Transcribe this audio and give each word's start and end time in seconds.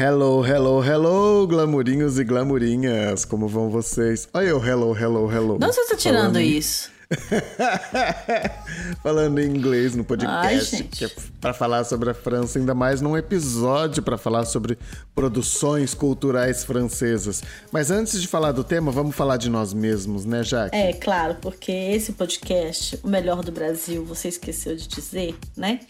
Hello, 0.00 0.44
hello, 0.46 0.80
hello, 0.84 1.44
glamurinhos 1.48 2.20
e 2.20 2.24
glamurinhas. 2.24 3.24
Como 3.24 3.48
vão 3.48 3.68
vocês? 3.68 4.28
Olha 4.32 4.46
eu, 4.46 4.64
hello, 4.64 4.96
hello, 4.96 5.28
hello. 5.32 5.58
Não, 5.58 5.72
você 5.72 5.84
tá 5.86 5.96
tirando 5.96 6.18
Falando- 6.34 6.40
isso. 6.40 6.90
Falando 9.02 9.38
em 9.40 9.46
inglês 9.48 9.94
no 9.94 10.02
Ai, 10.02 10.06
podcast, 10.06 10.76
gente. 10.76 10.88
que 10.98 11.04
é 11.06 11.10
para 11.40 11.54
falar 11.54 11.82
sobre 11.84 12.10
a 12.10 12.14
França, 12.14 12.58
ainda 12.58 12.74
mais 12.74 13.00
num 13.00 13.16
episódio 13.16 14.02
para 14.02 14.18
falar 14.18 14.44
sobre 14.44 14.78
produções 15.14 15.94
culturais 15.94 16.62
francesas. 16.64 17.42
Mas 17.72 17.90
antes 17.90 18.20
de 18.20 18.28
falar 18.28 18.52
do 18.52 18.62
tema, 18.62 18.92
vamos 18.92 19.16
falar 19.16 19.38
de 19.38 19.48
nós 19.48 19.72
mesmos, 19.72 20.26
né, 20.26 20.44
Jaque? 20.44 20.76
É, 20.76 20.92
claro, 20.92 21.36
porque 21.40 21.72
esse 21.72 22.12
podcast, 22.12 23.00
o 23.02 23.08
melhor 23.08 23.42
do 23.42 23.50
Brasil, 23.50 24.04
você 24.04 24.28
esqueceu 24.28 24.76
de 24.76 24.86
dizer, 24.86 25.34
né? 25.56 25.80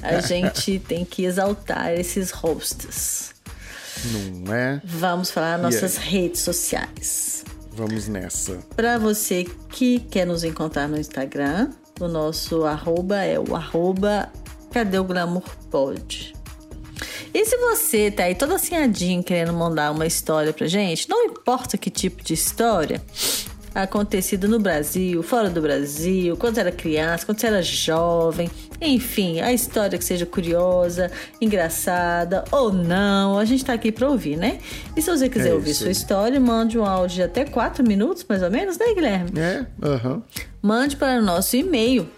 A 0.00 0.20
gente 0.24 0.78
tem 0.78 1.04
que 1.04 1.24
exaltar 1.24 1.92
esses 1.92 2.30
hosts. 2.30 3.31
Não 4.04 4.54
é? 4.54 4.80
Vamos 4.84 5.30
falar 5.30 5.58
nossas 5.58 5.96
Yeah. 5.96 6.10
redes 6.10 6.40
sociais. 6.40 7.44
Vamos 7.74 8.08
nessa. 8.08 8.58
Para 8.76 8.98
você 8.98 9.46
que 9.70 10.00
quer 10.00 10.26
nos 10.26 10.44
encontrar 10.44 10.88
no 10.88 10.98
Instagram, 10.98 11.70
o 12.00 12.08
nosso 12.08 12.64
arroba 12.64 13.16
é 13.24 13.38
o 13.38 13.54
arroba 13.56 14.30
Cadê 14.70 14.98
o 14.98 15.04
Glamour 15.04 15.44
Pod. 15.70 16.34
E 17.34 17.44
se 17.46 17.56
você 17.56 18.10
tá 18.10 18.24
aí 18.24 18.34
todo 18.34 18.54
assinhadinho 18.54 19.22
querendo 19.22 19.52
mandar 19.54 19.90
uma 19.90 20.06
história 20.06 20.52
pra 20.52 20.66
gente, 20.66 21.08
não 21.08 21.24
importa 21.24 21.78
que 21.78 21.90
tipo 21.90 22.22
de 22.22 22.34
história, 22.34 23.02
acontecido 23.74 24.48
no 24.48 24.58
Brasil, 24.58 25.22
fora 25.22 25.48
do 25.48 25.60
Brasil, 25.60 26.36
quando 26.36 26.54
você 26.54 26.60
era 26.60 26.72
criança, 26.72 27.24
quando 27.24 27.40
você 27.40 27.46
era 27.46 27.62
jovem, 27.62 28.50
enfim, 28.80 29.40
a 29.40 29.52
história 29.52 29.98
que 29.98 30.04
seja 30.04 30.26
curiosa, 30.26 31.10
engraçada 31.40 32.44
ou 32.50 32.72
não, 32.72 33.38
a 33.38 33.44
gente 33.44 33.64
tá 33.64 33.72
aqui 33.72 33.92
pra 33.92 34.08
ouvir, 34.08 34.36
né? 34.36 34.58
E 34.96 35.02
se 35.02 35.10
você 35.10 35.28
quiser 35.28 35.50
É 35.50 35.54
ouvir 35.54 35.74
sua 35.74 35.90
história, 35.90 36.40
mande 36.40 36.78
um 36.78 36.84
áudio 36.84 37.16
de 37.16 37.22
até 37.22 37.44
4 37.44 37.86
minutos, 37.86 38.24
mais 38.28 38.42
ou 38.42 38.50
menos, 38.50 38.78
né, 38.78 38.86
Guilherme? 38.94 39.30
É? 39.38 39.66
Aham. 39.82 40.22
Mande 40.60 40.96
para 40.96 41.20
o 41.20 41.22
nosso 41.22 41.56
e-mail, 41.56 42.08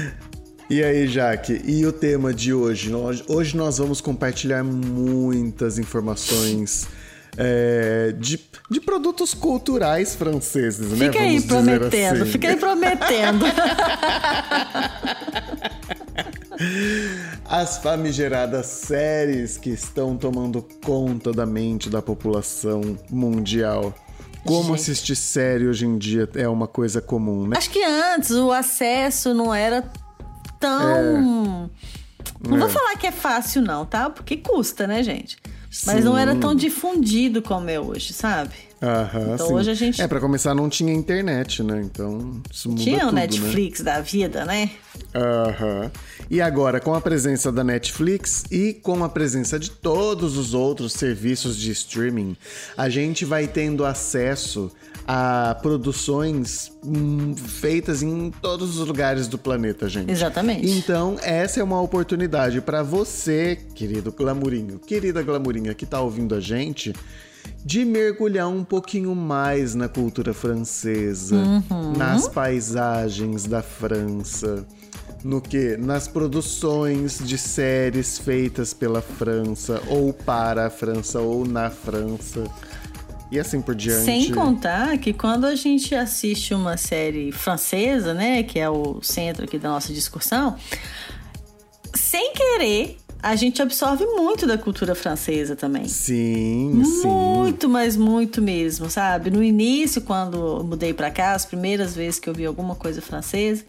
E 0.70 0.84
aí, 0.84 1.08
Jaque, 1.08 1.62
e 1.66 1.84
o 1.86 1.92
tema 1.92 2.32
de 2.34 2.54
hoje? 2.54 2.92
Hoje 3.28 3.58
nós 3.58 3.80
vamos 3.80 4.02
compartilhar 4.02 4.64
muitas 4.64 5.80
informações 5.80 6.88
é, 7.36 8.14
de, 8.20 8.40
de 8.70 8.80
produtos 8.80 9.34
culturais 9.34 10.14
franceses, 10.14 10.92
né? 10.92 11.08
Fica 11.08 11.20
aí 11.24 11.40
Vamos 11.40 11.66
dizer 11.66 11.80
prometendo, 11.80 12.22
assim. 12.24 12.32
fica 12.32 12.48
aí 12.50 12.56
prometendo. 12.56 13.46
As 17.46 17.78
famigeradas 17.78 18.66
séries 18.66 19.58
que 19.58 19.70
estão 19.70 20.18
tomando 20.18 20.62
conta 20.84 21.32
da 21.32 21.46
mente 21.46 21.90
da 21.90 22.02
população 22.02 22.98
mundial. 23.10 23.94
Como 24.46 24.64
Gente. 24.70 24.76
assistir 24.76 25.16
série 25.16 25.68
hoje 25.68 25.86
em 25.86 25.98
dia 25.98 26.28
é 26.36 26.48
uma 26.48 26.68
coisa 26.68 27.02
comum, 27.02 27.48
né? 27.48 27.58
Acho 27.58 27.70
que 27.70 27.84
antes 27.84 28.32
o 28.32 28.52
acesso 28.52 29.34
não 29.34 29.54
era 29.54 29.84
tão. 30.60 31.70
Não 32.48 32.56
É. 32.56 32.60
vou 32.60 32.70
falar 32.70 32.96
que 32.98 33.08
é 33.08 33.12
fácil, 33.12 33.62
não, 33.62 33.86
tá? 33.86 34.10
Porque 34.10 34.38
custa, 34.38 34.88
né, 34.88 35.04
gente? 35.04 35.38
Mas 35.86 36.04
não 36.06 36.18
era 36.18 36.36
tão 36.36 36.56
difundido 36.56 37.42
como 37.42 37.70
é 37.70 37.80
hoje, 37.80 38.14
sabe? 38.14 38.54
Aham, 38.82 39.34
Então 39.34 39.48
sim. 39.48 39.54
hoje 39.54 39.72
a 39.72 39.74
gente- 39.74 40.02
É, 40.02 40.08
pra 40.08 40.20
começar 40.20 40.56
não 40.56 40.70
tinha 40.70 40.94
internet, 40.94 41.62
né? 41.62 41.82
Então 41.84 42.42
isso 42.52 42.70
muda 42.70 42.82
Tinha 42.82 42.98
o 42.98 43.00
tudo, 43.02 43.14
né? 43.16 43.22
Netflix 43.22 43.82
da 43.82 44.00
vida, 44.00 44.46
né? 44.46 44.70
Aham. 45.14 45.92
E 46.30 46.40
agora, 46.42 46.80
com 46.80 46.94
a 46.94 47.02
presença 47.02 47.52
da 47.52 47.64
Netflix 47.64 48.46
e 48.52 48.74
com 48.74 49.04
a 49.04 49.10
presença 49.10 49.60
de 49.60 49.70
todos 49.72 50.38
os 50.38 50.54
outros 50.54 50.94
serviços 50.94 51.58
de 51.58 51.72
streaming, 51.72 52.38
a 52.78 52.88
gente 52.90 53.26
vai 53.26 53.48
tendo 53.48 53.84
acesso 53.86 54.72
a 55.08 55.58
produções 55.62 56.72
hum, 56.86 57.36
feitas 57.36 58.04
em 58.04 58.32
todos 58.42 58.78
os 58.78 58.88
lugares 58.88 59.28
do 59.28 59.38
planeta, 59.40 59.90
gente. 59.90 60.12
Exatamente. 60.12 60.70
Então, 60.70 61.18
essa 61.24 61.60
é 61.60 61.64
uma 61.64 61.82
oportunidade 61.82 62.62
para 62.62 62.84
você, 62.84 63.58
querido 63.74 64.12
glamurinho, 64.12 64.78
querida 64.80 65.22
glamurinha 65.24 65.74
que 65.74 65.86
tá 65.86 66.00
ouvindo 66.00 66.36
a 66.36 66.40
gente, 66.40 66.94
de 67.66 67.84
mergulhar 67.86 68.48
um 68.48 68.64
pouquinho 68.64 69.14
mais 69.16 69.76
na 69.76 69.88
cultura 69.90 70.34
francesa, 70.34 71.36
Uhum. 71.36 71.94
nas 71.98 72.28
paisagens 72.28 73.46
da 73.46 73.62
França, 73.62 74.66
no 75.24 75.42
que 75.42 75.76
nas 75.78 76.08
produções 76.08 77.20
de 77.20 77.38
séries 77.38 78.18
feitas 78.18 78.74
pela 78.74 79.02
França 79.02 79.82
ou 79.90 80.14
para 80.14 80.68
a 80.68 80.70
França 80.70 81.20
ou 81.20 81.46
na 81.46 81.70
França. 81.70 82.44
E 83.32 83.38
assim 83.40 83.62
por 83.62 83.76
diante. 83.76 84.06
Sem 84.06 84.32
contar 84.34 84.98
que 84.98 85.14
quando 85.14 85.46
a 85.46 85.54
gente 85.54 85.94
assiste 85.94 86.52
uma 86.54 86.78
série 86.78 87.32
francesa, 87.32 88.12
né, 88.12 88.42
que 88.42 88.58
é 88.58 88.68
o 88.68 89.02
centro 89.04 89.44
aqui 89.46 89.60
da 89.60 89.70
nossa 89.70 89.94
discussão, 89.94 90.56
sem 91.94 92.34
querer, 92.34 92.98
a 93.22 93.36
gente 93.36 93.62
absorve 93.62 94.06
muito 94.06 94.48
da 94.48 94.58
cultura 94.58 94.96
francesa 94.96 95.56
também. 95.56 95.88
Sim, 95.88 96.82
sim. 96.84 97.08
Muito, 97.08 97.68
mas 97.70 97.96
muito 97.98 98.42
mesmo, 98.42 98.90
sabe? 98.90 99.30
No 99.30 99.44
início, 99.44 100.02
quando 100.02 100.38
eu 100.60 100.64
mudei 100.64 100.94
pra 100.94 101.12
cá, 101.12 101.34
as 101.34 101.46
primeiras 101.46 101.96
vezes 101.96 102.20
que 102.20 102.30
eu 102.30 102.34
vi 102.34 102.46
alguma 102.46 102.76
coisa 102.76 103.02
francesa, 103.02 103.66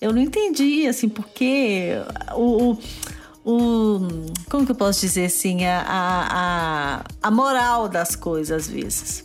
eu 0.00 0.12
não 0.12 0.20
entendi, 0.20 0.86
assim, 0.86 1.08
porque 1.08 1.92
o. 2.34 2.72
o 2.72 2.78
o- 3.46 4.00
como 4.48 4.64
que 4.64 4.72
eu 4.72 4.74
posso 4.74 5.02
dizer 5.02 5.26
assim? 5.26 5.66
A, 5.66 5.84
a, 5.86 7.28
a 7.28 7.30
moral 7.30 7.90
das 7.90 8.16
coisas, 8.16 8.64
às 8.66 8.72
vezes. 8.72 9.22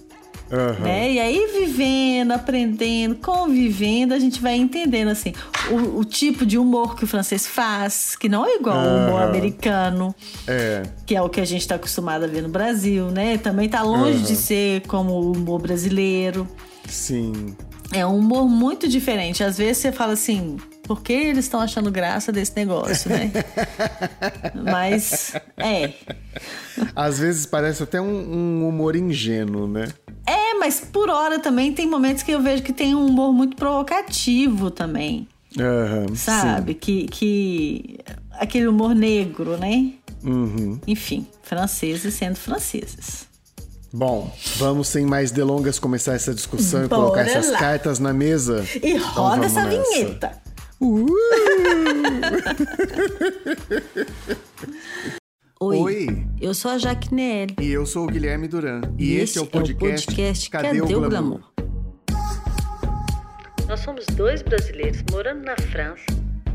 Aham. 0.52 0.80
Né? 0.84 1.12
E 1.14 1.20
aí, 1.20 1.48
vivendo, 1.60 2.32
aprendendo, 2.32 3.16
convivendo, 3.16 4.14
a 4.14 4.20
gente 4.20 4.42
vai 4.42 4.56
entendendo 4.56 5.10
assim 5.10 5.32
o, 5.70 6.00
o 6.00 6.04
tipo 6.06 6.46
de 6.46 6.58
humor 6.58 6.96
que 6.96 7.04
o 7.04 7.08
francês 7.08 7.46
faz, 7.46 8.16
que 8.16 8.28
não 8.28 8.46
é 8.46 8.56
igual 8.56 8.78
ao 8.80 8.96
humor 8.98 9.22
americano 9.22 10.14
É. 10.48 10.84
que 11.06 11.16
é 11.16 11.22
o 11.22 11.30
que 11.30 11.40
a 11.40 11.46
gente 11.46 11.62
está 11.62 11.76
acostumado 11.76 12.24
a 12.24 12.28
ver 12.28 12.42
no 12.42 12.50
Brasil, 12.50 13.12
né? 13.12 13.38
Também 13.38 13.70
tá 13.70 13.82
longe 13.84 14.18
Uhum. 14.20 14.24
de 14.24 14.36
ser 14.36 14.82
como 14.88 15.12
o 15.14 15.32
humor 15.34 15.62
brasileiro. 15.62 16.48
Sim. 16.88 17.56
É 17.92 18.06
um 18.06 18.18
humor 18.18 18.48
muito 18.48 18.88
diferente. 18.88 19.44
Às 19.44 19.58
vezes 19.58 19.78
você 19.78 19.92
fala 19.92 20.14
assim, 20.14 20.58
por 20.90 21.04
que 21.04 21.14
eles 21.14 21.46
estão 21.46 21.60
achando 21.62 21.92
graça 21.92 22.32
desse 22.32 22.52
negócio, 22.56 23.12
né? 23.12 23.32
Mas 24.56 25.34
é. 25.56 25.94
Às 26.96 27.20
vezes 27.20 27.46
parece 27.46 27.84
até 27.84 28.02
um, 28.02 28.08
um 28.08 28.68
humor 28.68 28.96
ingênuo, 28.96 29.68
né? 29.68 29.88
É, 30.26 30.56
mas 30.56 30.80
por 30.80 31.08
hora 31.12 31.38
também 31.38 31.72
tem 31.74 31.86
momentos 31.88 32.24
que 32.24 32.32
eu 32.32 32.42
vejo 32.42 32.64
que 32.64 32.74
tem 32.74 32.96
um 32.96 33.06
humor 33.06 33.32
muito 33.32 33.56
provocativo 33.56 34.72
também, 34.72 35.28
Aham, 35.60 36.16
sabe? 36.16 36.74
Que, 36.74 37.06
que. 37.08 38.00
aquele 38.32 38.68
humor 38.68 38.96
negro, 38.96 39.58
né? 39.58 39.70
sim. 39.72 40.00
Uhum. 40.24 40.80
Enfim, 40.88 41.28
franceses 41.44 42.16
sendo 42.16 42.36
franceses. 42.36 43.30
Bom, 43.94 44.32
vamos 44.58 44.88
sem 44.88 45.06
mais 45.06 45.32
delongas 45.32 45.78
começar 45.80 46.14
essa 46.14 46.34
discussão 46.34 46.86
e 46.86 46.88
Bora 46.88 47.02
colocar 47.04 47.22
essas 47.22 47.52
lá. 47.52 47.58
cartas 47.60 48.00
na 48.00 48.12
mesa. 48.14 48.64
E 48.84 48.90
Então 48.92 49.08
roda 49.24 49.36
vamos 49.38 49.46
essa 49.48 49.64
nessa. 49.66 49.84
vinheta. 49.94 50.49
Uh! 50.82 51.08
Oi, 55.62 55.78
Oi. 55.78 56.28
eu 56.40 56.54
sou 56.54 56.72
a 56.72 56.78
Jaque 56.78 57.14
Nelly. 57.14 57.54
E 57.60 57.70
eu 57.70 57.86
sou 57.86 58.06
o 58.06 58.08
Guilherme 58.08 58.48
Duran. 58.48 58.80
E, 58.98 59.16
esse, 59.16 59.38
é 59.38 59.42
o 59.42 59.46
podcast, 59.46 60.08
podcast 60.08 60.50
Cadê, 60.50 60.82
o 60.82 60.86
Glamour? 61.10 61.42
Nós 63.68 63.82
somos 63.82 64.06
dois 64.16 64.42
brasileiros 64.42 65.04
morando 65.12 65.44
na 65.44 65.58
França. 65.58 66.06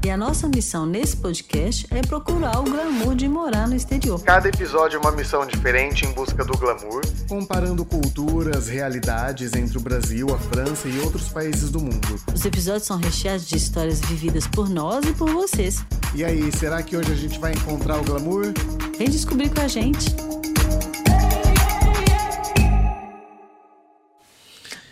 E 0.04 0.10
a 0.10 0.18
nossa 0.18 0.46
missão 0.46 0.84
nesse 0.84 1.16
podcast 1.16 1.86
é 1.90 2.02
procurar 2.02 2.60
o 2.60 2.64
glamour 2.64 3.14
de 3.14 3.26
morar 3.26 3.66
no 3.66 3.74
exterior. 3.74 4.22
Cada 4.22 4.46
episódio 4.50 4.98
é 4.98 5.00
uma 5.00 5.10
missão 5.10 5.46
diferente 5.46 6.04
em 6.04 6.12
busca 6.12 6.44
do 6.44 6.52
glamour, 6.58 7.00
comparando 7.26 7.86
culturas, 7.86 8.68
realidades 8.68 9.54
entre 9.54 9.78
o 9.78 9.80
Brasil, 9.80 10.26
a 10.34 10.38
França 10.38 10.90
e 10.90 11.00
outros 11.00 11.30
países 11.30 11.70
do 11.70 11.80
mundo. 11.80 12.20
Os 12.34 12.44
episódios 12.44 12.82
são 12.82 12.98
recheados 12.98 13.48
de 13.48 13.56
histórias 13.56 14.02
vividas 14.02 14.46
por 14.46 14.68
nós 14.68 15.06
e 15.06 15.14
por 15.14 15.30
vocês. 15.30 15.82
E 16.14 16.22
aí, 16.22 16.52
será 16.52 16.82
que 16.82 16.94
hoje 16.98 17.10
a 17.10 17.16
gente 17.16 17.38
vai 17.38 17.52
encontrar 17.54 17.98
o 17.98 18.04
glamour? 18.04 18.52
Vem 18.98 19.08
descobrir 19.08 19.48
com 19.54 19.62
a 19.62 19.68
gente. 19.68 20.14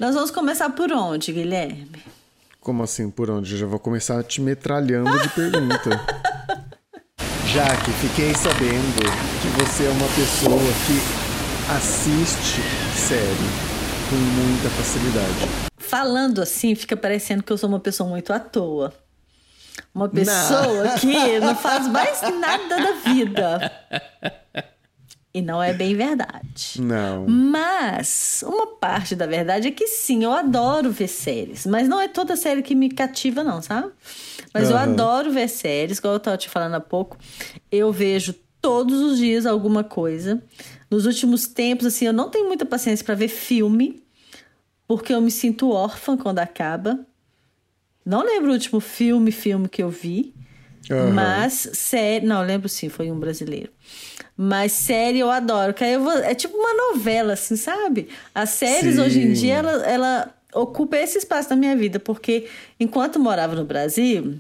Nós 0.01 0.15
vamos 0.15 0.31
começar 0.31 0.71
por 0.71 0.91
onde, 0.91 1.35
Guilherme? 1.35 2.22
Como 2.63 2.85
assim, 2.85 3.11
por 3.11 3.29
onde? 3.29 3.55
Eu 3.55 3.59
já 3.59 3.67
vou 3.67 3.81
começar 3.81 4.23
te 4.23 4.41
metralhando 4.41 5.11
de 5.21 5.29
pergunta. 5.31 6.01
Jaque, 7.53 7.91
fiquei 8.01 8.33
sabendo 8.35 9.03
que 9.43 9.49
você 9.61 9.85
é 9.85 9.91
uma 9.91 10.07
pessoa 10.07 10.73
que 10.87 11.73
assiste 11.75 12.61
série 12.97 13.73
com 14.09 14.15
muita 14.15 14.71
facilidade. 14.71 15.69
Falando 15.77 16.41
assim, 16.41 16.77
fica 16.77 16.97
parecendo 16.97 17.43
que 17.43 17.53
eu 17.53 17.59
sou 17.59 17.69
uma 17.69 17.81
pessoa 17.81 18.09
muito 18.09 18.33
à 18.33 18.39
toa. 18.39 18.95
Uma 19.93 20.09
pessoa 20.09 20.85
não. 20.85 20.99
que 20.99 21.41
não 21.41 21.57
faz 21.57 21.89
mais 21.89 22.23
nada 22.39 22.77
da 22.77 22.93
vida. 23.13 23.73
E 25.35 25.41
não 25.41 25.63
é 25.63 25.73
bem 25.73 25.95
verdade. 25.95 26.79
Não. 26.79 27.27
Mas 27.27 28.45
uma 28.47 28.67
parte 28.67 29.17
da 29.17 29.27
verdade 29.27 29.69
é 29.69 29.71
que 29.71 29.87
sim, 29.87 30.25
eu 30.25 30.33
adoro 30.33 30.91
ver 30.91 31.09
séries. 31.09 31.65
Mas 31.65 31.89
não 31.89 31.99
é 31.99 32.07
toda 32.07 32.37
série 32.37 32.63
que 32.63 32.75
me 32.75 32.91
cativa, 32.91 33.43
não, 33.43 33.63
sabe? 33.63 33.91
Mas 34.53 34.65
uhum. 34.65 34.73
eu 34.73 34.77
adoro 34.77 35.33
ver 35.33 35.49
séries, 35.49 35.99
igual 35.99 36.15
eu 36.15 36.21
tava 36.21 36.37
te 36.37 36.51
falando 36.51 36.75
há 36.75 36.81
pouco. 36.81 37.17
Eu 37.71 37.91
vejo 37.91 38.35
todos 38.61 39.01
os 39.01 39.19
dias 39.19 39.47
alguma 39.47 39.83
coisa. 39.83 40.43
Nos 40.91 41.07
últimos 41.07 41.47
tempos, 41.47 41.87
assim, 41.87 42.05
eu 42.05 42.13
não 42.13 42.29
tenho 42.29 42.47
muita 42.47 42.67
paciência 42.67 43.05
para 43.05 43.15
ver 43.15 43.29
filme, 43.29 44.03
porque 44.87 45.15
eu 45.15 45.21
me 45.23 45.31
sinto 45.31 45.71
órfã 45.71 46.15
quando 46.15 46.41
acaba. 46.41 47.01
Não 48.05 48.23
lembro 48.23 48.51
o 48.51 48.53
último 48.53 48.81
filme, 48.81 49.33
filme 49.33 49.67
que 49.67 49.83
eu 49.83 49.89
vi. 49.89 50.35
Uhum. 50.91 51.13
Mas 51.13 51.71
série. 51.73 52.27
Não, 52.27 52.43
lembro 52.43 52.69
sim, 52.69 52.91
foi 52.91 53.11
um 53.11 53.19
brasileiro. 53.19 53.71
Mas 54.37 54.73
série 54.73 55.19
eu 55.19 55.31
adoro. 55.31 55.75
Que 55.75 55.85
eu 55.85 56.03
vou, 56.03 56.13
é 56.13 56.35
tipo 56.35 56.57
uma 56.57 56.75
novela, 56.75 57.35
assim, 57.35 57.57
sabe? 57.57 58.09
As 58.35 58.51
séries 58.51 58.97
sim. 58.97 59.01
hoje 59.01 59.21
em 59.21 59.33
dia, 59.33 59.55
ela, 59.55 59.87
ela 59.87 60.35
ocupa 60.55 60.97
esse 60.97 61.19
espaço 61.19 61.51
na 61.51 61.57
minha 61.57 61.77
vida, 61.77 61.99
porque 61.99 62.47
enquanto 62.79 63.19
morava 63.19 63.55
no 63.55 63.65
Brasil, 63.65 64.39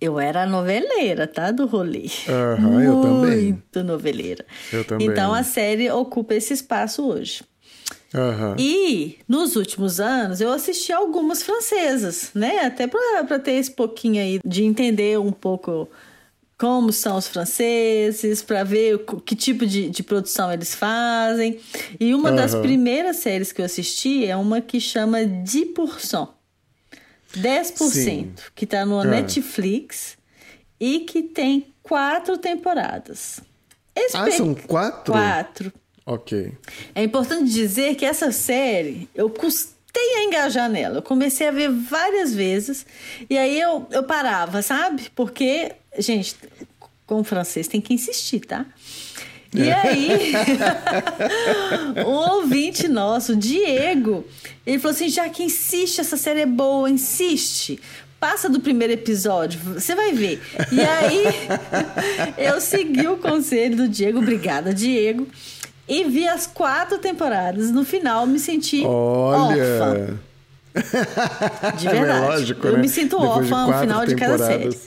eu 0.00 0.18
era 0.18 0.46
noveleira, 0.46 1.26
tá? 1.26 1.50
Do 1.50 1.66
rolê. 1.66 2.06
Uhum, 2.28 2.80
eu 2.80 3.00
também. 3.00 3.52
Muito 3.52 3.84
noveleira. 3.84 4.44
Eu 4.72 4.84
também. 4.84 5.06
Então 5.06 5.32
a 5.32 5.42
série 5.42 5.90
ocupa 5.90 6.34
esse 6.34 6.52
espaço 6.52 7.06
hoje. 7.06 7.44
Uhum. 8.14 8.56
E 8.58 9.18
nos 9.26 9.56
últimos 9.56 9.98
anos 9.98 10.40
eu 10.40 10.52
assisti 10.52 10.92
algumas 10.92 11.42
francesas, 11.42 12.30
né? 12.34 12.60
Até 12.66 12.86
para 12.86 13.38
ter 13.38 13.52
esse 13.52 13.70
pouquinho 13.70 14.20
aí 14.20 14.40
de 14.44 14.64
entender 14.64 15.18
um 15.18 15.32
pouco 15.32 15.88
como 16.62 16.92
são 16.92 17.16
os 17.16 17.26
franceses, 17.26 18.40
para 18.40 18.62
ver 18.62 19.04
que 19.26 19.34
tipo 19.34 19.66
de, 19.66 19.90
de, 19.90 20.00
produção 20.00 20.52
eles 20.52 20.76
fazem. 20.76 21.58
E 21.98 22.14
uma 22.14 22.30
uhum. 22.30 22.36
das 22.36 22.54
primeiras 22.54 23.16
séries 23.16 23.50
que 23.50 23.60
eu 23.60 23.64
assisti 23.64 24.24
é 24.24 24.36
uma 24.36 24.60
que 24.60 24.78
chama 24.78 25.18
10%. 25.22 26.28
10%, 27.36 27.74
Sim. 27.90 28.32
que 28.54 28.62
está 28.62 28.86
no 28.86 28.98
uhum. 28.98 29.02
Netflix 29.02 30.16
e 30.78 31.00
que 31.00 31.24
tem 31.24 31.66
quatro 31.82 32.38
temporadas. 32.38 33.40
Espe 33.96 34.18
ah, 34.18 34.30
são 34.30 34.54
quatro? 34.54 35.14
Quatro. 35.14 35.72
Ok. 36.06 36.52
É 36.94 37.02
importante 37.02 37.50
dizer 37.50 37.96
que 37.96 38.04
essa 38.04 38.30
série 38.30 39.08
eu 39.16 39.28
custei 39.28 40.14
a 40.18 40.22
engajar 40.22 40.70
nela. 40.70 40.98
Eu 40.98 41.02
comecei 41.02 41.48
a 41.48 41.50
ver 41.50 41.72
várias 41.72 42.32
vezes 42.32 42.86
e 43.28 43.36
aí 43.36 43.60
eu, 43.60 43.84
eu 43.90 44.04
parava, 44.04 44.62
sabe? 44.62 45.10
Porque, 45.16 45.72
gente, 45.98 46.36
com 47.06 47.20
o 47.20 47.24
francês 47.24 47.68
tem 47.68 47.80
que 47.80 47.94
insistir, 47.94 48.40
tá? 48.40 48.66
E 49.54 49.68
é. 49.68 49.74
aí, 49.74 50.32
um 52.06 52.10
ouvinte 52.10 52.88
nosso, 52.88 53.36
Diego, 53.36 54.24
ele 54.66 54.78
falou 54.78 54.94
assim: 54.94 55.10
já 55.10 55.28
que 55.28 55.42
insiste, 55.42 56.00
essa 56.00 56.16
série 56.16 56.40
é 56.40 56.46
boa, 56.46 56.88
insiste 56.88 57.78
passa 58.22 58.48
do 58.48 58.60
primeiro 58.60 58.92
episódio, 58.92 59.58
você 59.58 59.96
vai 59.96 60.12
ver. 60.12 60.40
E 60.70 60.80
aí, 60.80 61.24
eu 62.38 62.60
segui 62.60 63.08
o 63.08 63.16
conselho 63.16 63.76
do 63.78 63.88
Diego, 63.88 64.20
obrigada, 64.20 64.72
Diego. 64.72 65.26
E 65.88 66.04
vi 66.04 66.28
as 66.28 66.46
quatro 66.46 66.98
temporadas. 66.98 67.72
No 67.72 67.84
final, 67.84 68.24
me 68.24 68.38
senti 68.38 68.84
Olha. 68.86 69.64
órfã. 69.64 70.18
De 71.76 71.88
verdade. 71.88 72.24
É 72.24 72.28
lógico, 72.28 72.66
eu 72.68 72.72
né? 72.74 72.78
me 72.78 72.88
sinto 72.88 73.18
Depois 73.18 73.50
órfã 73.50 73.66
no 73.66 73.80
final 73.80 74.06
de 74.06 74.14
cada 74.14 74.38
série. 74.38 74.78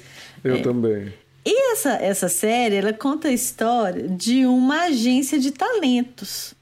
Eu 0.45 0.57
é. 0.57 0.62
também. 0.62 1.12
E 1.44 1.71
essa, 1.71 1.94
essa 1.94 2.30
série, 2.30 2.75
ela 2.75 2.94
conta 2.94 3.27
a 3.27 3.31
história 3.31 4.07
de 4.07 4.45
uma 4.45 4.83
agência 4.83 5.39
de 5.39 5.51
talentos. 5.51 6.53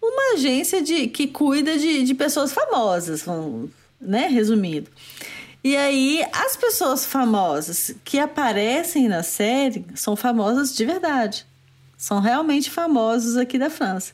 Uma 0.00 0.34
agência 0.34 0.82
de, 0.82 1.08
que 1.08 1.26
cuida 1.26 1.76
de, 1.78 2.04
de 2.04 2.14
pessoas 2.14 2.52
famosas, 2.52 3.24
né? 4.00 4.28
Resumindo. 4.28 4.90
E 5.64 5.76
aí, 5.76 6.24
as 6.32 6.56
pessoas 6.56 7.04
famosas 7.04 7.94
que 8.04 8.18
aparecem 8.18 9.08
na 9.08 9.22
série 9.22 9.84
são 9.94 10.14
famosas 10.14 10.74
de 10.74 10.84
verdade 10.84 11.46
são 12.06 12.20
realmente 12.20 12.70
famosos 12.70 13.36
aqui 13.36 13.58
da 13.58 13.68
França. 13.68 14.12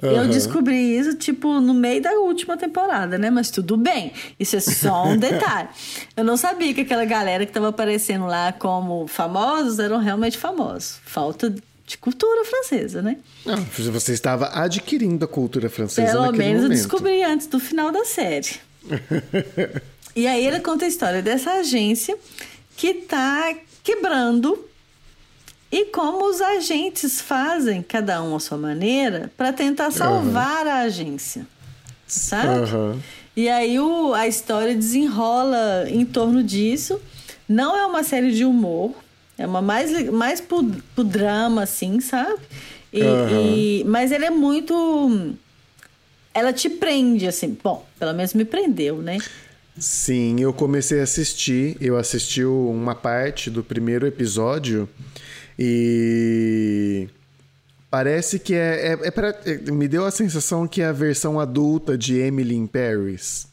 Uhum. 0.00 0.12
Eu 0.12 0.28
descobri 0.28 0.96
isso, 0.96 1.16
tipo, 1.16 1.60
no 1.60 1.74
meio 1.74 2.00
da 2.00 2.12
última 2.12 2.56
temporada, 2.56 3.18
né? 3.18 3.30
Mas 3.30 3.50
tudo 3.50 3.76
bem, 3.76 4.12
isso 4.38 4.54
é 4.54 4.60
só 4.60 5.08
um 5.08 5.16
detalhe. 5.18 5.68
Eu 6.16 6.22
não 6.22 6.36
sabia 6.36 6.72
que 6.72 6.82
aquela 6.82 7.04
galera 7.04 7.44
que 7.44 7.50
estava 7.50 7.70
aparecendo 7.70 8.26
lá 8.26 8.52
como 8.52 9.08
famosos 9.08 9.80
eram 9.80 9.98
realmente 9.98 10.38
famosos. 10.38 11.00
Falta 11.04 11.52
de 11.84 11.98
cultura 11.98 12.44
francesa, 12.44 13.02
né? 13.02 13.16
Não, 13.44 13.56
você 13.90 14.12
estava 14.12 14.50
adquirindo 14.54 15.24
a 15.24 15.28
cultura 15.28 15.68
francesa 15.68 16.12
Pelo 16.12 16.30
menos 16.30 16.62
momento. 16.62 16.62
eu 16.62 16.68
descobri 16.68 17.24
antes 17.24 17.48
do 17.48 17.58
final 17.58 17.90
da 17.90 18.04
série. 18.04 18.60
e 20.14 20.28
aí 20.28 20.46
ele 20.46 20.60
conta 20.60 20.84
a 20.84 20.88
história 20.88 21.20
dessa 21.20 21.54
agência 21.54 22.16
que 22.76 22.86
está 22.86 23.52
quebrando 23.82 24.70
e 25.72 25.86
como 25.86 26.28
os 26.28 26.42
agentes 26.42 27.22
fazem, 27.22 27.82
cada 27.82 28.22
um 28.22 28.36
à 28.36 28.40
sua 28.40 28.58
maneira, 28.58 29.32
para 29.38 29.54
tentar 29.54 29.90
salvar 29.90 30.66
uhum. 30.66 30.72
a 30.72 30.78
agência. 30.80 31.46
Sabe? 32.06 32.70
Uhum. 32.70 33.00
E 33.34 33.48
aí 33.48 33.80
o, 33.80 34.12
a 34.12 34.28
história 34.28 34.74
desenrola 34.74 35.86
em 35.88 36.04
torno 36.04 36.42
disso. 36.42 37.00
Não 37.48 37.74
é 37.74 37.86
uma 37.86 38.02
série 38.02 38.32
de 38.32 38.44
humor, 38.44 38.94
é 39.38 39.46
uma 39.46 39.62
mais, 39.62 40.10
mais 40.10 40.42
pro, 40.42 40.62
pro 40.94 41.04
drama, 41.04 41.62
assim, 41.62 42.00
sabe? 42.00 42.40
E, 42.92 43.02
uhum. 43.02 43.56
e, 43.56 43.84
mas 43.84 44.12
ela 44.12 44.26
é 44.26 44.30
muito. 44.30 45.34
Ela 46.34 46.52
te 46.52 46.68
prende, 46.68 47.26
assim. 47.26 47.56
Bom, 47.62 47.86
pelo 47.98 48.12
menos 48.12 48.34
me 48.34 48.44
prendeu, 48.44 48.98
né? 48.98 49.16
Sim, 49.78 50.38
eu 50.38 50.52
comecei 50.52 51.00
a 51.00 51.04
assistir. 51.04 51.78
Eu 51.80 51.96
assisti 51.96 52.44
uma 52.44 52.94
parte 52.94 53.48
do 53.48 53.64
primeiro 53.64 54.06
episódio. 54.06 54.86
E 55.64 57.08
parece 57.88 58.40
que 58.40 58.52
é, 58.52 58.88
é, 58.88 59.06
é 59.06 59.10
pra, 59.12 59.32
me 59.72 59.86
deu 59.86 60.04
a 60.04 60.10
sensação 60.10 60.66
que 60.66 60.82
é 60.82 60.86
a 60.86 60.92
versão 60.92 61.38
adulta 61.38 61.96
de 61.96 62.18
Emily 62.18 62.56
in 62.56 62.66
Paris. 62.66 63.46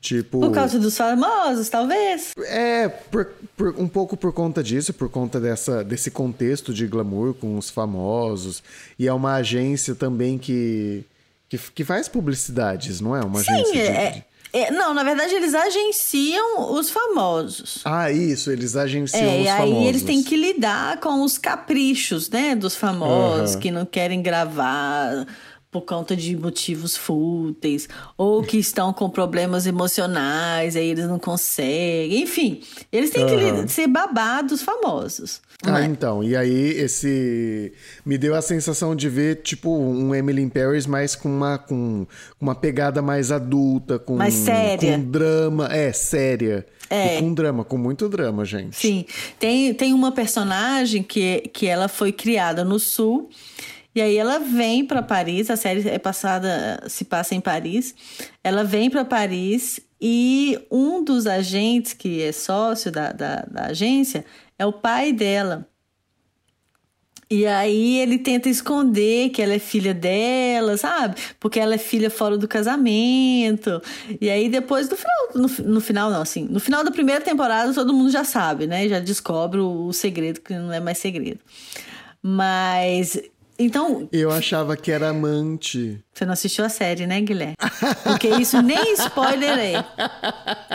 Tipo, 0.00 0.40
por 0.40 0.52
causa 0.52 0.78
dos 0.78 0.96
famosos, 0.96 1.68
talvez? 1.68 2.32
É, 2.46 2.88
por, 2.88 3.26
por, 3.54 3.78
um 3.78 3.86
pouco 3.86 4.16
por 4.16 4.32
conta 4.32 4.62
disso, 4.62 4.94
por 4.94 5.10
conta 5.10 5.38
dessa, 5.38 5.84
desse 5.84 6.10
contexto 6.10 6.72
de 6.72 6.86
glamour 6.86 7.34
com 7.34 7.58
os 7.58 7.68
famosos. 7.68 8.62
E 8.98 9.06
é 9.06 9.12
uma 9.12 9.34
agência 9.34 9.94
também 9.94 10.38
que, 10.38 11.04
que, 11.46 11.58
que 11.58 11.84
faz 11.84 12.08
publicidades, 12.08 13.02
não 13.02 13.14
é? 13.14 13.20
Uma 13.20 13.44
Sim, 13.44 13.52
agência 13.52 13.78
é, 13.78 14.10
de, 14.10 14.18
é, 14.18 14.24
não, 14.70 14.92
na 14.92 15.02
verdade 15.02 15.34
eles 15.34 15.54
agenciam 15.54 16.72
os 16.72 16.90
famosos. 16.90 17.80
Ah, 17.84 18.12
isso, 18.12 18.50
eles 18.50 18.76
agenciam 18.76 19.22
é, 19.22 19.40
os 19.40 19.46
e 19.46 19.46
famosos. 19.46 19.76
aí 19.76 19.86
eles 19.86 20.02
têm 20.02 20.22
que 20.22 20.36
lidar 20.36 21.00
com 21.00 21.22
os 21.22 21.38
caprichos, 21.38 22.28
né, 22.28 22.54
dos 22.54 22.76
famosos 22.76 23.54
uhum. 23.54 23.60
que 23.60 23.70
não 23.70 23.86
querem 23.86 24.20
gravar 24.20 25.26
por 25.72 25.80
conta 25.80 26.14
de 26.14 26.36
motivos 26.36 26.94
fúteis, 26.94 27.88
ou 28.18 28.42
que 28.42 28.58
estão 28.58 28.92
com 28.92 29.08
problemas 29.08 29.66
emocionais, 29.66 30.76
aí 30.76 30.86
eles 30.86 31.06
não 31.06 31.18
conseguem, 31.18 32.22
enfim, 32.22 32.60
eles 32.92 33.08
têm 33.08 33.24
uhum. 33.24 33.64
que 33.64 33.72
ser 33.72 33.86
babados 33.86 34.60
famosos. 34.60 35.40
Ah, 35.64 35.80
é? 35.80 35.86
então, 35.86 36.22
e 36.22 36.36
aí 36.36 36.72
esse 36.72 37.72
me 38.04 38.18
deu 38.18 38.34
a 38.34 38.42
sensação 38.42 38.94
de 38.94 39.08
ver 39.08 39.36
tipo 39.36 39.70
um 39.74 40.14
Emily 40.14 40.42
in 40.42 40.50
Paris 40.50 40.86
mais 40.86 41.14
com 41.14 41.30
uma 41.30 41.56
com 41.56 42.06
uma 42.38 42.54
pegada 42.54 43.00
mais 43.00 43.32
adulta, 43.32 43.98
com 43.98 44.16
mais 44.16 44.34
séria, 44.34 44.98
com 44.98 45.10
drama, 45.10 45.72
é, 45.72 45.90
séria. 45.90 46.66
É. 46.90 47.16
E 47.16 47.20
com 47.20 47.32
drama, 47.32 47.64
com 47.64 47.78
muito 47.78 48.06
drama, 48.06 48.44
gente. 48.44 48.76
Sim. 48.76 49.06
Tem, 49.38 49.72
tem 49.72 49.94
uma 49.94 50.12
personagem 50.12 51.02
que, 51.02 51.48
que 51.50 51.66
ela 51.66 51.88
foi 51.88 52.12
criada 52.12 52.62
no 52.62 52.78
sul 52.78 53.30
e 53.94 54.00
aí 54.00 54.16
ela 54.16 54.38
vem 54.38 54.84
para 54.86 55.02
Paris, 55.02 55.50
a 55.50 55.56
série 55.56 55.86
é 55.88 55.98
passada, 55.98 56.82
se 56.88 57.04
passa 57.04 57.34
em 57.34 57.40
Paris. 57.40 57.94
Ela 58.42 58.64
vem 58.64 58.88
para 58.88 59.04
Paris 59.04 59.80
e 60.00 60.58
um 60.70 61.04
dos 61.04 61.26
agentes 61.26 61.92
que 61.92 62.22
é 62.22 62.32
sócio 62.32 62.90
da, 62.90 63.12
da, 63.12 63.44
da 63.50 63.66
agência 63.66 64.24
é 64.58 64.64
o 64.64 64.72
pai 64.72 65.12
dela. 65.12 65.68
E 67.30 67.46
aí 67.46 67.98
ele 67.98 68.18
tenta 68.18 68.48
esconder 68.48 69.30
que 69.30 69.40
ela 69.40 69.54
é 69.54 69.58
filha 69.58 69.94
dela, 69.94 70.76
sabe? 70.76 71.16
Porque 71.40 71.58
ela 71.58 71.74
é 71.74 71.78
filha 71.78 72.10
fora 72.10 72.36
do 72.36 72.46
casamento. 72.46 73.80
E 74.20 74.28
aí 74.28 74.50
depois 74.50 74.88
do 74.88 74.96
final, 74.96 75.28
no, 75.34 75.72
no 75.72 75.80
final 75.80 76.10
não, 76.10 76.20
assim, 76.20 76.44
no 76.44 76.60
final 76.60 76.84
da 76.84 76.90
primeira 76.90 77.22
temporada 77.22 77.72
todo 77.72 77.92
mundo 77.92 78.10
já 78.10 78.24
sabe, 78.24 78.66
né? 78.66 78.88
Já 78.88 79.00
descobre 79.00 79.60
o, 79.60 79.86
o 79.86 79.92
segredo 79.92 80.40
que 80.40 80.54
não 80.54 80.72
é 80.72 80.80
mais 80.80 80.98
segredo. 80.98 81.40
Mas 82.22 83.18
então. 83.58 84.08
Eu 84.12 84.30
achava 84.30 84.76
que 84.76 84.90
era 84.90 85.08
amante. 85.10 86.02
Você 86.12 86.24
não 86.24 86.32
assistiu 86.32 86.64
a 86.64 86.68
série, 86.68 87.06
né, 87.06 87.20
Guilherme? 87.20 87.56
Porque 88.02 88.28
isso 88.28 88.60
nem 88.62 88.94
spoiler 88.94 89.58
é. 89.58 89.84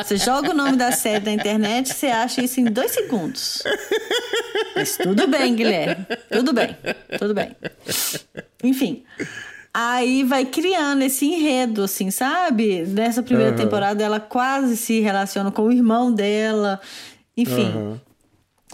Você 0.03 0.17
joga 0.17 0.51
o 0.51 0.53
nome 0.53 0.77
da 0.77 0.91
série 0.91 1.25
na 1.25 1.33
internet, 1.33 1.93
você 1.93 2.07
acha 2.07 2.43
isso 2.43 2.59
em 2.59 2.65
dois 2.65 2.91
segundos. 2.91 3.63
Mas 4.75 4.97
tudo 4.97 5.27
bem, 5.27 5.55
Guilherme. 5.55 6.05
Tudo 6.31 6.53
bem. 6.53 6.77
Tudo 7.17 7.33
bem. 7.33 7.55
Enfim. 8.63 9.03
Aí 9.73 10.23
vai 10.23 10.45
criando 10.45 11.03
esse 11.03 11.25
enredo, 11.25 11.83
assim, 11.83 12.09
sabe? 12.09 12.83
Nessa 12.87 13.21
primeira 13.21 13.51
uhum. 13.51 13.57
temporada, 13.57 14.03
ela 14.03 14.19
quase 14.19 14.75
se 14.75 14.99
relaciona 15.01 15.51
com 15.51 15.63
o 15.63 15.71
irmão 15.71 16.11
dela. 16.11 16.81
Enfim. 17.35 17.71
Uhum. 17.75 17.99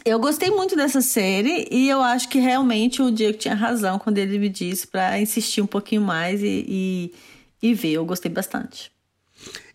Eu 0.05 0.19
gostei 0.19 0.49
muito 0.49 0.75
dessa 0.75 1.01
série 1.01 1.67
e 1.71 1.89
eu 1.89 2.01
acho 2.01 2.27
que 2.27 2.37
realmente 2.37 3.01
o 3.01 3.09
Diego 3.09 3.37
tinha 3.37 3.55
razão 3.55 3.97
quando 3.97 4.17
ele 4.17 4.37
me 4.37 4.49
disse 4.49 4.85
para 4.85 5.19
insistir 5.19 5.61
um 5.61 5.67
pouquinho 5.67 6.01
mais 6.01 6.41
e, 6.41 6.65
e, 6.67 7.13
e, 7.61 7.73
ver. 7.73 7.93
Eu 7.93 8.05
gostei 8.05 8.29
bastante. 8.29 8.91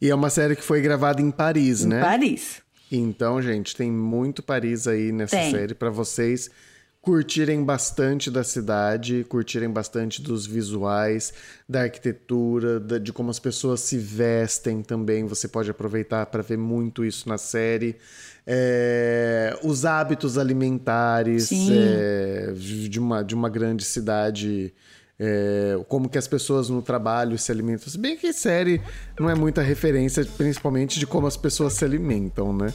E 0.01 0.11
é 0.11 0.15
uma 0.15 0.29
série 0.29 0.55
que 0.55 0.63
foi 0.63 0.81
gravada 0.83 1.23
em 1.23 1.31
Paris, 1.31 1.85
em 1.85 1.89
né? 1.89 2.01
Paris. 2.01 2.63
Então, 2.93 3.41
gente, 3.41 3.75
tem 3.75 3.91
muito 3.91 4.43
Paris 4.43 4.87
aí 4.87 5.13
nessa 5.13 5.37
tem. 5.37 5.51
série 5.51 5.75
para 5.75 5.91
vocês 5.91 6.51
curtirem 7.09 7.65
bastante 7.65 8.31
da 8.31 8.45
cidade, 8.45 9.25
curtirem 9.31 9.71
bastante 9.71 10.21
dos 10.21 10.47
visuais, 10.47 11.33
da 11.67 11.85
arquitetura, 11.85 12.79
de 12.79 13.15
como 13.15 13.31
as 13.31 13.39
pessoas 13.39 13.81
se 13.81 13.97
vestem 13.97 14.83
também. 14.83 15.25
Você 15.25 15.49
pode 15.49 15.71
aproveitar 15.71 16.27
para 16.27 16.43
ver 16.43 16.59
muito 16.59 17.07
isso 17.07 17.27
na 17.27 17.39
série 17.39 17.97
é, 18.47 19.59
os 19.63 19.87
hábitos 19.87 20.37
alimentares 20.37 21.51
é, 21.71 22.53
de, 22.55 23.01
uma, 23.01 23.25
de 23.25 23.35
uma 23.35 23.49
grande 23.49 23.85
cidade. 23.85 24.75
É, 25.19 25.81
como 25.89 26.11
que 26.11 26.19
as 26.19 26.29
pessoas 26.29 26.69
no 26.69 26.83
trabalho 26.83 27.39
se 27.39 27.51
alimentam. 27.51 27.89
Se 27.89 27.99
bem 27.99 28.19
que 28.19 28.33
série 28.35 28.83
não 29.19 29.31
é 29.31 29.35
muita 29.35 29.63
referência, 29.63 30.25
principalmente 30.37 31.01
de 31.01 31.07
como 31.07 31.27
as 31.27 31.39
pessoas 31.39 31.73
se 31.73 31.85
alimentam, 31.85 32.53
né? 32.53 32.73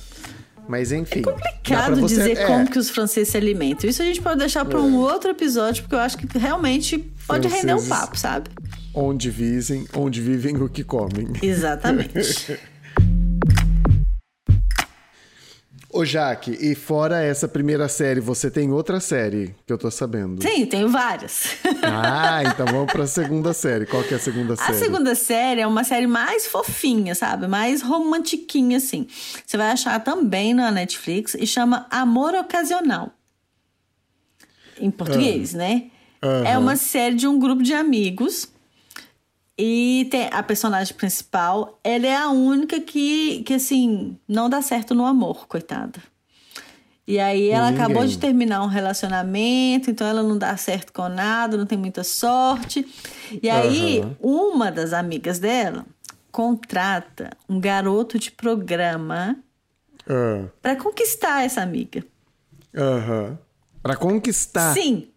Mas 0.67 0.91
enfim. 0.91 1.19
É 1.19 1.23
complicado 1.23 1.95
você... 1.95 2.15
dizer 2.15 2.37
é. 2.37 2.45
como 2.45 2.69
que 2.69 2.79
os 2.79 2.89
franceses 2.89 3.29
se 3.29 3.37
alimentam. 3.37 3.89
Isso 3.89 4.01
a 4.01 4.05
gente 4.05 4.21
pode 4.21 4.39
deixar 4.39 4.65
para 4.65 4.81
um 4.81 4.95
é. 4.95 5.11
outro 5.11 5.31
episódio, 5.31 5.83
porque 5.83 5.95
eu 5.95 5.99
acho 5.99 6.17
que 6.17 6.37
realmente 6.37 6.97
pode 7.27 7.47
franceses 7.47 7.49
render 7.49 7.75
um 7.75 7.87
papo, 7.87 8.17
sabe? 8.17 8.49
Onde 8.93 9.29
vivem, 9.29 9.87
onde 9.95 10.21
vivem 10.21 10.55
o 10.57 10.69
que 10.69 10.83
comem. 10.83 11.27
Exatamente. 11.41 12.59
Ô, 15.93 16.03
Jaque, 16.03 16.57
e 16.59 16.73
fora 16.73 17.21
essa 17.21 17.47
primeira 17.47 17.87
série, 17.87 18.19
você 18.19 18.49
tem 18.49 18.71
outra 18.71 18.99
série 18.99 19.53
que 19.63 19.71
eu 19.71 19.77
tô 19.77 19.91
sabendo? 19.91 20.41
Sim, 20.41 20.65
tenho 20.65 20.89
várias. 20.89 21.55
Ah, 21.83 22.41
então 22.51 22.65
vamos 22.65 22.91
pra 22.91 23.05
segunda 23.05 23.53
série. 23.53 23.85
Qual 23.85 24.03
que 24.03 24.11
é 24.11 24.17
a 24.17 24.19
segunda 24.19 24.55
série? 24.55 24.71
A 24.71 24.73
segunda 24.73 25.13
série 25.13 25.61
é 25.61 25.67
uma 25.67 25.83
série 25.83 26.07
mais 26.07 26.47
fofinha, 26.47 27.13
sabe? 27.13 27.45
Mais 27.45 27.83
romantiquinha, 27.83 28.77
assim. 28.77 29.05
Você 29.45 29.55
vai 29.55 29.69
achar 29.69 30.03
também 30.03 30.55
na 30.55 30.71
Netflix 30.71 31.35
e 31.35 31.45
chama 31.45 31.85
Amor 31.91 32.33
Ocasional. 32.33 33.11
Em 34.79 34.89
português, 34.89 35.53
né? 35.53 35.91
Uhum. 36.23 36.43
É 36.43 36.57
uma 36.57 36.75
série 36.75 37.13
de 37.13 37.27
um 37.27 37.37
grupo 37.37 37.61
de 37.61 37.75
amigos 37.75 38.51
e 39.57 40.07
tem 40.09 40.29
a 40.31 40.41
personagem 40.41 40.95
principal, 40.95 41.79
ela 41.83 42.07
é 42.07 42.15
a 42.15 42.29
única 42.29 42.79
que, 42.79 43.43
que 43.43 43.53
assim, 43.53 44.17
não 44.27 44.49
dá 44.49 44.61
certo 44.61 44.95
no 44.95 45.05
amor, 45.05 45.47
coitada. 45.47 45.99
E 47.05 47.19
aí 47.19 47.49
ela 47.49 47.69
Ninguém. 47.69 47.83
acabou 47.85 48.05
de 48.07 48.17
terminar 48.17 48.63
um 48.63 48.67
relacionamento, 48.67 49.91
então 49.91 50.07
ela 50.07 50.23
não 50.23 50.37
dá 50.37 50.55
certo 50.55 50.93
com 50.93 51.09
nada, 51.09 51.57
não 51.57 51.65
tem 51.65 51.77
muita 51.77 52.03
sorte. 52.03 52.87
E 53.41 53.49
aí, 53.49 53.99
uhum. 54.21 54.51
uma 54.51 54.71
das 54.71 54.93
amigas 54.93 55.37
dela 55.37 55.85
contrata 56.31 57.31
um 57.47 57.59
garoto 57.59 58.17
de 58.17 58.31
programa 58.31 59.37
uhum. 60.09 60.49
para 60.61 60.75
conquistar 60.77 61.43
essa 61.43 61.61
amiga. 61.61 62.03
Uhum. 62.73 63.37
Para 63.81 63.95
conquistar? 63.97 64.73
Sim. 64.73 65.12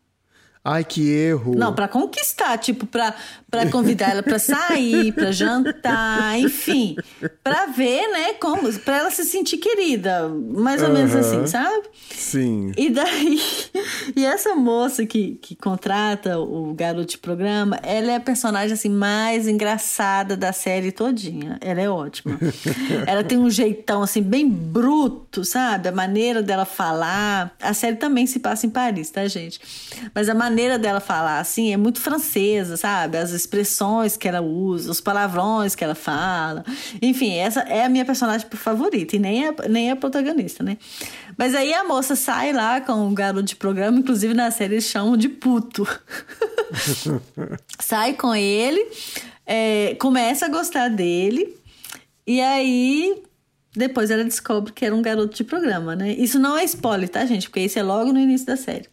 Ai, 0.69 0.83
que 0.83 1.09
erro. 1.09 1.55
Não, 1.55 1.73
para 1.73 1.87
conquistar, 1.87 2.59
tipo, 2.59 2.87
pra, 2.87 3.15
pra 3.49 3.71
convidar 3.71 4.11
ela 4.11 4.23
pra 4.23 4.37
sair, 4.37 5.13
pra 5.13 5.31
jantar, 5.31 6.37
enfim. 6.41 6.97
Pra 7.45 7.67
ver, 7.67 8.09
né, 8.09 8.33
como. 8.33 8.73
Pra 8.81 8.97
ela 8.97 9.11
se 9.13 9.25
sentir 9.25 9.59
querida. 9.59 10.29
Mais 10.29 10.83
ou 10.83 10.89
menos 10.89 11.15
assim, 11.15 11.47
sabe? 11.47 11.85
Sim. 12.11 12.73
E 12.77 12.91
daí. 12.91 13.41
E 14.15 14.25
essa 14.25 14.55
moça 14.55 15.05
que, 15.05 15.39
que 15.43 15.55
contrata 15.55 16.39
o 16.39 16.73
garoto 16.75 17.07
de 17.07 17.19
programa, 17.19 17.79
ela 17.83 18.13
é 18.13 18.17
a 18.17 18.21
personagem, 18.21 18.73
assim, 18.73 18.89
mais 18.89 19.47
engraçada 19.47 20.37
da 20.37 20.53
série 20.53 20.91
todinha. 20.91 21.59
Ela 21.61 21.83
é 21.83 21.91
ótima. 21.91 22.39
ela 23.07 23.23
tem 23.23 23.37
um 23.37 23.51
jeitão, 23.51 24.03
assim, 24.03 24.23
bem 24.23 24.49
bruto, 24.49 25.45
sabe? 25.45 25.89
A 25.89 25.93
maneira 25.93 26.43
dela 26.43 26.65
falar. 26.65 27.55
A 27.61 27.75
série 27.75 27.97
também 27.97 28.27
se 28.27 28.39
passa 28.39 28.67
em 28.67 28.71
Paris, 28.71 29.11
tá, 29.11 29.27
gente? 29.29 29.61
Mas 30.15 30.29
a 30.29 30.35
maneira 30.35 30.56
dela 30.79 31.01
falar, 31.01 31.39
assim, 31.39 31.73
é 31.73 31.77
muito 31.77 32.01
francesa, 32.01 32.77
sabe? 32.77 33.17
As 33.17 33.31
expressões 33.31 34.17
que 34.17 34.27
ela 34.27 34.41
usa, 34.41 34.91
os 34.91 35.01
palavrões 35.01 35.75
que 35.75 35.85
ela 35.85 35.95
fala. 35.95 36.65
Enfim, 37.01 37.35
essa 37.35 37.61
é 37.61 37.85
a 37.85 37.89
minha 37.89 38.05
personagem 38.05 38.47
favorita 38.51 39.17
e 39.17 39.19
nem 39.19 39.47
é, 39.47 39.55
nem 39.69 39.89
é 39.89 39.93
a 39.93 39.97
protagonista, 39.97 40.65
né? 40.65 40.79
Mas 41.37 41.55
aí 41.55 41.73
a 41.75 41.85
moça 41.85 42.17
sai 42.17 42.53
lá 42.53 42.81
com 42.81 43.09
o 43.09 43.15
garoto 43.15 43.45
de 43.45 43.57
programa, 43.57 43.99
inclusive 43.99 44.35
na 44.35 44.51
série 44.51 44.75
eles 44.75 44.85
chamam 44.85 45.17
de 45.17 45.29
puto. 45.29 45.87
sai 47.79 48.15
com 48.15 48.35
ele, 48.35 48.85
é, 49.45 49.95
começa 50.01 50.47
a 50.47 50.49
gostar 50.49 50.89
dele, 50.89 51.55
e 52.27 52.41
aí 52.41 53.23
depois 53.77 54.11
ela 54.11 54.25
descobre 54.25 54.73
que 54.73 54.87
era 54.87 54.95
um 54.95 55.03
garoto 55.03 55.37
de 55.37 55.45
programa, 55.45 55.95
né? 55.95 56.13
Isso 56.15 56.39
não 56.39 56.57
é 56.57 56.65
spoiler, 56.65 57.09
tá, 57.11 57.27
gente? 57.27 57.49
Porque 57.49 57.61
isso 57.61 57.79
é 57.79 57.83
logo 57.83 58.11
no 58.11 58.19
início 58.19 58.47
da 58.47 58.57
série. 58.57 58.89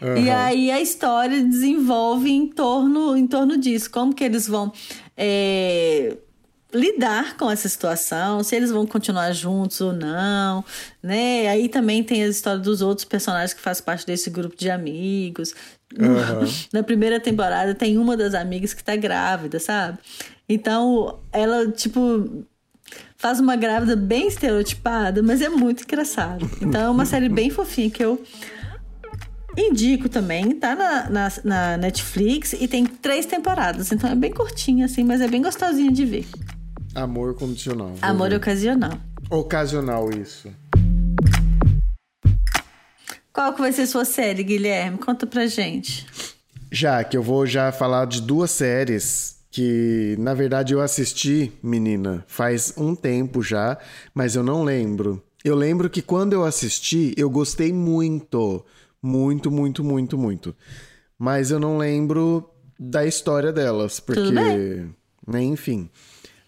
Uhum. 0.00 0.16
E 0.16 0.30
aí 0.30 0.70
a 0.70 0.80
história 0.80 1.42
desenvolve 1.42 2.30
em 2.30 2.46
torno, 2.46 3.16
em 3.16 3.26
torno 3.26 3.56
disso. 3.56 3.90
Como 3.90 4.14
que 4.14 4.24
eles 4.24 4.46
vão 4.46 4.72
é, 5.16 6.16
lidar 6.72 7.36
com 7.36 7.50
essa 7.50 7.68
situação, 7.68 8.42
se 8.42 8.56
eles 8.56 8.70
vão 8.70 8.86
continuar 8.86 9.32
juntos 9.32 9.80
ou 9.80 9.92
não, 9.92 10.64
né? 11.02 11.48
Aí 11.48 11.68
também 11.68 12.02
tem 12.02 12.22
a 12.22 12.28
história 12.28 12.60
dos 12.60 12.80
outros 12.80 13.04
personagens 13.04 13.52
que 13.52 13.60
fazem 13.60 13.84
parte 13.84 14.06
desse 14.06 14.30
grupo 14.30 14.56
de 14.56 14.70
amigos. 14.70 15.54
Uhum. 15.98 16.48
Na 16.72 16.82
primeira 16.82 17.18
temporada 17.18 17.74
tem 17.74 17.98
uma 17.98 18.16
das 18.16 18.34
amigas 18.34 18.72
que 18.72 18.82
tá 18.82 18.96
grávida, 18.96 19.58
sabe? 19.58 19.98
Então, 20.48 21.20
ela, 21.32 21.70
tipo, 21.70 22.44
faz 23.16 23.38
uma 23.40 23.56
grávida 23.56 23.94
bem 23.94 24.28
estereotipada, 24.28 25.22
mas 25.22 25.40
é 25.42 25.48
muito 25.48 25.84
engraçado. 25.84 26.48
Então, 26.60 26.80
é 26.80 26.88
uma 26.88 27.04
série 27.04 27.28
bem 27.28 27.50
fofinha 27.50 27.90
que 27.90 28.02
eu 28.02 28.22
Indico 29.56 30.08
também, 30.08 30.52
tá 30.52 30.74
na, 30.74 31.10
na, 31.10 31.32
na, 31.44 31.76
Netflix 31.76 32.52
e 32.52 32.68
tem 32.68 32.86
três 32.86 33.26
temporadas, 33.26 33.90
então 33.90 34.10
é 34.10 34.14
bem 34.14 34.32
curtinho 34.32 34.84
assim, 34.84 35.02
mas 35.04 35.20
é 35.20 35.28
bem 35.28 35.42
gostosinho 35.42 35.92
de 35.92 36.04
ver. 36.04 36.26
Amor 36.94 37.34
condicional. 37.34 37.94
Amor 38.00 38.32
ocasional. 38.32 38.98
Ocasional, 39.28 40.10
isso. 40.10 40.48
Qual 43.32 43.52
que 43.54 43.60
vai 43.60 43.72
ser 43.72 43.86
sua 43.86 44.04
série, 44.04 44.42
Guilherme? 44.42 44.98
Conta 44.98 45.26
pra 45.26 45.46
gente. 45.46 46.06
Já 46.70 47.02
que 47.02 47.16
eu 47.16 47.22
vou 47.22 47.46
já 47.46 47.72
falar 47.72 48.06
de 48.06 48.20
duas 48.20 48.50
séries 48.50 49.38
que, 49.50 50.14
na 50.18 50.34
verdade, 50.34 50.72
eu 50.72 50.80
assisti, 50.80 51.52
menina, 51.62 52.24
faz 52.28 52.72
um 52.76 52.94
tempo 52.94 53.42
já, 53.42 53.78
mas 54.14 54.36
eu 54.36 54.42
não 54.42 54.62
lembro. 54.62 55.22
Eu 55.44 55.54
lembro 55.54 55.88
que 55.88 56.02
quando 56.02 56.34
eu 56.34 56.44
assisti, 56.44 57.14
eu 57.16 57.30
gostei 57.30 57.72
muito. 57.72 58.64
Muito, 59.02 59.50
muito, 59.50 59.82
muito, 59.82 60.18
muito. 60.18 60.56
Mas 61.18 61.50
eu 61.50 61.58
não 61.58 61.78
lembro 61.78 62.50
da 62.78 63.04
história 63.06 63.52
delas, 63.52 64.00
porque. 64.00 64.20
Né, 65.26 65.42
enfim. 65.42 65.90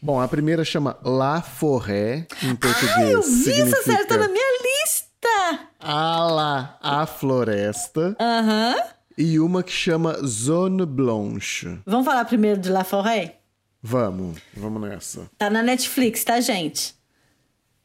Bom, 0.01 0.21
a 0.21 0.27
primeira 0.27 0.65
chama 0.65 0.99
La 1.05 1.41
Forêt, 1.41 2.27
em 2.43 2.57
português. 2.57 2.97
Ah, 2.97 3.03
eu 3.05 3.23
vi 3.23 3.61
essa 3.61 3.83
série, 3.83 4.05
tá 4.07 4.19
na 4.19 4.29
minha 4.29 4.63
lista! 4.63 5.69
A 5.79 6.27
lá, 6.27 6.79
a 6.83 7.07
floresta. 7.07 8.17
Aham. 8.19 8.75
Uhum. 8.75 8.83
E 9.17 9.39
uma 9.39 9.63
que 9.63 9.71
chama 9.71 10.15
Zone 10.27 10.87
Blanche. 10.87 11.79
Vamos 11.87 12.07
falar 12.07 12.25
primeiro 12.25 12.59
de 12.59 12.71
La 12.71 12.83
Forêt? 12.83 13.35
Vamos, 13.83 14.39
vamos 14.57 14.81
nessa. 14.81 15.31
Tá 15.37 15.51
na 15.51 15.63
Netflix, 15.63 16.25
tá, 16.25 16.41
gente? 16.41 16.95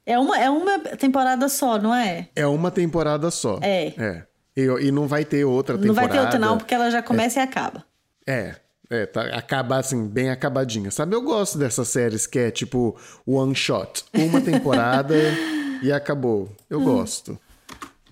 É 0.05 0.17
uma, 0.17 0.39
é 0.39 0.50
uma 0.50 0.79
temporada 0.79 1.50
só, 1.50 1.77
não 1.77 1.93
é? 1.93 2.29
É 2.36 2.47
uma 2.47 2.71
temporada 2.71 3.29
só. 3.29 3.59
É. 3.62 3.88
É. 3.97 4.27
E, 4.57 4.87
e 4.87 4.91
não 4.91 5.07
vai 5.07 5.23
ter 5.23 5.45
outra 5.45 5.77
temporada. 5.77 5.87
Não 5.87 5.93
vai 5.93 6.09
ter 6.09 6.19
outra, 6.19 6.39
não, 6.39 6.57
porque 6.57 6.73
ela 6.73 6.89
já 6.89 7.03
começa 7.03 7.39
é. 7.39 7.43
e 7.43 7.45
acaba. 7.45 7.85
É. 8.25 8.55
É, 8.89 9.05
tá, 9.05 9.21
acaba 9.37 9.77
assim, 9.77 10.07
bem 10.07 10.29
acabadinha. 10.29 10.89
Sabe, 10.91 11.13
eu 11.13 11.21
gosto 11.21 11.57
dessas 11.57 11.89
séries 11.89 12.25
que 12.25 12.39
é 12.39 12.49
tipo 12.49 12.95
one 13.25 13.53
shot. 13.53 14.05
Uma 14.13 14.39
temporada 14.39 15.13
e 15.83 15.91
acabou. 15.91 16.49
Eu 16.69 16.79
hum. 16.79 16.85
gosto. 16.85 17.37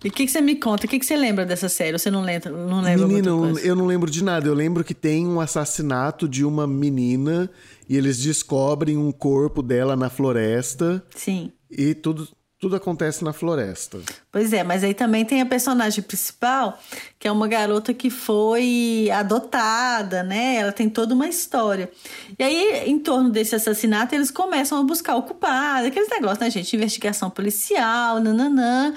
E 0.03 0.09
o 0.09 0.11
que, 0.11 0.25
que, 0.25 0.31
você 0.31 0.41
me 0.41 0.55
conta? 0.55 0.85
O 0.85 0.89
que, 0.89 0.99
que, 0.99 1.05
você 1.05 1.15
lembra 1.15 1.45
dessa 1.45 1.67
série? 1.67 1.97
Você 1.97 2.11
não 2.11 2.21
lembra, 2.21 2.51
não 2.51 2.81
lembra 2.81 3.07
Menina, 3.07 3.29
eu 3.63 3.75
não 3.75 3.87
lembro 3.87 4.11
de 4.11 4.23
nada. 4.23 4.47
Eu 4.47 4.53
lembro 4.53 4.83
que 4.83 4.93
tem 4.93 5.25
um 5.25 5.39
assassinato 5.39 6.27
de 6.27 6.45
uma 6.45 6.67
menina 6.67 7.49
e 7.89 7.97
eles 7.97 8.19
descobrem 8.19 8.97
um 8.97 9.11
corpo 9.11 9.63
dela 9.63 9.95
na 9.95 10.09
floresta. 10.09 11.03
Sim. 11.15 11.51
E 11.71 11.95
tudo, 11.95 12.27
tudo 12.59 12.75
acontece 12.75 13.23
na 13.23 13.33
floresta. 13.33 13.99
Pois 14.31 14.53
é, 14.53 14.63
mas 14.63 14.83
aí 14.83 14.93
também 14.93 15.25
tem 15.25 15.41
a 15.41 15.45
personagem 15.45 16.03
principal, 16.03 16.79
que 17.19 17.27
é 17.27 17.31
uma 17.31 17.47
garota 17.47 17.93
que 17.93 18.09
foi 18.09 19.09
adotada, 19.13 20.23
né? 20.23 20.55
Ela 20.55 20.71
tem 20.71 20.89
toda 20.89 21.13
uma 21.13 21.27
história. 21.27 21.91
E 22.39 22.43
aí, 22.43 22.89
em 22.89 22.97
torno 22.97 23.29
desse 23.29 23.55
assassinato, 23.55 24.15
eles 24.15 24.31
começam 24.31 24.79
a 24.79 24.83
buscar 24.83 25.15
o 25.15 25.23
culpado, 25.23 25.87
aqueles 25.87 26.09
negócios, 26.09 26.39
né, 26.39 26.49
gente? 26.49 26.75
Investigação 26.75 27.29
policial, 27.29 28.19
nananã. 28.19 28.93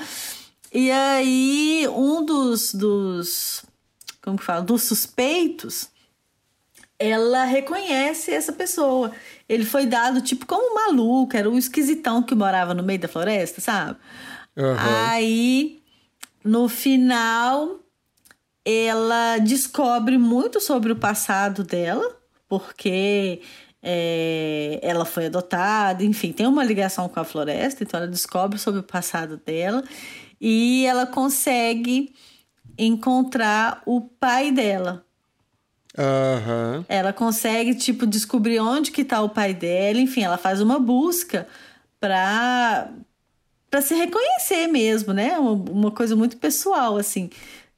E 0.72 0.90
aí, 0.90 1.88
um 1.88 2.24
dos, 2.24 2.72
dos 2.74 3.64
como 4.22 4.38
que 4.38 4.44
fala, 4.44 4.62
dos 4.62 4.82
suspeitos, 4.82 5.88
ela 6.98 7.44
reconhece 7.44 8.30
essa 8.30 8.52
pessoa. 8.52 9.12
Ele 9.48 9.64
foi 9.64 9.86
dado 9.86 10.20
tipo 10.20 10.44
como 10.46 10.72
um 10.72 10.74
maluco, 10.74 11.36
era 11.36 11.48
um 11.48 11.56
esquisitão 11.56 12.22
que 12.22 12.34
morava 12.34 12.74
no 12.74 12.82
meio 12.82 12.98
da 12.98 13.08
floresta, 13.08 13.60
sabe? 13.60 13.98
Uhum. 14.56 14.76
Aí, 14.76 15.80
no 16.44 16.68
final, 16.68 17.80
ela 18.64 19.38
descobre 19.38 20.18
muito 20.18 20.60
sobre 20.60 20.92
o 20.92 20.96
passado 20.96 21.64
dela, 21.64 22.16
porque 22.48 23.40
é, 23.82 24.78
ela 24.82 25.04
foi 25.04 25.26
adotada, 25.26 26.04
enfim, 26.04 26.32
tem 26.32 26.46
uma 26.46 26.64
ligação 26.64 27.08
com 27.08 27.20
a 27.20 27.24
floresta, 27.24 27.84
então 27.84 27.98
ela 27.98 28.08
descobre 28.08 28.58
sobre 28.58 28.80
o 28.80 28.84
passado 28.84 29.38
dela 29.38 29.82
e 30.40 30.84
ela 30.86 31.06
consegue 31.06 32.12
encontrar 32.76 33.82
o 33.86 34.00
pai 34.00 34.52
dela. 34.52 35.04
Uhum. 35.98 36.84
Ela 36.88 37.12
consegue, 37.12 37.74
tipo, 37.74 38.06
descobrir 38.06 38.60
onde 38.60 38.92
que 38.92 39.04
tá 39.04 39.20
o 39.20 39.28
pai 39.28 39.52
dela. 39.52 39.98
Enfim, 39.98 40.22
ela 40.22 40.38
faz 40.38 40.60
uma 40.60 40.78
busca 40.78 41.48
pra, 41.98 42.88
pra 43.68 43.82
se 43.82 43.94
reconhecer 43.94 44.68
mesmo, 44.68 45.12
né? 45.12 45.38
Uma, 45.38 45.52
uma 45.52 45.90
coisa 45.90 46.14
muito 46.14 46.36
pessoal, 46.36 46.96
assim. 46.96 47.28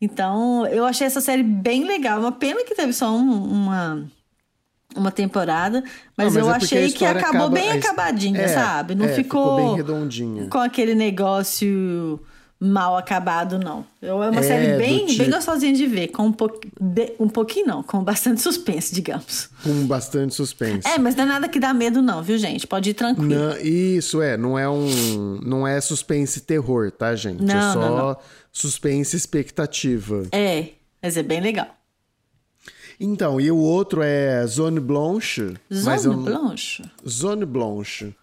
Então, 0.01 0.67
eu 0.67 0.85
achei 0.85 1.07
essa 1.07 1.21
série 1.21 1.43
bem 1.43 1.85
legal. 1.85 2.21
Uma 2.21 2.33
pena 2.33 2.63
que 2.65 2.75
teve 2.75 2.93
só 2.93 3.11
um, 3.11 3.43
uma 3.45 4.07
uma 4.97 5.13
temporada, 5.13 5.85
mas, 6.17 6.35
Não, 6.35 6.43
mas 6.43 6.49
eu 6.49 6.53
é 6.53 6.57
achei 6.57 6.91
que 6.93 7.05
acabou 7.05 7.47
acaba, 7.47 7.49
bem 7.49 7.71
acabadinha, 7.71 8.41
é, 8.41 8.49
sabe? 8.49 8.97
Não 8.97 9.07
é, 9.07 9.15
ficou, 9.15 9.43
ficou 9.43 9.57
bem 9.57 9.77
redondinha. 9.77 10.49
com 10.49 10.59
aquele 10.59 10.97
negócio 10.97 12.21
mal 12.61 12.95
acabado, 12.99 13.59
não. 13.59 13.87
É 14.03 14.13
uma 14.13 14.37
é, 14.37 14.43
série 14.43 14.77
bem, 14.77 15.07
tipo... 15.07 15.23
bem 15.23 15.31
gostosinha 15.31 15.73
de 15.73 15.87
ver, 15.87 16.09
com 16.09 16.27
um, 16.27 16.33
po... 16.33 16.53
um 17.19 17.29
pouquinho 17.29 17.67
não, 17.67 17.83
com 17.83 18.05
bastante 18.05 18.43
suspense, 18.43 18.95
digamos. 18.95 19.49
Com 19.63 19.87
bastante 19.87 20.35
suspense. 20.35 20.87
É, 20.87 20.99
mas 20.99 21.17
não 21.17 21.25
é 21.25 21.27
nada 21.27 21.49
que 21.49 21.59
dá 21.59 21.73
medo 21.73 22.03
não, 22.03 22.23
viu, 22.23 22.37
gente? 22.37 22.67
Pode 22.67 22.91
ir 22.91 22.95
tranquilo. 22.95 23.29
Não, 23.29 23.57
isso, 23.59 24.21
é, 24.21 24.37
não 24.37 24.59
é 24.59 24.69
um... 24.69 25.41
não 25.43 25.67
é 25.67 25.81
suspense 25.81 26.43
terror, 26.43 26.91
tá, 26.91 27.15
gente? 27.17 27.43
É 27.43 27.47
não, 27.47 27.57
é 27.57 27.73
só 27.73 27.81
não, 27.81 27.97
não. 27.97 28.17
suspense 28.53 29.17
expectativa. 29.17 30.27
É, 30.31 30.69
mas 31.03 31.17
é 31.17 31.23
bem 31.23 31.41
legal. 31.41 31.75
Então, 33.03 33.41
e 33.41 33.51
o 33.51 33.57
outro 33.57 34.03
é 34.03 34.47
Zone 34.47 34.79
Blanche. 34.79 35.55
Zone 35.73 36.05
eu... 36.05 36.23
Blanche? 36.23 36.85
Zone 37.09 37.47
Blanche. 37.47 38.15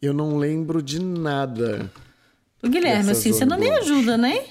Eu 0.00 0.12
não 0.12 0.36
lembro 0.36 0.80
de 0.80 1.02
nada. 1.02 1.90
O 2.64 2.68
Guilherme, 2.68 3.10
assim, 3.10 3.32
você 3.32 3.44
não 3.44 3.58
me 3.58 3.68
ajuda, 3.70 4.16
né? 4.16 4.42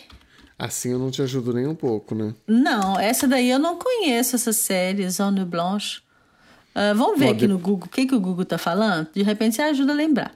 Assim 0.57 0.91
eu 0.91 0.99
não 0.99 1.09
te 1.09 1.21
ajudo 1.21 1.51
nem 1.51 1.65
um 1.65 1.75
pouco, 1.75 2.13
né? 2.13 2.33
Não, 2.47 2.99
essa 2.99 3.27
daí 3.27 3.49
eu 3.49 3.59
não 3.59 3.77
conheço, 3.77 4.35
essa 4.35 4.53
série, 4.53 5.09
Zone 5.09 5.43
Blanche. 5.43 6.01
Uh, 6.75 6.95
vamos 6.95 7.19
ver 7.19 7.27
Ó, 7.27 7.31
aqui 7.31 7.41
de... 7.41 7.47
no 7.47 7.57
Google 7.57 7.87
o 7.87 7.89
que, 7.89 8.05
que 8.05 8.15
o 8.15 8.19
Google 8.19 8.45
tá 8.45 8.57
falando? 8.57 9.07
De 9.13 9.23
repente 9.23 9.55
você 9.55 9.61
ajuda 9.63 9.93
a 9.93 9.95
lembrar. 9.95 10.31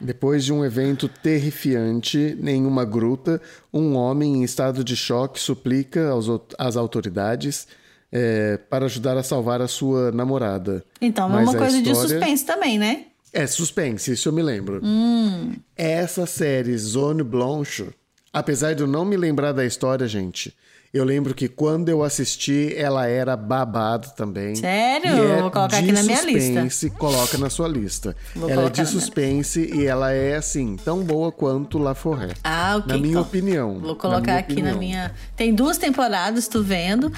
Depois 0.00 0.44
de 0.44 0.52
um 0.52 0.64
evento 0.64 1.08
terrifiante 1.08 2.38
em 2.42 2.66
uma 2.66 2.84
gruta, 2.84 3.40
um 3.72 3.94
homem 3.94 4.36
em 4.36 4.42
estado 4.42 4.82
de 4.82 4.96
choque 4.96 5.38
suplica 5.38 6.08
aos, 6.08 6.26
às 6.58 6.76
autoridades 6.76 7.68
é, 8.10 8.56
para 8.56 8.86
ajudar 8.86 9.16
a 9.16 9.22
salvar 9.22 9.60
a 9.60 9.68
sua 9.68 10.10
namorada. 10.10 10.84
Então 11.00 11.26
é 11.26 11.42
uma 11.42 11.54
coisa 11.54 11.76
história... 11.76 11.82
de 11.82 11.94
suspense 11.94 12.44
também, 12.44 12.78
né? 12.78 13.06
É 13.32 13.46
suspense, 13.46 14.12
isso 14.12 14.28
eu 14.28 14.32
me 14.32 14.42
lembro. 14.42 14.80
Hum. 14.82 15.54
Essa 15.76 16.26
série 16.26 16.76
Zone 16.76 17.22
Blanche, 17.22 17.88
apesar 18.32 18.74
de 18.74 18.82
eu 18.82 18.86
não 18.86 19.04
me 19.04 19.16
lembrar 19.16 19.52
da 19.52 19.64
história, 19.64 20.06
gente, 20.08 20.54
eu 20.92 21.04
lembro 21.04 21.32
que 21.34 21.46
quando 21.46 21.88
eu 21.88 22.02
assisti, 22.02 22.74
ela 22.76 23.06
era 23.06 23.36
babado 23.36 24.08
também. 24.16 24.56
Sério? 24.56 25.06
É 25.08 25.40
Vou 25.40 25.50
colocar 25.52 25.78
aqui 25.78 25.92
na 25.92 26.02
minha 26.02 26.22
lista. 26.22 26.90
Coloca 26.98 27.38
na 27.38 27.48
sua 27.48 27.68
lista. 27.68 28.16
Vou 28.34 28.50
ela 28.50 28.66
é 28.66 28.70
de 28.70 28.84
suspense 28.84 29.70
e 29.72 29.86
ela 29.86 30.10
é, 30.12 30.34
assim, 30.34 30.74
tão 30.74 31.04
boa 31.04 31.30
quanto 31.30 31.78
La 31.78 31.94
Forêt. 31.94 32.34
Ah, 32.42 32.74
ok. 32.78 32.88
Na 32.88 32.98
minha 32.98 33.10
então. 33.12 33.22
opinião. 33.22 33.78
Vou 33.78 33.94
colocar 33.94 34.38
aqui 34.38 34.54
opinião. 34.54 34.74
na 34.74 34.80
minha. 34.80 35.14
Tem 35.36 35.54
duas 35.54 35.78
temporadas, 35.78 36.48
tu 36.48 36.60
vendo. 36.60 37.12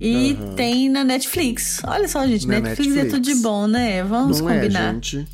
E 0.00 0.34
uhum. 0.34 0.54
tem 0.54 0.88
na 0.88 1.02
Netflix. 1.02 1.80
Olha 1.84 2.06
só, 2.06 2.24
gente, 2.28 2.46
Netflix, 2.46 2.78
Netflix, 2.78 2.96
é 2.96 3.16
tudo 3.16 3.20
de 3.20 3.34
bom, 3.36 3.66
né? 3.66 4.04
Vamos 4.04 4.40
Não 4.40 4.50
é, 4.50 4.60
combinar. 4.60 4.90
É, 4.90 4.92
gente. 4.94 5.26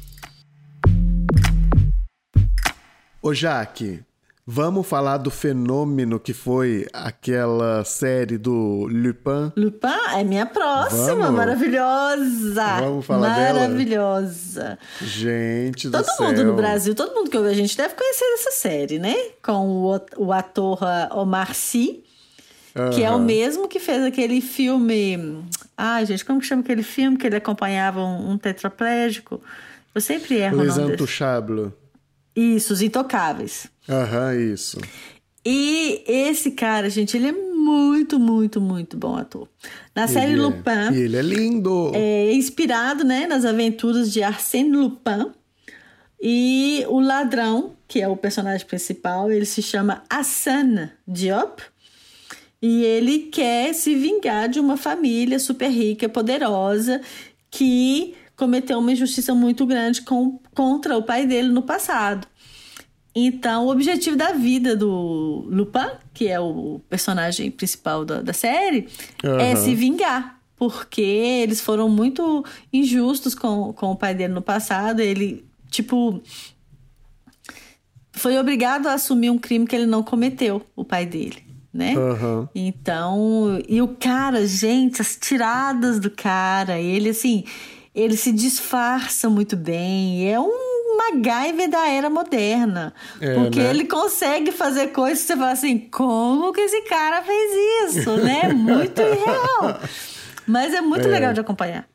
Ô, 3.24 3.32
Jaque, 3.32 4.00
vamos 4.44 4.84
falar 4.84 5.18
do 5.18 5.30
fenômeno 5.30 6.18
que 6.18 6.32
foi 6.32 6.88
aquela 6.92 7.84
série 7.84 8.36
do 8.36 8.88
Lupin? 8.90 9.52
Lupin 9.56 10.16
é 10.18 10.24
minha 10.24 10.44
próxima, 10.44 11.14
vamos. 11.14 11.30
maravilhosa. 11.30 12.80
Vamos 12.80 13.06
falar 13.06 13.28
maravilhosa. 13.28 13.52
dela? 13.52 13.68
Maravilhosa. 13.68 14.78
Gente 15.00 15.88
todo 15.88 16.02
do 16.02 16.04
céu. 16.04 16.16
Todo 16.16 16.26
mundo 16.26 16.44
no 16.46 16.54
Brasil, 16.54 16.96
todo 16.96 17.14
mundo 17.14 17.30
que 17.30 17.38
ouve 17.38 17.50
a 17.50 17.54
gente 17.54 17.76
deve 17.76 17.94
conhecer 17.94 18.24
essa 18.24 18.50
série, 18.50 18.98
né? 18.98 19.14
Com 19.40 20.00
o, 20.18 20.32
ator 20.32 20.80
Omar 21.12 21.54
Sy. 21.54 22.02
Uhum. 22.74 22.90
Que 22.90 23.04
é 23.04 23.10
o 23.12 23.20
mesmo 23.20 23.68
que 23.68 23.78
fez 23.78 24.02
aquele 24.02 24.40
filme. 24.40 25.44
Ai, 25.78 26.04
gente, 26.06 26.24
como 26.24 26.40
que 26.40 26.46
chama 26.46 26.62
aquele 26.62 26.82
filme 26.82 27.16
que 27.16 27.24
ele 27.24 27.36
acompanhava 27.36 28.00
um, 28.00 28.32
um 28.32 28.36
tetraplégico? 28.36 29.40
Eu 29.94 30.00
sempre 30.00 30.38
erro 30.38 30.60
Les 30.60 30.76
o 30.76 30.80
nome 30.80 30.94
Intouchables. 30.94 31.81
Isso, 32.34 32.72
Os 32.72 32.82
Intocáveis. 32.82 33.66
Aham, 33.88 34.34
isso. 34.34 34.78
E 35.44 36.02
esse 36.06 36.52
cara, 36.52 36.88
gente, 36.88 37.16
ele 37.16 37.28
é 37.28 37.32
muito, 37.32 38.18
muito, 38.18 38.60
muito 38.60 38.96
bom 38.96 39.16
ator. 39.16 39.48
Na 39.94 40.04
ele 40.04 40.12
série 40.12 40.32
é. 40.32 40.36
Lupin. 40.36 40.92
E 40.92 41.00
ele 41.00 41.16
é 41.16 41.22
lindo. 41.22 41.92
É 41.94 42.32
inspirado, 42.32 43.04
né, 43.04 43.26
nas 43.26 43.44
aventuras 43.44 44.12
de 44.12 44.22
Arsène 44.22 44.76
Lupin. 44.76 45.32
E 46.20 46.84
o 46.88 47.00
ladrão, 47.00 47.72
que 47.88 48.00
é 48.00 48.06
o 48.06 48.16
personagem 48.16 48.66
principal, 48.66 49.30
ele 49.30 49.44
se 49.44 49.60
chama 49.60 50.04
Hassan 50.08 50.90
Diop. 51.06 51.60
E 52.60 52.84
ele 52.84 53.18
quer 53.32 53.74
se 53.74 53.96
vingar 53.96 54.48
de 54.48 54.60
uma 54.60 54.76
família 54.76 55.40
super 55.40 55.68
rica, 55.68 56.08
poderosa, 56.08 57.00
que 57.50 58.14
cometeu 58.42 58.80
uma 58.80 58.90
injustiça 58.90 59.32
muito 59.32 59.64
grande 59.64 60.02
com, 60.02 60.40
contra 60.52 60.98
o 60.98 61.02
pai 61.04 61.24
dele 61.24 61.46
no 61.50 61.62
passado. 61.62 62.26
Então, 63.14 63.66
o 63.66 63.70
objetivo 63.70 64.16
da 64.16 64.32
vida 64.32 64.74
do 64.74 65.46
Lupin, 65.48 65.92
que 66.12 66.26
é 66.26 66.40
o 66.40 66.80
personagem 66.90 67.52
principal 67.52 68.04
da, 68.04 68.20
da 68.20 68.32
série, 68.32 68.88
uhum. 69.22 69.38
é 69.38 69.54
se 69.54 69.76
vingar. 69.76 70.40
Porque 70.56 71.00
eles 71.00 71.60
foram 71.60 71.88
muito 71.88 72.44
injustos 72.72 73.32
com, 73.32 73.72
com 73.72 73.92
o 73.92 73.96
pai 73.96 74.12
dele 74.12 74.32
no 74.32 74.42
passado. 74.42 74.98
Ele, 74.98 75.44
tipo, 75.70 76.20
foi 78.10 78.36
obrigado 78.38 78.88
a 78.88 78.94
assumir 78.94 79.30
um 79.30 79.38
crime 79.38 79.68
que 79.68 79.76
ele 79.76 79.86
não 79.86 80.02
cometeu, 80.02 80.66
o 80.74 80.84
pai 80.84 81.06
dele 81.06 81.52
né? 81.72 81.94
Uhum. 81.96 82.48
Então, 82.54 83.58
e 83.66 83.80
o 83.80 83.88
cara, 83.88 84.46
gente, 84.46 85.00
as 85.00 85.16
tiradas 85.16 85.98
do 85.98 86.10
cara, 86.10 86.78
ele 86.78 87.08
assim, 87.08 87.44
ele 87.94 88.16
se 88.16 88.32
disfarça 88.32 89.28
muito 89.28 89.56
bem, 89.56 90.30
é 90.30 90.40
um 90.40 90.96
MacGyver 90.96 91.68
da 91.68 91.88
era 91.88 92.08
moderna. 92.08 92.94
É, 93.20 93.34
porque 93.34 93.60
né? 93.60 93.70
ele 93.70 93.84
consegue 93.84 94.52
fazer 94.52 94.88
coisas 94.88 95.20
que 95.20 95.26
você 95.26 95.36
fala 95.36 95.52
assim, 95.52 95.78
como 95.78 96.52
que 96.52 96.60
esse 96.60 96.82
cara 96.82 97.22
fez 97.22 97.96
isso, 97.96 98.16
né? 98.22 98.52
Muito 98.52 99.00
irreal. 99.00 99.80
Mas 100.46 100.72
é 100.74 100.80
muito 100.80 101.06
é. 101.08 101.10
legal 101.10 101.32
de 101.32 101.40
acompanhar. 101.40 101.88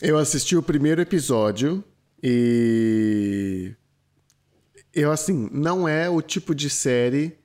Eu 0.00 0.18
assisti 0.18 0.56
o 0.56 0.62
primeiro 0.62 1.00
episódio 1.00 1.84
e 2.22 3.72
eu 4.92 5.10
assim, 5.10 5.48
não 5.52 5.86
é 5.86 6.08
o 6.08 6.20
tipo 6.20 6.54
de 6.54 6.68
série 6.68 7.38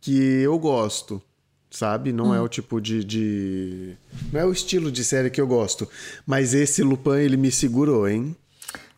que 0.00 0.16
eu 0.16 0.58
gosto. 0.58 1.22
Sabe? 1.76 2.12
Não 2.12 2.34
é 2.34 2.40
o 2.40 2.48
tipo 2.48 2.80
de, 2.80 3.04
de. 3.04 3.96
Não 4.32 4.40
é 4.40 4.44
o 4.44 4.52
estilo 4.52 4.90
de 4.90 5.04
série 5.04 5.30
que 5.30 5.40
eu 5.40 5.46
gosto. 5.46 5.88
Mas 6.26 6.54
esse 6.54 6.82
Lupin, 6.82 7.18
ele 7.18 7.36
me 7.36 7.52
segurou, 7.52 8.08
hein? 8.08 8.34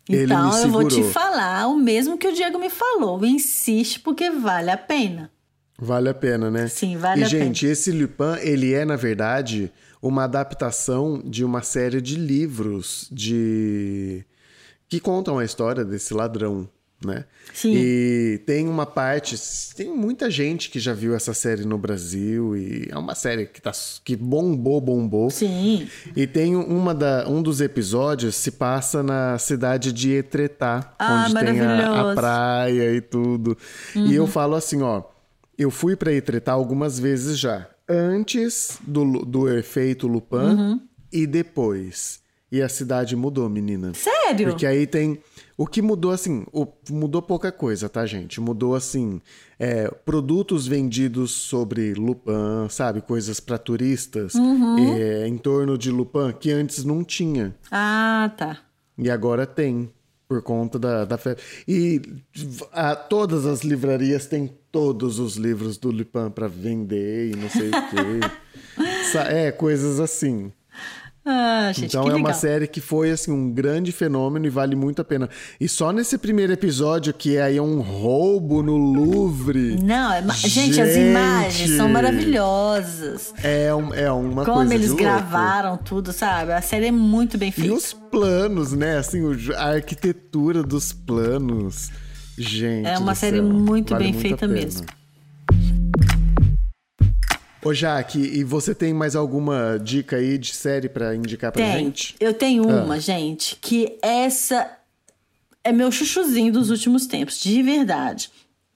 Ele 0.09 0.19
me 0.19 0.25
Então 0.25 0.63
eu 0.63 0.69
vou 0.71 0.87
te 0.87 1.03
falar 1.03 1.67
o 1.67 1.77
mesmo 1.77 2.17
que 2.17 2.29
o 2.29 2.33
Diego 2.33 2.59
me 2.59 2.71
falou. 2.71 3.25
Insiste 3.25 4.01
porque 4.01 4.31
vale 4.31 4.71
a 4.71 4.77
pena. 4.77 5.31
Vale 5.81 6.09
a 6.09 6.15
pena, 6.15 6.51
né? 6.51 6.69
Sim, 6.69 6.97
vale 6.97 7.23
e, 7.23 7.25
a 7.25 7.29
gente, 7.29 7.67
esse 7.67 7.91
Lupin, 7.91 8.39
ele 8.41 8.73
é, 8.73 8.85
na 8.85 8.97
verdade, 8.97 9.73
uma 10.01 10.25
adaptação 10.25 11.21
de 11.25 11.45
uma 11.45 11.63
série 11.63 12.01
de 12.01 12.17
livros 12.17 13.09
de 13.11 14.25
que 14.89 14.99
contam 14.99 15.39
a 15.39 15.45
história 15.45 15.85
desse 15.85 16.15
ladrão, 16.15 16.69
né? 17.05 17.25
Sim. 17.55 17.73
E 17.75 18.43
tem 18.45 18.69
uma 18.69 18.85
parte, 18.85 19.37
tem 19.77 19.95
muita 19.95 20.31
gente 20.31 20.69
que 20.69 20.81
já 20.81 20.93
viu 20.93 21.15
essa 21.15 21.33
série 21.33 21.65
no 21.65 21.79
Brasil 21.79 22.57
e 22.57 22.89
é 22.91 22.99
uma 22.99 23.15
série 23.15 23.47
que, 23.47 23.61
tá, 23.63 23.73
que 24.05 24.17
bombou, 24.17 24.81
bombou. 24.81 25.31
Sim. 25.31 25.89
E 26.17 26.27
tem 26.27 26.57
uma 26.57 26.95
da, 26.95 27.29
um 27.29 27.41
dos 27.41 27.61
episódios 27.61 28.35
se 28.35 28.51
passa 28.51 29.03
na 29.03 29.39
cidade 29.39 29.93
de 29.93 30.13
Etretá, 30.13 30.93
Ah, 30.99 31.27
onde 31.27 31.35
tem 31.47 31.61
a, 31.61 32.11
a 32.11 32.15
praia 32.15 32.95
e 32.95 33.01
tudo. 33.01 33.57
E 33.95 34.15
eu 34.15 34.27
falo 34.27 34.57
assim, 34.57 34.83
ó, 34.83 35.05
eu 35.57 35.71
fui 35.71 35.95
pra 35.95 36.13
Etretá 36.13 36.53
algumas 36.53 36.99
vezes 36.99 37.39
já, 37.39 37.69
antes 37.89 38.79
do, 38.83 39.25
do 39.25 39.49
efeito 39.49 40.09
Lupin 40.09 40.81
e 41.13 41.27
depois. 41.27 42.21
E 42.51 42.63
a 42.63 42.69
cidade 42.69 43.15
mudou, 43.15 43.49
menina. 43.49 43.93
Sério? 43.95 44.49
Porque 44.49 44.65
aí 44.67 44.87
tem. 44.87 45.19
O 45.57 45.67
que 45.67 45.83
mudou, 45.83 46.13
assim, 46.13 46.47
o- 46.53 46.67
mudou 46.91 47.21
pouca 47.21 47.53
coisa, 47.53 47.89
tá, 47.89 48.07
gente? 48.07 48.41
Mudou, 48.41 48.75
assim, 48.75 49.21
é, 49.59 49.89
produtos 50.07 50.67
vendidos 50.67 51.31
sobre 51.33 51.93
Lupin, 51.95 52.69
sabe? 52.71 53.01
Coisas 53.03 53.39
pra 53.41 53.59
turistas 53.59 54.33
é, 54.99 55.27
em 55.29 55.37
torno 55.37 55.77
de 55.77 55.91
Lupin 55.91 56.33
que 56.39 56.51
antes 56.51 56.85
não 56.85 57.05
tinha. 57.05 57.55
Ah, 57.71 58.33
tá. 58.37 58.59
E 58.97 59.11
agora 59.11 59.47
tem, 59.47 59.91
por 60.29 60.41
conta 60.43 60.79
da, 60.79 61.05
da 61.05 61.19
fe... 61.19 61.37
E 61.67 62.01
a, 62.73 62.95
todas 62.97 63.45
as 63.45 63.61
livrarias 63.63 64.27
têm 64.27 64.51
todos 64.73 65.19
os 65.19 65.37
livros 65.37 65.77
do 65.77 65.91
Lupin 65.91 66.31
pra 66.35 66.47
vender 66.49 67.33
e 67.33 67.37
não 67.37 67.51
sei 67.51 67.69
o 67.69 67.73
quê. 67.73 68.21
É, 69.31 69.51
coisas 69.51 69.99
assim. 70.01 70.53
Ah, 71.31 71.71
gente, 71.75 71.89
Então 71.89 72.03
é 72.03 72.05
legal. 72.07 72.21
uma 72.21 72.33
série 72.33 72.67
que 72.67 72.81
foi 72.81 73.11
assim 73.11 73.31
um 73.31 73.51
grande 73.53 73.93
fenômeno 73.93 74.47
e 74.47 74.49
vale 74.49 74.75
muito 74.75 75.03
a 75.03 75.05
pena. 75.05 75.29
E 75.61 75.69
só 75.69 75.93
nesse 75.93 76.17
primeiro 76.17 76.53
episódio 76.55 77.13
que 77.13 77.37
aí 77.37 77.59
é 77.59 77.63
um 77.63 77.81
roubo 77.83 78.63
no 78.63 78.77
Louvre. 78.79 79.77
Não, 79.83 80.11
é 80.13 80.23
ma- 80.23 80.33
gente, 80.33 80.81
as 80.81 80.95
Gente! 80.95 81.11
imagens 81.11 81.71
são 81.77 81.87
maravilhosas. 81.89 83.35
É, 83.43 83.75
um- 83.75 83.93
é 83.93 84.11
uma 84.11 84.45
Como 84.45 84.57
coisa 84.59 84.75
eles 84.75 84.87
de 84.87 84.93
louco. 84.93 85.05
gravaram 85.05 85.77
tudo, 85.77 86.13
sabe? 86.13 86.53
A 86.53 86.63
série 86.63 86.87
é 86.87 86.93
muito 86.93 87.37
bem 87.37 87.51
E 87.51 87.53
feita. 87.53 87.75
os 87.75 87.93
planos, 87.93 88.73
né? 88.73 88.97
Assim, 88.97 89.21
a 89.57 89.65
arquitetura 89.75 90.63
dos 90.63 90.93
planos. 90.95 91.91
Gente. 92.37 92.87
É 92.87 92.97
uma 92.99 93.15
série 93.15 93.43
muito 93.43 93.91
vale 93.91 94.05
bem 94.05 94.15
feita 94.15 94.47
mesmo. 94.47 94.87
Ô, 97.69 97.75
Jaque, 97.75 98.19
e 98.19 98.43
você 98.45 98.75
tem 98.75 98.95
mais 98.95 99.15
alguma 99.15 99.79
dica 99.79 100.17
aí 100.17 100.39
de 100.39 100.55
série 100.55 100.89
pra 100.89 101.15
indicar 101.15 101.53
pra 101.53 101.63
Tem. 101.63 101.85
gente? 101.85 102.17
Eu 102.19 102.33
tenho 102.33 102.63
Ah. 102.71 102.83
uma, 102.83 102.99
gente, 102.99 103.57
que 103.61 103.99
essa 104.01 104.71
é 105.63 105.71
meu 105.71 105.93
chuchuzinho 105.93 106.51
dos 106.51 106.71
últimos 106.71 107.07
tempos, 107.07 107.39
de 107.39 107.63
verdade. 107.63 108.31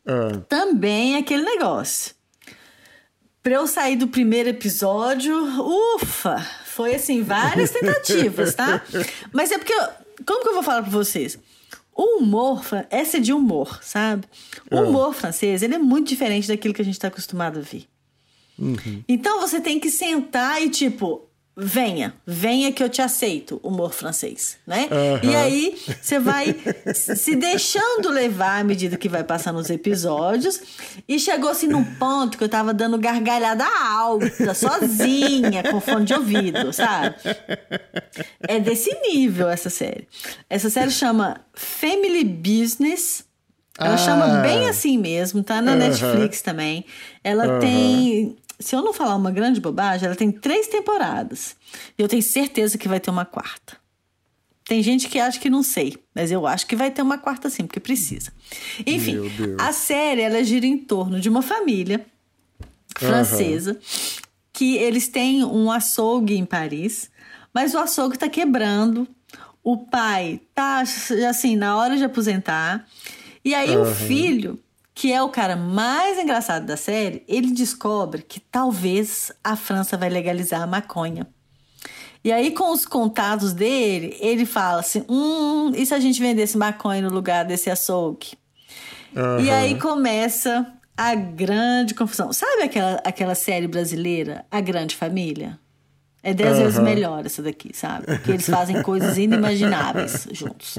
Ah, 0.06 0.40
Também 0.46 1.14
é 1.14 1.18
aquele 1.20 1.42
negócio. 1.42 2.14
Pra 3.42 3.54
eu 3.54 3.66
sair 3.66 3.96
do 3.96 4.08
primeiro 4.08 4.50
episódio, 4.50 5.34
ufa! 5.96 6.36
Foi 6.66 6.94
assim, 6.94 7.22
várias 7.22 7.70
tentativas, 7.72 8.54
tá? 8.54 8.82
Mas 9.32 9.50
é 9.52 9.58
porque. 9.58 9.72
eu- 9.72 9.88
como 10.26 10.42
que 10.42 10.48
eu 10.50 10.54
vou 10.54 10.62
falar 10.62 10.82
pra 10.82 10.90
vocês? 10.90 11.38
O 11.94 12.18
humor, 12.18 12.62
essa 12.90 13.16
é 13.16 13.20
de 13.20 13.32
humor, 13.32 13.80
sabe? 13.82 14.26
O 14.70 14.76
humor 14.82 15.14
francês, 15.14 15.62
ele 15.62 15.74
é 15.74 15.78
muito 15.78 16.08
diferente 16.08 16.46
daquilo 16.48 16.72
que 16.74 16.82
a 16.82 16.84
gente 16.84 16.98
tá 16.98 17.08
acostumado 17.08 17.58
a 17.58 17.62
ver. 17.62 17.84
Então 19.08 19.40
você 19.40 19.60
tem 19.60 19.78
que 19.80 19.90
sentar 19.90 20.62
e 20.62 20.68
tipo, 20.70 21.28
venha, 21.56 22.14
venha 22.26 22.72
que 22.72 22.82
eu 22.82 22.88
te 22.88 23.02
aceito, 23.02 23.60
humor 23.62 23.92
francês, 23.92 24.56
né? 24.66 24.88
E 25.22 25.34
aí 25.34 25.76
você 26.00 26.18
vai 26.18 26.54
se 26.94 27.36
deixando 27.36 28.08
levar 28.08 28.60
à 28.60 28.64
medida 28.64 28.96
que 28.96 29.08
vai 29.08 29.22
passando 29.24 29.58
os 29.58 29.68
episódios 29.68 30.60
e 31.08 31.18
chegou 31.18 31.50
assim 31.50 31.66
num 31.66 31.84
ponto 31.84 32.38
que 32.38 32.44
eu 32.44 32.48
tava 32.48 32.72
dando 32.72 32.96
gargalhada 32.98 33.66
alta, 33.66 34.54
sozinha, 34.54 35.62
com 35.70 35.80
fone 35.80 36.04
de 36.06 36.14
ouvido, 36.14 36.72
sabe? 36.72 37.16
É 38.48 38.58
desse 38.60 38.90
nível 39.00 39.48
essa 39.48 39.68
série. 39.70 40.06
Essa 40.48 40.70
série 40.70 40.90
chama 40.90 41.40
Family 41.54 42.24
Business. 42.24 43.24
Ela 43.78 43.94
Ah. 43.94 43.98
chama 43.98 44.26
bem 44.42 44.68
assim 44.68 44.98
mesmo, 44.98 45.42
tá 45.42 45.62
na 45.62 45.72
Aham. 45.72 45.78
Netflix 45.88 46.42
também. 46.42 46.84
Ela 47.24 47.58
tem, 47.58 48.36
se 48.62 48.74
eu 48.74 48.82
não 48.82 48.92
falar 48.92 49.16
uma 49.16 49.30
grande 49.30 49.60
bobagem, 49.60 50.06
ela 50.06 50.16
tem 50.16 50.30
três 50.30 50.68
temporadas. 50.68 51.56
E 51.98 52.02
eu 52.02 52.08
tenho 52.08 52.22
certeza 52.22 52.78
que 52.78 52.88
vai 52.88 53.00
ter 53.00 53.10
uma 53.10 53.24
quarta. 53.24 53.76
Tem 54.64 54.82
gente 54.82 55.08
que 55.08 55.18
acha 55.18 55.38
que 55.38 55.50
não 55.50 55.62
sei, 55.62 55.98
mas 56.14 56.30
eu 56.30 56.46
acho 56.46 56.66
que 56.66 56.76
vai 56.76 56.90
ter 56.90 57.02
uma 57.02 57.18
quarta 57.18 57.50
sim, 57.50 57.66
porque 57.66 57.80
precisa. 57.80 58.32
Enfim, 58.86 59.16
a 59.58 59.72
série 59.72 60.22
ela 60.22 60.42
gira 60.44 60.64
em 60.64 60.78
torno 60.78 61.20
de 61.20 61.28
uma 61.28 61.42
família 61.42 62.06
francesa 62.96 63.78
que 64.52 64.76
eles 64.76 65.08
têm 65.08 65.44
um 65.44 65.70
açougue 65.70 66.36
em 66.36 66.44
Paris, 66.44 67.10
mas 67.52 67.74
o 67.74 67.78
açougue 67.78 68.16
tá 68.18 68.28
quebrando. 68.28 69.08
O 69.64 69.78
pai 69.78 70.40
tá 70.54 70.82
assim 71.28 71.56
na 71.56 71.76
hora 71.76 71.96
de 71.96 72.04
aposentar. 72.04 72.86
E 73.44 73.54
aí 73.54 73.76
o 73.76 73.84
filho, 73.84 74.58
que 74.94 75.12
é 75.12 75.22
o 75.22 75.28
cara 75.28 75.56
mais 75.56 76.18
engraçado 76.18 76.66
da 76.66 76.76
série, 76.76 77.24
ele 77.26 77.52
descobre 77.52 78.22
que 78.22 78.40
talvez 78.40 79.32
a 79.42 79.56
França 79.56 79.96
vai 79.96 80.08
legalizar 80.08 80.62
a 80.62 80.66
maconha. 80.66 81.26
E 82.24 82.30
aí, 82.30 82.52
com 82.52 82.72
os 82.72 82.86
contatos 82.86 83.52
dele, 83.52 84.16
ele 84.20 84.46
fala 84.46 84.80
assim: 84.80 85.04
hum, 85.08 85.72
e 85.74 85.84
se 85.84 85.92
a 85.92 85.98
gente 85.98 86.20
vendesse 86.20 86.56
maconha 86.56 87.02
no 87.02 87.10
lugar 87.10 87.44
desse 87.44 87.68
açougue? 87.68 88.38
E 89.42 89.50
aí 89.50 89.78
começa 89.78 90.72
a 90.96 91.14
grande 91.14 91.94
confusão. 91.94 92.32
Sabe 92.32 92.62
aquela, 92.62 93.00
aquela 93.04 93.34
série 93.34 93.66
brasileira, 93.66 94.44
A 94.50 94.60
Grande 94.60 94.96
Família? 94.96 95.58
É 96.24 96.32
dez 96.32 96.56
vezes 96.56 96.78
melhor 96.78 97.26
essa 97.26 97.42
daqui, 97.42 97.70
sabe? 97.74 98.06
Porque 98.06 98.30
eles 98.30 98.48
fazem 98.48 98.80
coisas 98.80 99.18
inimagináveis 99.18 100.28
juntos. 100.30 100.78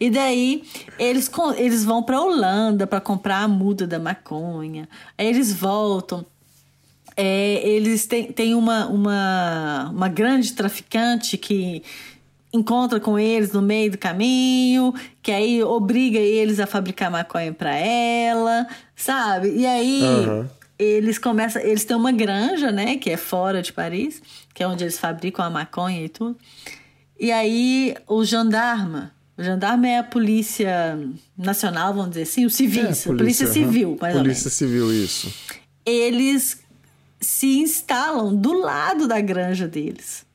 E 0.00 0.08
daí 0.08 0.64
eles, 0.98 1.30
eles 1.56 1.84
vão 1.84 2.02
pra 2.02 2.20
Holanda 2.20 2.86
para 2.86 2.98
comprar 2.98 3.42
a 3.42 3.48
muda 3.48 3.86
da 3.86 3.98
maconha. 3.98 4.88
Aí 5.18 5.26
eles 5.26 5.52
voltam. 5.52 6.24
É, 7.14 7.60
eles 7.68 8.06
têm, 8.06 8.32
têm 8.32 8.54
uma, 8.54 8.86
uma, 8.86 9.90
uma 9.90 10.08
grande 10.08 10.54
traficante 10.54 11.36
que 11.36 11.82
encontra 12.52 12.98
com 12.98 13.18
eles 13.18 13.52
no 13.52 13.60
meio 13.60 13.90
do 13.90 13.98
caminho, 13.98 14.94
que 15.22 15.30
aí 15.30 15.62
obriga 15.62 16.18
eles 16.18 16.58
a 16.58 16.66
fabricar 16.66 17.10
maconha 17.10 17.52
para 17.52 17.74
ela, 17.74 18.66
sabe? 18.96 19.50
E 19.56 19.66
aí 19.66 20.02
Aham. 20.02 20.50
Eles 20.78 21.18
começam, 21.18 21.62
eles 21.62 21.84
têm 21.84 21.96
uma 21.96 22.12
granja, 22.12 22.70
né, 22.72 22.96
que 22.96 23.10
é 23.10 23.16
fora 23.16 23.62
de 23.62 23.72
Paris, 23.72 24.20
que 24.52 24.62
é 24.62 24.66
onde 24.66 24.84
eles 24.84 24.98
fabricam 24.98 25.44
a 25.44 25.50
maconha 25.50 26.04
e 26.04 26.08
tudo. 26.08 26.36
E 27.18 27.30
aí 27.30 27.94
o 28.08 28.24
jandarma, 28.24 29.12
o 29.38 29.42
jandarma 29.42 29.86
é 29.88 29.98
a 29.98 30.02
polícia 30.04 30.98
nacional, 31.36 31.94
vamos 31.94 32.10
dizer 32.10 32.22
assim, 32.22 32.44
o 32.44 32.50
civil, 32.50 32.86
É, 32.86 32.92
a 32.92 33.16
polícia, 33.16 33.44
aham. 33.46 33.52
civil, 33.54 33.98
mais 34.00 34.16
Polícia 34.16 34.50
Civil, 34.50 34.92
isso. 34.92 35.32
eles 35.86 36.60
se 37.20 37.58
instalam 37.58 38.34
do 38.34 38.52
lado 38.52 39.06
da 39.08 39.20
granja 39.20 39.66
deles. 39.66 40.26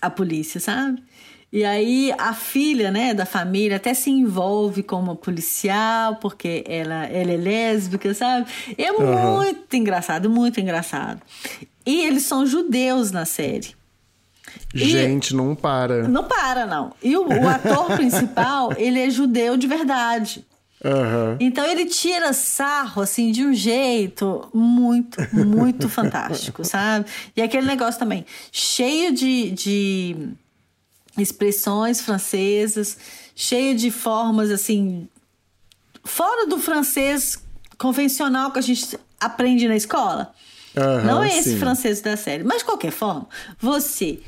A 0.00 0.10
polícia, 0.10 0.60
sabe? 0.60 1.02
E 1.56 1.64
aí 1.64 2.12
a 2.18 2.34
filha, 2.34 2.90
né, 2.90 3.14
da 3.14 3.24
família 3.24 3.76
até 3.76 3.94
se 3.94 4.10
envolve 4.10 4.82
como 4.82 5.14
policial, 5.14 6.16
porque 6.16 6.64
ela, 6.66 7.06
ela 7.06 7.30
é 7.30 7.36
lésbica, 7.36 8.12
sabe? 8.12 8.50
É 8.76 8.90
muito 8.90 9.76
engraçado, 9.76 10.28
muito 10.28 10.58
engraçado. 10.60 11.22
E 11.86 12.00
eles 12.06 12.24
são 12.24 12.44
judeus 12.44 13.12
na 13.12 13.24
série. 13.24 13.68
E- 14.74 14.80
Gente, 14.80 15.32
não 15.32 15.54
para. 15.54 16.08
Não 16.08 16.24
para, 16.24 16.66
não. 16.66 16.92
E 17.00 17.16
o, 17.16 17.24
o 17.24 17.48
ator 17.48 17.86
principal, 17.96 18.72
ele 18.76 18.98
é 18.98 19.08
judeu 19.08 19.56
de 19.56 19.68
verdade. 19.68 20.44
Aham. 20.84 21.36
Então 21.38 21.64
ele 21.64 21.86
tira 21.86 22.32
sarro, 22.32 23.00
assim, 23.00 23.30
de 23.30 23.44
um 23.44 23.54
jeito 23.54 24.48
muito, 24.52 25.18
muito 25.32 25.88
fantástico, 25.88 26.64
sabe? 26.64 27.06
E 27.36 27.40
aquele 27.40 27.64
negócio 27.66 28.00
também, 28.00 28.26
cheio 28.50 29.14
de, 29.14 29.52
de 29.52 30.16
expressões 31.18 32.00
francesas, 32.00 32.96
cheio 33.34 33.76
de 33.76 33.90
formas, 33.90 34.50
assim, 34.50 35.08
fora 36.04 36.46
do 36.46 36.58
francês 36.58 37.42
convencional 37.78 38.50
que 38.50 38.58
a 38.58 38.62
gente 38.62 38.98
aprende 39.20 39.68
na 39.68 39.76
escola. 39.76 40.32
Aham, 40.76 41.04
não 41.04 41.22
é 41.22 41.38
esse 41.38 41.50
sim. 41.50 41.58
francês 41.58 42.00
da 42.00 42.16
série. 42.16 42.42
Mas 42.44 42.58
de 42.58 42.64
qualquer 42.64 42.90
forma, 42.90 43.28
você 43.60 44.20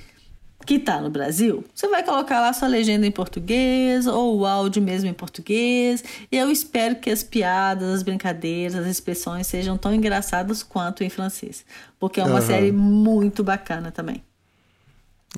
que 0.65 0.81
tá 0.81 1.01
no 1.01 1.09
Brasil, 1.09 1.65
você 1.73 1.87
vai 1.87 2.03
colocar 2.03 2.41
lá 2.41 2.53
sua 2.53 2.67
legenda 2.67 3.07
em 3.07 3.11
português 3.11 4.07
ou 4.07 4.39
o 4.39 4.47
áudio 4.47 4.83
mesmo 4.83 5.09
em 5.09 5.13
português. 5.13 6.03
E 6.31 6.37
eu 6.37 6.51
espero 6.51 6.97
que 6.97 7.09
as 7.09 7.23
piadas, 7.23 7.89
as 7.89 8.03
brincadeiras, 8.03 8.75
as 8.75 8.87
expressões 8.87 9.47
sejam 9.47 9.77
tão 9.79 9.95
engraçadas 9.95 10.65
quanto 10.65 11.05
em 11.05 11.09
francês. 11.09 11.65
Porque 12.01 12.21
é 12.21 12.25
uma 12.25 12.39
Aham. 12.39 12.47
série 12.47 12.73
muito 12.73 13.45
bacana 13.45 13.93
também. 13.93 14.23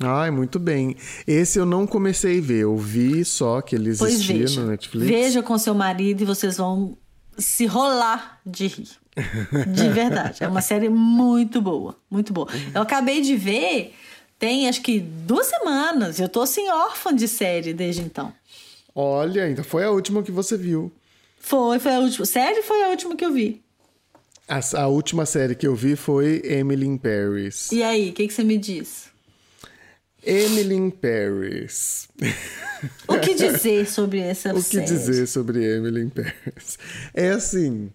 Ai, 0.01 0.31
muito 0.31 0.59
bem. 0.59 0.95
Esse 1.27 1.59
eu 1.59 1.65
não 1.65 1.85
comecei 1.85 2.39
a 2.39 2.41
ver, 2.41 2.63
eu 2.63 2.77
vi 2.77 3.23
só 3.25 3.61
que 3.61 3.75
ele 3.75 3.89
existia 3.89 4.37
veja. 4.37 4.61
no 4.61 4.67
Netflix. 4.67 5.07
Veja 5.07 5.43
com 5.43 5.57
seu 5.57 5.73
marido 5.73 6.21
e 6.21 6.25
vocês 6.25 6.57
vão 6.57 6.97
se 7.37 7.65
rolar 7.65 8.39
de 8.45 8.67
rir. 8.67 8.89
De 9.67 9.89
verdade. 9.91 10.43
É 10.43 10.47
uma 10.47 10.61
série 10.61 10.89
muito 10.89 11.61
boa. 11.61 11.95
Muito 12.09 12.31
boa. 12.31 12.47
Eu 12.73 12.81
acabei 12.81 13.21
de 13.21 13.35
ver, 13.35 13.93
tem 14.37 14.69
acho 14.69 14.81
que 14.81 14.99
duas 14.99 15.47
semanas. 15.47 16.19
Eu 16.19 16.29
tô 16.29 16.41
assim, 16.41 16.69
órfã 16.69 17.13
de 17.13 17.27
série 17.27 17.73
desde 17.73 18.01
então. 18.01 18.33
Olha, 18.95 19.49
então 19.49 19.63
foi 19.63 19.83
a 19.83 19.91
última 19.91 20.23
que 20.23 20.31
você 20.31 20.57
viu. 20.57 20.91
Foi, 21.39 21.79
foi 21.79 21.95
a 21.95 21.99
última. 21.99 22.25
Série 22.25 22.61
foi 22.61 22.83
a 22.83 22.89
última 22.89 23.15
que 23.15 23.25
eu 23.25 23.31
vi. 23.31 23.61
A, 24.47 24.59
a 24.81 24.87
última 24.87 25.25
série 25.25 25.55
que 25.55 25.67
eu 25.67 25.75
vi 25.75 25.95
foi 25.95 26.41
Emily 26.43 26.87
in 26.87 26.97
Paris. 26.97 27.71
E 27.71 27.83
aí, 27.83 28.09
o 28.09 28.13
que, 28.13 28.27
que 28.27 28.33
você 28.33 28.43
me 28.43 28.57
diz? 28.57 29.09
Emily 30.23 30.75
in 30.75 30.89
Paris. 30.91 32.07
O 33.07 33.19
que 33.19 33.35
dizer 33.35 33.87
sobre 33.87 34.19
essa 34.19 34.51
o 34.53 34.55
que 34.55 34.61
série? 34.63 34.85
dizer 34.85 35.27
sobre 35.27 35.63
Emily 35.63 36.01
in 36.01 36.09
Paris? 36.09 36.77
É 37.13 37.29
assim, 37.29 37.91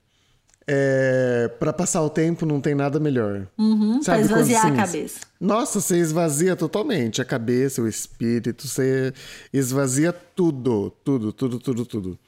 é, 0.66 1.48
para 1.58 1.72
passar 1.72 2.02
o 2.02 2.08
tempo 2.08 2.46
não 2.46 2.60
tem 2.60 2.74
nada 2.74 2.98
melhor. 2.98 3.46
Uhum, 3.58 4.00
pra 4.02 4.02
Sabe 4.02 4.28
quando, 4.28 4.30
esvaziar 4.30 4.64
a 4.64 4.68
assim, 4.68 4.76
cabeça. 4.76 5.20
Nossa, 5.40 5.80
você 5.80 5.98
esvazia 5.98 6.56
totalmente 6.56 7.20
a 7.20 7.24
cabeça, 7.24 7.82
o 7.82 7.88
espírito, 7.88 8.66
você 8.66 9.12
esvazia 9.52 10.12
tudo, 10.12 10.90
tudo, 11.04 11.32
tudo, 11.32 11.58
tudo, 11.58 11.84
tudo. 11.86 12.18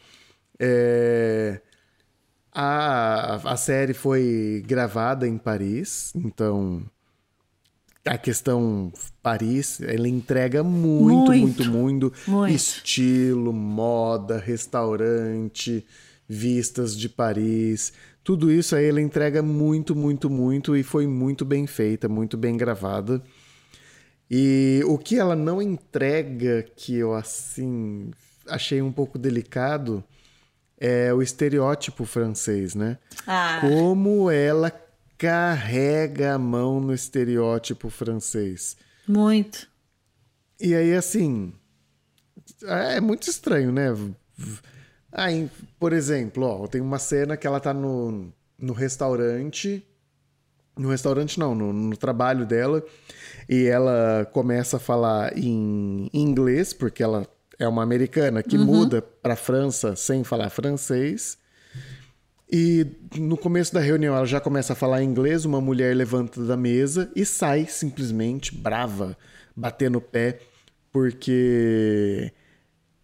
É, 0.58 1.60
a, 2.52 3.52
a 3.52 3.56
série 3.56 3.94
foi 3.94 4.62
gravada 4.66 5.26
em 5.26 5.38
Paris, 5.38 6.12
então 6.14 6.82
a 8.06 8.16
questão 8.16 8.92
Paris, 9.22 9.80
ela 9.80 10.08
entrega 10.08 10.62
muito, 10.62 11.32
muito, 11.32 11.64
Muito. 11.64 11.64
muito, 11.70 12.12
Muito. 12.26 12.54
estilo, 12.54 13.52
moda, 13.52 14.38
restaurante, 14.38 15.84
vistas 16.28 16.96
de 16.96 17.08
Paris. 17.08 17.92
Tudo 18.22 18.50
isso 18.50 18.74
aí 18.74 18.86
ela 18.88 19.00
entrega 19.00 19.42
muito, 19.42 19.94
muito, 19.94 20.28
muito 20.30 20.76
e 20.76 20.82
foi 20.82 21.06
muito 21.06 21.44
bem 21.44 21.66
feita, 21.66 22.08
muito 22.08 22.36
bem 22.36 22.56
gravada. 22.56 23.22
E 24.30 24.82
o 24.86 24.98
que 24.98 25.18
ela 25.18 25.36
não 25.36 25.62
entrega, 25.62 26.64
que 26.74 26.96
eu 26.96 27.14
assim 27.14 28.10
achei 28.48 28.82
um 28.82 28.90
pouco 28.92 29.18
delicado, 29.18 30.02
é 30.78 31.12
o 31.14 31.22
estereótipo 31.22 32.04
francês, 32.04 32.74
né? 32.74 32.98
Ah, 33.26 33.58
Como 33.60 34.30
ela 34.30 34.70
carrega 35.18 36.34
a 36.34 36.38
mão 36.38 36.80
no 36.80 36.94
estereótipo 36.94 37.90
francês. 37.90 38.76
muito. 39.06 39.68
E 40.58 40.74
aí, 40.74 40.94
assim, 40.94 41.52
é 42.64 43.00
muito 43.00 43.28
estranho, 43.28 43.70
né? 43.70 43.94
Aí, 45.12 45.50
por 45.78 45.92
exemplo, 45.92 46.44
ó, 46.44 46.66
tem 46.66 46.80
uma 46.80 46.98
cena 46.98 47.36
que 47.36 47.46
ela 47.46 47.60
tá 47.60 47.74
no, 47.74 48.32
no 48.58 48.72
restaurante. 48.72 49.86
No 50.76 50.90
restaurante, 50.90 51.38
não, 51.38 51.54
no, 51.54 51.72
no 51.72 51.96
trabalho 51.96 52.46
dela. 52.46 52.82
E 53.48 53.64
ela 53.64 54.28
começa 54.32 54.76
a 54.76 54.80
falar 54.80 55.36
em 55.36 56.10
inglês, 56.12 56.72
porque 56.72 57.02
ela 57.02 57.26
é 57.58 57.66
uma 57.66 57.82
americana 57.82 58.42
que 58.42 58.58
muda 58.58 59.00
pra 59.00 59.36
França 59.36 59.96
sem 59.96 60.24
falar 60.24 60.50
francês. 60.50 61.38
E 62.50 62.86
no 63.16 63.36
começo 63.36 63.74
da 63.74 63.80
reunião 63.80 64.14
ela 64.14 64.26
já 64.26 64.40
começa 64.40 64.72
a 64.72 64.76
falar 64.76 65.02
inglês, 65.02 65.44
uma 65.44 65.60
mulher 65.60 65.96
levanta 65.96 66.44
da 66.44 66.56
mesa 66.56 67.10
e 67.14 67.24
sai 67.24 67.66
simplesmente 67.66 68.54
brava, 68.54 69.16
batendo 69.54 69.98
o 69.98 70.00
pé, 70.00 70.38
porque 70.92 72.32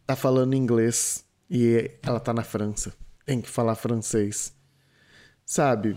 tá 0.07 0.15
falando 0.15 0.55
inglês 0.55 1.25
e 1.51 1.91
ela 2.03 2.21
tá 2.21 2.33
na 2.33 2.45
França. 2.45 2.95
Tem 3.27 3.41
que 3.41 3.49
falar 3.49 3.75
francês. 3.75 4.53
Sabe? 5.45 5.97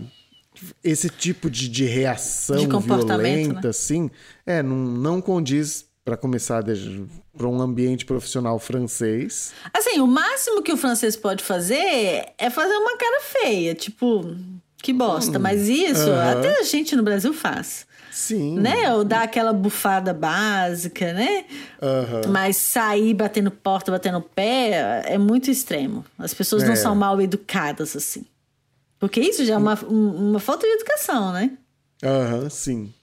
Esse 0.82 1.08
tipo 1.08 1.48
de, 1.48 1.68
de 1.68 1.84
reação 1.84 2.56
De 2.56 2.66
violenta, 2.66 3.60
né? 3.62 3.68
assim, 3.68 4.10
é, 4.44 4.62
não, 4.62 4.76
não 4.76 5.20
condiz 5.20 5.85
para 6.06 6.16
começar 6.16 6.62
para 7.36 7.48
um 7.48 7.60
ambiente 7.60 8.06
profissional 8.06 8.60
francês. 8.60 9.52
Assim, 9.74 9.98
o 9.98 10.06
máximo 10.06 10.62
que 10.62 10.72
o 10.72 10.76
francês 10.76 11.16
pode 11.16 11.42
fazer 11.42 12.26
é 12.38 12.48
fazer 12.48 12.74
uma 12.76 12.96
cara 12.96 13.20
feia, 13.22 13.74
tipo, 13.74 14.24
que 14.80 14.92
bosta. 14.92 15.36
Mas 15.40 15.68
isso 15.68 16.08
Hum, 16.08 16.12
aham. 16.14 16.38
até 16.38 16.60
a 16.60 16.62
gente 16.62 16.94
no 16.94 17.02
Brasil 17.02 17.34
faz. 17.34 17.84
Sim. 18.12 18.56
Né? 18.60 18.94
Ou 18.94 19.02
dar 19.04 19.22
aquela 19.24 19.52
bufada 19.52 20.14
básica, 20.14 21.12
né? 21.12 21.44
Mas 22.30 22.56
sair 22.56 23.12
batendo 23.12 23.50
porta, 23.50 23.90
batendo 23.90 24.22
pé 24.22 25.02
é 25.06 25.18
muito 25.18 25.50
extremo. 25.50 26.04
As 26.16 26.32
pessoas 26.32 26.62
não 26.62 26.72
É. 26.72 26.76
são 26.76 26.94
mal 26.94 27.20
educadas 27.20 27.96
assim. 27.96 28.24
Porque 29.00 29.20
isso 29.20 29.44
já 29.44 29.54
é 29.54 29.56
uma, 29.58 29.76
um- 29.90 30.30
uma 30.30 30.38
falta 30.40 30.64
de 30.66 30.72
educação, 30.72 31.32
né? 31.32 31.50
Aham, 32.02 32.48
sim. 32.48 32.94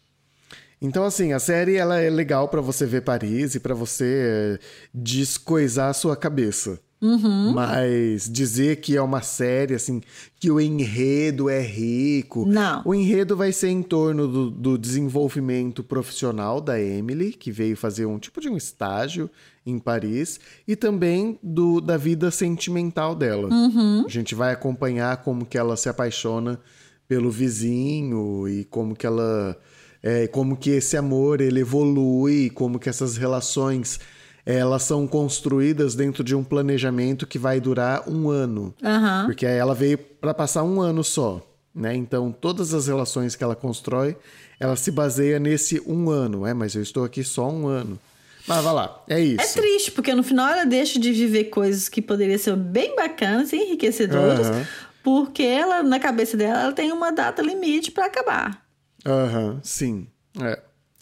Então, 0.84 1.06
assim, 1.06 1.32
a 1.32 1.40
série 1.40 1.78
ela 1.78 2.00
é 2.00 2.10
legal 2.10 2.50
pra 2.50 2.60
você 2.60 2.86
ver 2.86 3.02
Paris 3.02 3.56
e 3.56 3.60
pra 3.60 3.74
você 3.74 4.60
descoisar 4.94 5.90
a 5.90 5.94
sua 5.94 6.16
cabeça. 6.16 6.80
Uhum. 7.04 7.52
Mas 7.52 8.30
dizer 8.32 8.78
que 8.78 8.96
é 8.96 9.02
uma 9.02 9.22
série, 9.22 9.76
assim, 9.76 10.02
que 10.40 10.50
o 10.50 10.60
enredo 10.60 11.50
é 11.50 11.62
rico. 11.62 12.46
Não. 12.46 12.82
O 12.86 12.96
enredo 12.96 13.36
vai 13.36 13.52
ser 13.52 13.70
em 13.70 13.84
torno 13.84 14.26
do, 14.26 14.50
do 14.50 14.78
desenvolvimento 14.78 15.84
profissional 15.84 16.62
da 16.62 16.80
Emily, 16.80 17.34
que 17.34 17.52
veio 17.52 17.76
fazer 17.76 18.06
um 18.06 18.18
tipo 18.18 18.40
de 18.40 18.48
um 18.48 18.56
estágio 18.56 19.30
em 19.66 19.80
Paris, 19.80 20.40
e 20.66 20.78
também 20.78 21.38
do, 21.44 21.82
da 21.82 21.98
vida 21.98 22.32
sentimental 22.32 23.14
dela. 23.16 23.50
Uhum. 23.50 24.06
A 24.06 24.10
gente 24.10 24.34
vai 24.34 24.54
acompanhar 24.54 25.18
como 25.18 25.46
que 25.46 25.58
ela 25.58 25.76
se 25.76 25.90
apaixona 25.90 26.58
pelo 27.06 27.30
vizinho 27.30 28.48
e 28.48 28.64
como 28.66 28.96
que 28.96 29.06
ela. 29.06 29.58
É, 30.04 30.28
como 30.28 30.58
que 30.58 30.70
esse 30.72 30.98
amor 30.98 31.40
ele 31.42 31.62
evolui, 31.62 32.50
como 32.50 32.78
que 32.78 32.90
essas 32.90 33.16
relações 33.18 34.00
elas 34.46 34.84
são 34.84 35.08
construídas 35.08 35.96
dentro 35.96 36.22
de 36.22 36.36
um 36.36 36.44
planejamento 36.44 37.26
que 37.26 37.40
vai 37.40 37.62
durar 37.62 38.10
um 38.10 38.30
ano. 38.30 38.74
Aham. 38.84 39.24
Porque 39.26 39.46
ela 39.46 39.74
veio 39.74 39.98
para 39.98 40.34
passar 40.34 40.64
um 40.64 40.82
ano 40.82 41.02
só, 41.02 41.42
né? 41.74 41.96
Então 41.96 42.30
todas 42.30 42.74
as 42.74 42.88
relações 42.88 43.38
que 43.38 43.44
ela 43.44 43.56
constrói, 43.56 44.18
ela 44.60 44.76
se 44.76 44.92
baseia 44.92 45.40
nesse 45.40 45.82
um 45.88 46.10
ano, 46.10 46.46
é? 46.46 46.54
Mas 46.54 46.76
eu 46.76 46.82
estou 46.82 47.06
aqui 47.06 47.24
só 47.24 47.50
um 47.50 47.68
ano. 47.68 47.98
Mas 48.46 48.62
vai 48.62 48.74
lá, 48.74 49.02
é 49.08 49.16
É 49.22 49.24
isso. 49.24 49.54
triste, 49.54 49.92
porque 49.94 50.14
no 50.14 50.22
final 50.24 50.50
ela 50.50 50.66
deixa 50.66 51.00
de 51.00 51.14
viver 51.14 51.46
coisas 51.46 51.88
que 51.88 52.02
poderiam 52.02 52.38
ser 52.38 52.54
bem 52.58 52.94
bacanas 52.98 53.54
e 53.54 53.56
enriquecedoras, 53.56 54.48
Aham. 54.48 54.68
porque 55.02 55.44
ela, 55.44 55.82
na 55.82 55.98
cabeça 55.98 56.36
dela, 56.36 56.64
ela 56.64 56.74
tem 56.74 56.92
uma 56.92 57.12
data 57.14 57.42
limite 57.42 57.90
pra 57.92 58.08
acabar. 58.08 58.62
Aham, 59.06 59.60
sim. 59.64 60.08
É. 60.40 60.60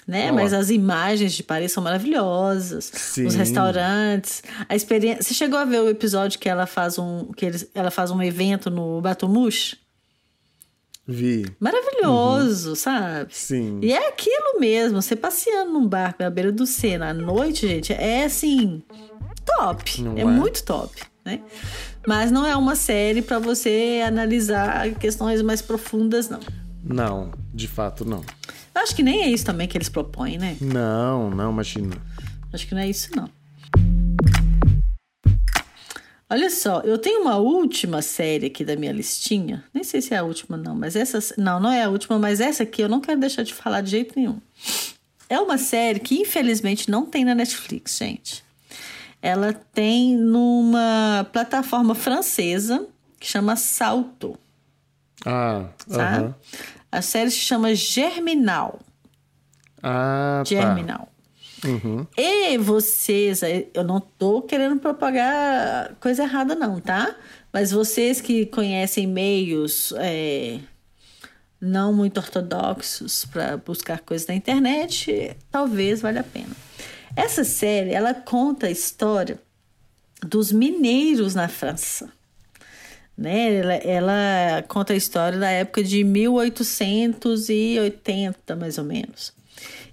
Né? 0.08 0.32
Mas 0.32 0.52
as 0.52 0.70
imagens 0.70 1.34
de 1.34 1.44
Paris 1.44 1.72
são 1.72 1.84
maravilhosas. 1.84 2.92
Sim. 2.94 3.28
Os 3.28 3.36
restaurantes, 3.36 4.44
a 4.68 4.76
experiência. 4.76 5.24
Você 5.24 5.34
chegou 5.34 5.58
a 5.58 5.66
ver 5.66 5.80
o 5.80 5.90
episódio 5.90 6.40
que 6.40 6.50
ela 6.50 6.66
faz 6.66 6.98
um 6.98 7.32
que 7.32 7.46
eles, 7.46 7.70
ela 7.74 7.92
faz 7.92 8.12
um 8.12 8.22
evento 8.22 8.70
no 8.70 9.00
Batumouche? 9.00 9.78
Vi. 11.08 11.46
Maravilhoso, 11.60 12.76
sabe? 12.76 13.34
Sim. 13.34 13.80
E 13.82 13.92
é 13.92 14.10
aquilo 14.10 14.60
mesmo, 14.60 15.02
você 15.02 15.16
passeando 15.16 15.72
num 15.72 15.88
barco 15.88 16.24
na 16.24 16.30
beira 16.30 16.52
do 16.52 16.66
Sena 16.66 17.10
à 17.10 17.14
noite, 17.14 17.68
gente, 17.68 17.94
é 17.94 18.26
assim, 18.26 18.84
top. 19.46 20.04
É, 20.16 20.22
é? 20.22 20.26
muito 20.26 20.64
top, 20.64 20.96
né? 21.26 21.42
Mas 22.08 22.32
não 22.32 22.46
é 22.46 22.56
uma 22.56 22.76
série 22.76 23.22
pra 23.22 23.40
você 23.40 24.02
analisar 24.06 24.94
questões 24.96 25.42
mais 25.42 25.62
profundas, 25.62 26.30
não. 26.30 26.40
Não, 26.84 27.32
de 27.62 27.68
fato 27.68 28.04
não. 28.04 28.24
Eu 28.76 28.82
acho 28.82 28.96
que 28.96 29.04
nem 29.04 29.24
é 29.24 29.30
isso 29.30 29.46
também 29.46 29.68
que 29.68 29.78
eles 29.78 29.90
propõem, 29.90 30.38
né? 30.38 30.58
Não, 30.60 31.30
não, 31.30 31.52
imagina. 31.52 31.96
Acho 32.52 32.68
que 32.68 32.74
não 32.74 32.82
é 32.82 32.90
isso, 32.90 33.10
não. 33.16 33.30
Olha 36.30 36.50
só, 36.50 36.80
eu 36.82 36.98
tenho 36.98 37.22
uma 37.22 37.36
última 37.38 38.02
série 38.02 38.46
aqui 38.48 38.64
da 38.64 38.76
minha 38.78 38.94
listinha. 38.94 39.66
Nem 39.74 39.84
sei 39.84 40.02
se 40.02 40.14
é 40.14 40.18
a 40.18 40.24
última, 40.24 40.56
não, 40.56 40.74
mas 40.74 40.96
essa. 40.96 41.20
Não, 41.38 41.60
não 41.60 41.70
é 41.72 41.84
a 41.84 41.90
última, 41.90 42.18
mas 42.18 42.40
essa 42.40 42.64
aqui 42.64 42.82
eu 42.82 42.88
não 42.88 43.02
quero 43.02 43.20
deixar 43.20 43.44
de 43.44 43.54
falar 43.54 43.82
de 43.82 43.92
jeito 43.92 44.14
nenhum. 44.16 44.40
É 45.30 45.38
uma 45.40 45.58
série 45.58 46.00
que 46.00 46.16
infelizmente 46.16 46.90
não 46.90 47.06
tem 47.06 47.26
na 47.26 47.36
Netflix, 47.36 47.98
gente. 47.98 48.44
Ela 49.22 49.54
tem 49.54 50.16
numa 50.18 51.28
plataforma 51.34 51.94
francesa 51.94 52.88
que 53.20 53.28
chama 53.28 53.56
Salto 53.56 54.36
Ah, 55.26 55.66
sabe? 55.88 56.16
aham. 56.24 56.36
A 56.92 57.02
série 57.02 57.32
se 57.32 57.38
chama 57.38 57.74
Germinal. 57.74 58.80
Ah, 59.82 60.44
Germinal. 60.46 61.10
tá. 61.62 61.68
Uhum. 61.68 62.08
E 62.18 62.58
vocês, 62.58 63.42
eu 63.74 63.84
não 63.84 64.00
tô 64.00 64.42
querendo 64.42 64.80
propagar 64.80 65.96
coisa 66.00 66.24
errada, 66.24 66.56
não, 66.56 66.80
tá? 66.80 67.16
Mas 67.54 67.72
vocês 67.72 68.20
que 68.20 68.48
conhecem 68.48 69.06
meios 69.06 69.94
é, 69.98 70.60
não 71.60 71.94
muito 71.94 72.18
ortodoxos 72.18 73.26
para 73.26 73.58
buscar 73.58 74.00
coisas 74.00 74.28
na 74.28 74.34
internet, 74.34 75.38
talvez 75.52 76.02
valha 76.02 76.22
a 76.22 76.24
pena. 76.24 76.56
Essa 77.16 77.44
série, 77.44 77.92
ela 77.92 78.14
conta 78.14 78.68
a 78.68 78.72
história 78.72 79.40
dos 80.26 80.52
mineiros 80.52 81.36
na 81.36 81.48
França. 81.48 82.12
Né? 83.18 83.56
Ela, 83.56 83.74
ela 83.74 84.64
conta 84.68 84.94
a 84.94 84.96
história 84.96 85.38
da 85.38 85.50
época 85.50 85.84
de 85.84 86.04
1880, 86.04 88.56
mais 88.56 88.78
ou 88.78 88.84
menos. 88.84 89.34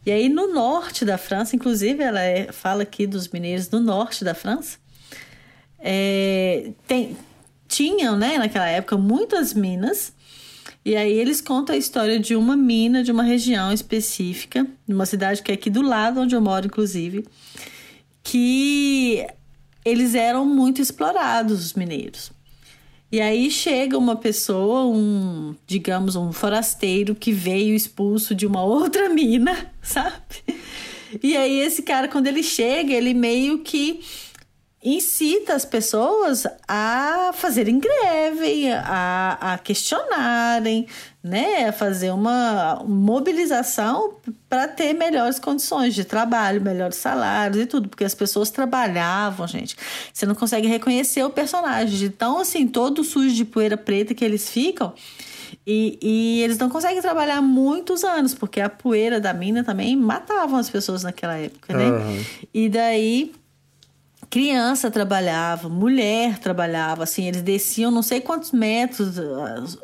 E 0.07 0.11
aí 0.11 0.28
no 0.28 0.52
norte 0.52 1.04
da 1.04 1.18
França, 1.18 1.54
inclusive 1.54 2.02
ela 2.02 2.22
é, 2.22 2.50
fala 2.52 2.83
aqui 2.83 3.07
dos 3.07 3.28
mineiros 3.28 3.68
do 3.68 3.81
norte 3.81 4.24
da 4.24 4.35
França, 4.35 4.78
é, 5.78 6.70
tem, 6.87 7.16
tinham 7.68 8.16
né, 8.16 8.38
naquela 8.38 8.68
época 8.68 8.96
muitas 8.96 9.52
minas, 9.52 10.12
e 10.85 10.96
aí 10.96 11.12
eles 11.12 11.40
contam 11.40 11.74
a 11.74 11.78
história 11.78 12.18
de 12.18 12.35
uma 12.35 12.57
mina 12.57 13.04
de 13.04 13.12
uma 13.12 13.22
região 13.22 13.72
específica, 13.72 14.66
de 14.87 14.94
uma 14.94 15.04
cidade 15.04 15.42
que 15.42 15.50
é 15.50 15.54
aqui 15.54 15.68
do 15.68 15.83
lado 15.83 16.20
onde 16.20 16.35
eu 16.35 16.40
moro, 16.40 16.66
inclusive, 16.66 17.26
que 18.22 19.26
eles 19.85 20.14
eram 20.14 20.46
muito 20.46 20.81
explorados, 20.81 21.66
os 21.66 21.74
mineiros. 21.74 22.33
E 23.11 23.21
aí 23.21 23.51
chega 23.51 23.97
uma 23.97 24.16
pessoa, 24.16 24.85
um, 24.85 25.55
digamos, 25.66 26.14
um 26.14 26.31
forasteiro 26.31 27.14
que 27.14 27.33
veio 27.33 27.75
expulso 27.75 28.35
de 28.35 28.47
uma 28.47 28.62
outra 28.64 29.09
mina, 29.09 29.73
sabe? 29.81 30.44
E 31.23 31.35
aí 31.37 31.61
esse 31.61 31.83
cara, 31.83 32.07
quando 32.07 32.27
ele 32.27 32.42
chega, 32.42 32.92
ele 32.92 33.14
meio 33.14 33.61
que 33.61 34.01
incita 34.83 35.55
as 35.55 35.64
pessoas 35.64 36.47
a 36.67 37.33
fazerem 37.35 37.81
greve, 37.81 38.71
a, 38.71 39.55
a 39.55 39.59
questionarem, 39.59 40.87
né, 41.23 41.69
a 41.69 41.73
fazer 41.73 42.11
uma 42.12 42.83
mobilização 42.87 44.14
para 44.49 44.69
ter 44.69 44.95
melhores 44.95 45.38
condições 45.41 45.95
de 45.95 46.05
trabalho, 46.05 46.62
melhores 46.62 46.97
salários 46.97 47.61
e 47.61 47.67
tudo, 47.67 47.88
porque 47.88 48.05
as 48.05 48.14
pessoas 48.14 48.51
trabalhavam, 48.51 49.49
gente. 49.49 49.77
Você 50.12 50.25
não 50.25 50.35
consegue 50.35 50.69
reconhecer 50.69 51.25
o 51.25 51.31
personagem 51.31 51.99
de 51.99 52.11
tão 52.11 52.38
assim 52.38 52.67
todo 52.67 53.03
sujo 53.03 53.35
de 53.35 53.45
poeira 53.45 53.77
preta 53.77 54.14
que 54.14 54.25
eles 54.25 54.49
ficam. 54.49 54.95
E, 55.67 55.99
e, 56.01 56.43
eles 56.43 56.57
não 56.57 56.71
conseguem 56.71 57.01
trabalhar 57.03 57.43
muitos 57.43 58.05
anos, 58.05 58.35
porque 58.35 58.61
a 58.61 58.71
poeira 58.71 59.21
da 59.21 59.35
mina 59.35 59.62
também 59.62 59.95
matavam 59.97 60.59
as 60.59 60.71
pessoas 60.71 61.03
naquela 61.03 61.37
época, 61.37 61.77
né? 61.77 61.91
Uhum. 61.91 62.25
E 62.55 62.69
daí 62.69 63.35
criança 64.31 64.91
trabalhava, 64.91 65.69
mulher 65.69 66.38
trabalhava, 66.38 67.05
assim, 67.05 67.27
eles 67.27 67.43
desciam 67.43 67.91
não 67.91 68.03
sei 68.03 68.21
quantos 68.21 68.53
metros 68.53 69.19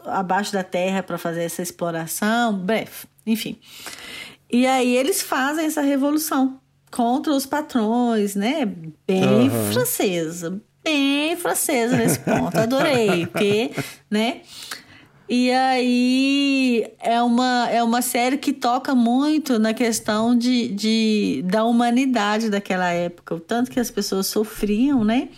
ah, 0.05 0.19
abaixo 0.19 0.53
da 0.53 0.63
terra 0.63 1.03
para 1.03 1.19
fazer 1.19 1.45
essa 1.45 1.63
exploração, 1.63 2.53
breve, 2.53 3.07
enfim. 3.27 3.59
E 4.51 4.67
aí 4.67 4.97
eles 4.97 5.23
fazem 5.23 5.67
essa 5.67 5.81
revolução 5.81 6.61
contra 6.91 7.33
os 7.33 7.45
patrões, 7.45 8.35
né? 8.37 8.65
Bem 9.07 9.49
uhum. 9.49 9.73
francesa, 9.73 10.61
bem 10.85 11.37
francesa 11.37 11.97
nesse 11.97 12.21
ponto. 12.21 12.57
Adorei, 12.57 13.27
porque, 13.27 13.73
né? 14.09 14.43
E 15.29 15.51
aí 15.51 16.87
é 17.01 17.23
uma, 17.23 17.69
é 17.71 17.83
uma 17.83 18.03
série 18.03 18.37
que 18.37 18.53
toca 18.53 18.95
muito 18.95 19.59
na 19.59 19.73
questão 19.73 20.37
de, 20.37 20.69
de, 20.69 21.45
da 21.47 21.65
humanidade 21.65 22.51
daquela 22.51 22.91
época. 22.91 23.35
O 23.35 23.41
tanto 23.41 23.71
que 23.71 23.81
as 23.81 23.91
pessoas 23.91 24.27
sofriam, 24.27 25.03
né? 25.03 25.31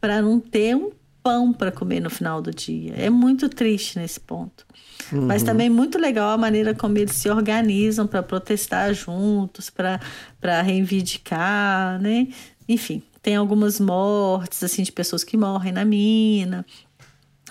Para 0.00 0.20
não 0.20 0.40
ter 0.40 0.74
um 0.74 0.90
pão 1.22 1.52
para 1.52 1.70
comer 1.70 2.00
no 2.00 2.10
final 2.10 2.42
do 2.42 2.50
dia. 2.50 2.94
É 2.96 3.08
muito 3.08 3.48
triste 3.48 3.98
nesse 3.98 4.18
ponto. 4.18 4.66
Uhum. 5.12 5.26
Mas 5.26 5.42
também 5.42 5.70
muito 5.70 5.98
legal 5.98 6.30
a 6.30 6.38
maneira 6.38 6.74
como 6.74 6.98
eles 6.98 7.12
se 7.12 7.30
organizam 7.30 8.06
para 8.06 8.22
protestar 8.22 8.92
juntos, 8.92 9.70
para 9.70 10.62
reivindicar, 10.62 12.00
né? 12.00 12.28
Enfim, 12.68 13.02
tem 13.22 13.36
algumas 13.36 13.78
mortes, 13.78 14.62
assim, 14.62 14.82
de 14.82 14.92
pessoas 14.92 15.22
que 15.22 15.36
morrem 15.36 15.72
na 15.72 15.84
mina. 15.84 16.64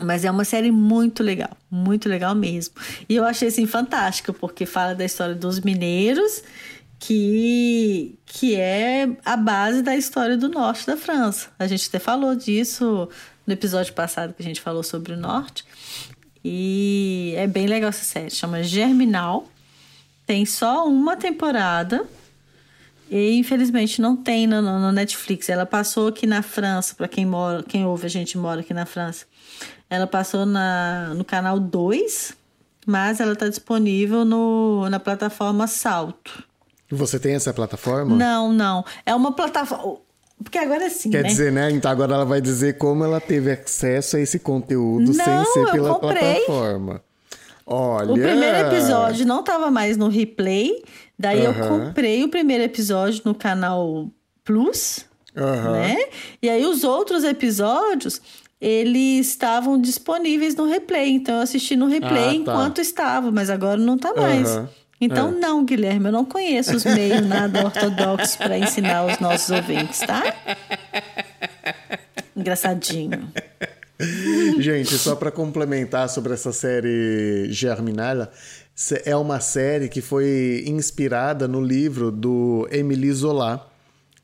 Mas 0.02 0.24
é 0.24 0.32
uma 0.32 0.44
série 0.44 0.72
muito 0.72 1.24
legal, 1.24 1.50
muito 1.72 2.08
legal 2.08 2.36
mesmo. 2.36 2.76
E 3.10 3.16
eu 3.16 3.26
achei 3.26 3.48
assim 3.48 3.66
fantástica, 3.66 4.32
porque 4.32 4.66
fala 4.66 4.94
da 4.94 5.04
história 5.04 5.34
dos 5.34 5.60
mineiros, 5.60 6.44
que, 7.00 8.18
que 8.26 8.56
é 8.56 9.10
a 9.26 9.36
base 9.36 9.82
da 9.82 9.96
história 9.96 10.38
do 10.38 10.50
norte 10.50 10.86
da 10.86 10.98
França. 10.98 11.50
A 11.58 11.68
gente 11.68 11.88
até 11.88 12.00
falou 12.00 12.36
disso 12.36 13.10
no 13.46 13.54
episódio 13.54 13.94
passado 13.94 14.34
que 14.34 14.42
a 14.42 14.46
gente 14.46 14.62
falou 14.62 14.84
sobre 14.84 15.14
o 15.14 15.18
norte. 15.18 15.66
E 16.44 17.34
é 17.36 17.48
bem 17.48 17.68
legal 17.68 17.90
essa 17.90 18.06
série, 18.06 18.30
chama 18.30 18.64
Germinal. 18.64 19.48
Tem 20.26 20.46
só 20.46 20.88
uma 20.88 21.16
temporada. 21.16 22.06
E 23.10 23.38
infelizmente 23.38 24.02
não 24.02 24.16
tem 24.16 24.48
no, 24.48 24.62
no 24.62 24.92
Netflix. 24.92 25.50
Ela 25.50 25.66
passou 25.66 26.08
aqui 26.08 26.28
na 26.28 26.42
França, 26.42 26.94
para 26.96 27.08
quem 27.08 27.26
mora, 27.26 27.64
quem 27.64 27.86
ouve 27.86 28.06
a 28.06 28.10
gente 28.10 28.38
mora 28.38 28.62
aqui 28.62 28.74
na 28.74 28.86
França 28.86 29.26
ela 29.90 30.08
passou 30.08 30.46
na, 30.46 31.14
no 31.16 31.24
canal 31.24 31.60
2, 31.60 32.34
mas 32.86 33.20
ela 33.20 33.34
está 33.34 33.48
disponível 33.48 34.26
no, 34.26 34.90
na 34.90 35.00
plataforma 35.00 35.68
Salto. 35.68 36.44
Você 36.90 37.20
tem 37.20 37.36
essa 37.36 37.54
plataforma? 37.54 38.16
Não, 38.16 38.52
não. 38.52 38.84
É 39.06 39.14
uma 39.14 39.34
plataforma. 39.34 39.98
Porque 40.42 40.58
agora 40.58 40.84
é 40.84 40.88
assim, 40.88 41.10
Quer 41.10 41.24
né? 41.24 41.30
dizer, 41.30 41.52
né? 41.52 41.72
Então 41.72 41.90
agora 41.90 42.14
ela 42.14 42.26
vai 42.26 42.40
dizer 42.40 42.78
como 42.78 43.04
ela 43.04 43.20
teve 43.20 43.52
acesso 43.52 44.18
a 44.18 44.20
esse 44.20 44.38
conteúdo 44.38 45.12
não, 45.12 45.14
sem 45.14 45.46
ser 45.46 45.72
pela 45.72 46.00
plataforma. 46.00 47.02
Olha. 47.70 48.12
O 48.12 48.14
primeiro 48.14 48.58
episódio 48.60 49.26
não 49.26 49.42
estava 49.42 49.70
mais 49.70 49.98
no 49.98 50.08
replay. 50.08 50.82
Daí 51.20 51.44
eu 51.44 51.54
comprei 51.54 52.24
o 52.24 52.30
primeiro 52.30 52.64
episódio 52.64 53.22
no 53.26 53.36
canal 53.36 54.10
Plus. 54.46 55.06
Né? 55.36 55.98
E 56.42 56.50
aí 56.50 56.66
os 56.66 56.84
outros 56.86 57.24
episódios 57.26 58.22
eles 58.60 59.28
estavam 59.28 59.80
disponíveis 59.80 60.56
no 60.56 60.66
replay. 60.66 61.12
Então 61.12 61.36
eu 61.36 61.42
assisti 61.42 61.76
no 61.76 61.88
replay 61.88 62.30
ah, 62.30 62.30
tá. 62.30 62.34
enquanto 62.34 62.80
estava, 62.80 63.32
mas 63.32 63.50
agora 63.50 63.78
não 63.78 63.96
está 63.96 64.14
mais. 64.14 64.56
Uhum. 64.56 64.68
Então, 65.00 65.28
é. 65.28 65.32
não, 65.32 65.64
Guilherme, 65.64 66.08
eu 66.08 66.12
não 66.12 66.26
conheço 66.26 66.76
os 66.76 66.84
meios 66.84 67.24
nada 67.28 67.64
ortodoxos 67.64 68.36
para 68.36 68.58
ensinar 68.58 69.06
os 69.06 69.20
nossos 69.20 69.52
ouvintes, 69.52 70.00
tá? 70.00 70.24
Engraçadinho. 72.36 73.32
Gente, 74.60 74.98
só 74.98 75.16
para 75.16 75.32
complementar 75.32 76.10
sobre 76.10 76.34
essa 76.34 76.52
série 76.52 77.52
Germinal, 77.52 78.28
é 79.06 79.16
uma 79.16 79.40
série 79.40 79.90
que 79.90 80.02
foi 80.02 80.64
inspirada 80.68 81.48
no 81.48 81.62
livro 81.62 82.12
do 82.12 82.68
Emily 82.72 83.12
Zola 83.12 83.68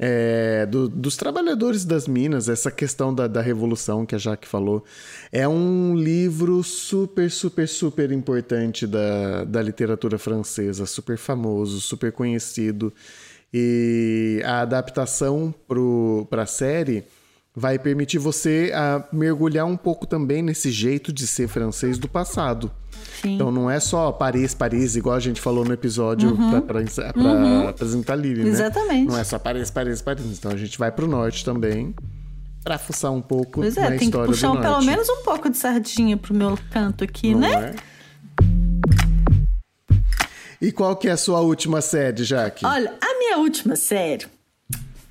é, 0.04 0.66
do, 0.66 0.90
dos 0.90 1.16
trabalhadores 1.16 1.86
das 1.86 2.08
minas, 2.08 2.50
essa 2.50 2.72
questão 2.72 3.14
da, 3.14 3.28
da 3.28 3.40
revolução 3.40 4.04
que 4.04 4.16
a 4.16 4.18
Jaque 4.18 4.48
falou. 4.48 4.84
É 5.32 5.48
um 5.48 5.96
livro 5.96 6.64
super, 6.64 7.30
super, 7.30 7.68
super 7.68 8.12
importante 8.12 8.88
da, 8.88 9.44
da 9.44 9.62
literatura 9.62 10.18
francesa, 10.18 10.88
super 10.88 11.20
famoso, 11.20 11.80
super 11.80 12.12
conhecido. 12.12 12.92
E 13.54 14.42
a 14.44 14.62
adaptação 14.62 15.54
para 16.28 16.42
a 16.42 16.48
série 16.48 17.04
vai 17.56 17.78
permitir 17.78 18.18
você 18.18 18.72
mergulhar 19.14 19.68
um 19.68 19.78
pouco 19.78 20.08
também 20.08 20.42
nesse 20.42 20.72
jeito 20.72 21.14
de 21.14 21.28
ser 21.28 21.48
francês 21.48 22.00
do 22.00 22.10
passado. 22.10 22.72
Sim. 23.22 23.36
Então 23.36 23.52
não 23.52 23.70
é 23.70 23.80
só 23.80 24.12
Paris, 24.12 24.54
Paris, 24.54 24.96
igual 24.96 25.16
a 25.16 25.20
gente 25.20 25.40
falou 25.40 25.64
no 25.64 25.74
episódio 25.74 26.32
uhum. 26.32 26.62
para 26.62 26.82
uhum. 27.16 27.68
apresentar 27.68 28.16
Lili, 28.16 28.44
né? 28.44 28.50
Exatamente. 28.50 29.08
Não 29.08 29.18
é 29.18 29.24
só 29.24 29.38
Paris, 29.38 29.70
Paris, 29.70 30.02
Paris. 30.02 30.26
Então 30.26 30.52
a 30.52 30.58
gente 30.58 30.78
vai 30.78 30.92
para 30.92 31.06
o 31.06 31.08
norte 31.08 31.46
também 31.46 31.94
para 32.64 32.78
fuçar 32.78 33.12
um 33.12 33.22
pouco 33.22 33.62
pois 33.62 33.78
é, 33.78 33.82
na 33.82 33.88
tem 33.90 34.08
história 34.08 34.28
que 34.28 34.34
puxar 34.34 34.50
do 34.50 34.62
pelo 34.62 34.82
menos 34.84 35.10
um 35.10 35.24
pouco 35.24 35.50
de 35.50 35.58
sardinha 35.58 36.18
pro 36.18 36.34
meu 36.34 36.58
canto 36.72 37.04
aqui, 37.04 37.34
não 37.34 37.42
né? 37.42 37.76
É? 37.76 37.92
E 40.62 40.72
qual 40.72 40.96
que 40.96 41.08
é 41.08 41.12
a 41.12 41.18
sua 41.18 41.40
última 41.42 41.82
série, 41.82 42.24
Jaque? 42.24 42.66
Olha, 42.66 42.94
a 43.02 43.18
minha 43.18 43.38
última 43.38 43.76
série, 43.76 44.28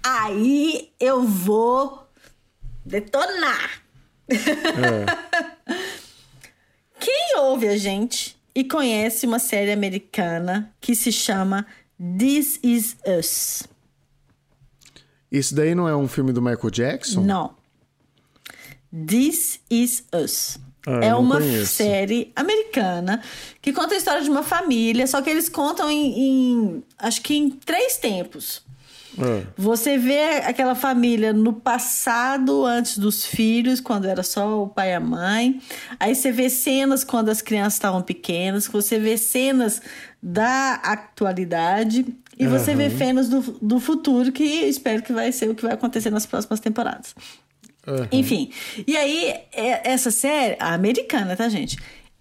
aí 0.02 0.90
eu 1.00 1.24
vou 1.24 2.06
detonar. 2.84 3.82
É. 4.28 5.04
Quem 7.00 7.38
ouve 7.38 7.66
a 7.68 7.76
gente 7.76 8.36
e 8.54 8.62
conhece 8.64 9.26
uma 9.26 9.38
série 9.38 9.72
americana 9.72 10.72
que 10.80 10.94
se 10.94 11.10
chama 11.10 11.66
This 12.18 12.60
Is 12.62 12.96
Us? 13.18 13.62
Isso 15.30 15.54
daí 15.54 15.74
não 15.74 15.88
é 15.88 15.96
um 15.96 16.08
filme 16.08 16.32
do 16.32 16.42
Michael 16.42 16.70
Jackson? 16.70 17.22
Não. 17.22 17.54
This 19.06 19.60
Is 19.70 20.04
Us. 20.12 20.58
Ah, 20.86 21.00
é 21.04 21.14
uma 21.14 21.36
conheço. 21.38 21.74
série 21.74 22.32
americana 22.34 23.22
que 23.60 23.72
conta 23.72 23.94
a 23.94 23.98
história 23.98 24.22
de 24.22 24.30
uma 24.30 24.42
família, 24.42 25.06
só 25.06 25.20
que 25.22 25.28
eles 25.30 25.48
contam 25.48 25.90
em, 25.90 26.18
em- 26.18 26.84
acho 26.98 27.20
que 27.20 27.34
em 27.36 27.50
três 27.50 27.98
tempos. 27.98 28.62
Ah, 29.18 29.42
Você 29.56 29.98
vê 29.98 30.38
aquela 30.44 30.74
família 30.74 31.32
no 31.32 31.52
passado, 31.52 32.64
antes 32.64 32.98
dos 32.98 33.24
filhos, 33.24 33.80
quando 33.80 34.06
era 34.06 34.22
só 34.22 34.62
o 34.62 34.68
pai 34.68 34.90
e 34.90 34.94
a 34.94 35.00
mãe. 35.00 35.60
Aí 35.98 36.14
você 36.14 36.30
vê 36.30 36.48
cenas 36.50 37.02
quando 37.04 37.28
as 37.28 37.42
crianças 37.42 37.74
estavam 37.74 38.02
pequenas. 38.02 38.66
Você 38.68 38.98
vê 38.98 39.16
cenas 39.18 39.80
da 40.22 40.74
atualidade. 40.74 42.06
E 42.38 42.46
você 42.46 42.74
vê 42.74 42.88
cenas 42.90 43.28
do, 43.28 43.40
do 43.60 43.78
futuro, 43.80 44.32
que 44.32 44.42
espero 44.42 45.02
que 45.02 45.12
vai 45.12 45.30
ser 45.30 45.50
o 45.50 45.54
que 45.54 45.62
vai 45.62 45.72
acontecer 45.74 46.08
nas 46.10 46.24
próximas 46.24 46.58
temporadas. 46.60 47.14
aham. 47.86 48.08
Enfim. 48.10 48.50
E 48.86 48.96
aí, 48.96 49.34
é- 49.52 49.90
essa 49.92 50.10
série, 50.10 50.56
a 50.58 50.72
americana, 50.72 51.36
tá, 51.36 51.48
gente? 51.50 51.76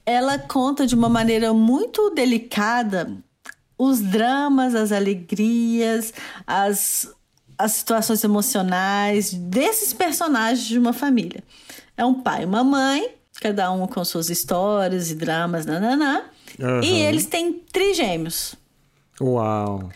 Ela 0.05 0.37
conta 0.37 0.85
de 0.85 0.93
uma 0.95 1.07
maneira 1.07 1.53
muito 1.53 2.09
delicada 2.09 3.15
os 3.79 4.01
dramas, 4.01 4.75
as 4.75 4.91
alegrias, 4.91 6.13
as, 6.45 7.09
as 7.57 7.71
situações 7.71 8.21
emocionais 8.25 9.33
desses 9.33 9.93
personagens 9.93 10.67
de 10.67 10.77
uma 10.77 10.91
família. 10.91 11.41
É 11.95 12.03
um 12.03 12.15
pai 12.15 12.41
e 12.41 12.45
uma 12.45 12.61
mãe, 12.61 13.15
cada 13.39 13.71
um 13.71 13.87
com 13.87 14.03
suas 14.03 14.29
histórias 14.29 15.09
e 15.09 15.15
dramas, 15.15 15.65
nananá. 15.65 16.25
Aham. 16.59 16.81
E 16.83 16.99
eles 16.99 17.25
têm 17.25 17.53
trigêmeos. 17.53 18.53
Uau. 19.21 19.89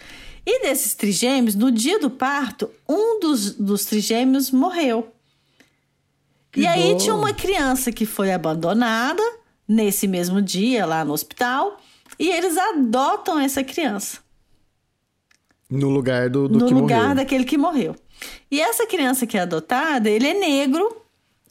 E 0.46 0.62
desses 0.62 0.94
trigêmeos, 0.96 1.54
no 1.54 1.70
dia 1.70 2.00
do 2.00 2.10
parto, 2.10 2.70
um 2.88 3.20
dos, 3.20 3.52
dos 3.52 3.84
trigêmeos 3.84 4.50
morreu. 4.50 5.12
Que 6.54 6.62
e 6.62 6.68
aí 6.68 6.96
tinha 6.96 7.16
uma 7.16 7.34
criança 7.34 7.92
que 7.92 8.06
foi 8.06 8.32
abandonada 8.32 9.24
nesse 9.68 10.08
mesmo 10.08 10.42
dia 10.42 10.86
lá 10.86 11.04
no 11.04 11.12
hospital 11.12 11.82
e 12.20 12.30
eles 12.30 12.58
adotam 12.58 13.40
essa 13.40 13.64
criança 13.64 14.20
No 15.70 15.90
lugar 15.90 16.30
do, 16.30 16.48
do 16.48 16.60
no 16.60 16.68
que 16.68 16.74
lugar 16.74 17.02
morreu. 17.02 17.16
daquele 17.16 17.44
que 17.44 17.58
morreu. 17.58 17.96
E 18.50 18.62
essa 18.62 18.86
criança 18.86 19.26
que 19.26 19.38
é 19.38 19.42
adotada, 19.42 20.10
ele 20.10 20.28
é 20.28 20.34
negro 20.34 20.96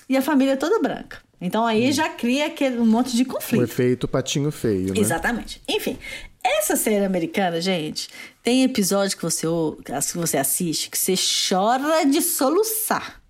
e 0.09 0.17
a 0.17 0.23
família 0.23 0.53
é 0.53 0.57
toda 0.57 0.79
branca. 0.81 1.19
Então 1.41 1.67
aí 1.67 1.91
já 1.91 2.09
cria 2.09 2.47
aquele 2.47 2.79
um 2.79 2.87
monte 2.87 3.17
de 3.17 3.23
O 3.23 3.27
conflito. 3.27 3.65
efeito 3.65 4.07
patinho 4.09 4.51
feio, 4.53 4.95
né? 4.95 5.01
Exatamente. 5.01 5.61
Enfim, 5.69 5.99
essa 6.43 6.77
série 6.77 7.05
americana, 7.05 7.61
gente, 7.61 8.09
tem 8.43 8.63
episódio 8.63 9.17
que 9.17 9.23
você, 9.25 9.47
que 9.85 10.17
você 10.19 10.37
assiste 10.39 10.89
que 10.89 10.97
você 10.99 11.15
chora 11.49 12.05
de 12.05 12.23
soluçar. 12.23 13.21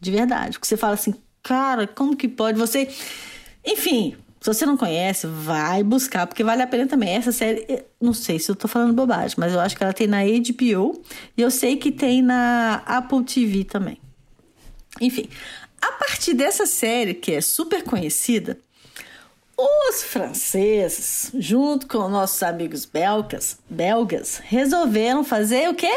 De 0.00 0.10
verdade. 0.10 0.58
Que 0.58 0.66
você 0.66 0.76
fala 0.76 0.94
assim, 0.94 1.12
cara, 1.42 1.86
como 1.86 2.16
que 2.16 2.26
pode? 2.28 2.58
Você. 2.58 2.88
Enfim, 3.66 4.16
se 4.40 4.52
você 4.52 4.64
não 4.64 4.76
conhece, 4.76 5.26
vai 5.26 5.82
buscar, 5.82 6.26
porque 6.26 6.44
vale 6.44 6.62
a 6.62 6.66
pena 6.66 6.86
também. 6.86 7.10
Essa 7.10 7.32
série, 7.32 7.84
não 8.00 8.12
sei 8.14 8.38
se 8.38 8.50
eu 8.50 8.56
tô 8.56 8.68
falando 8.68 8.92
bobagem, 8.92 9.36
mas 9.38 9.52
eu 9.52 9.60
acho 9.60 9.76
que 9.76 9.82
ela 9.82 9.92
tem 9.92 10.06
na 10.06 10.22
HBO 10.22 11.02
e 11.36 11.42
eu 11.42 11.50
sei 11.50 11.76
que 11.76 11.90
tem 11.90 12.22
na 12.22 12.82
Apple 12.86 13.24
TV 13.24 13.64
também. 13.64 13.98
Enfim, 15.00 15.28
a 15.80 15.92
partir 15.92 16.34
dessa 16.34 16.66
série, 16.66 17.14
que 17.14 17.32
é 17.32 17.40
super 17.40 17.82
conhecida, 17.82 18.58
os 19.56 20.04
franceses, 20.04 21.32
junto 21.34 21.88
com 21.88 22.08
nossos 22.08 22.42
amigos 22.44 22.84
belgas, 22.84 23.58
belgas, 23.68 24.40
resolveram 24.44 25.24
fazer 25.24 25.68
o 25.68 25.74
quê? 25.74 25.92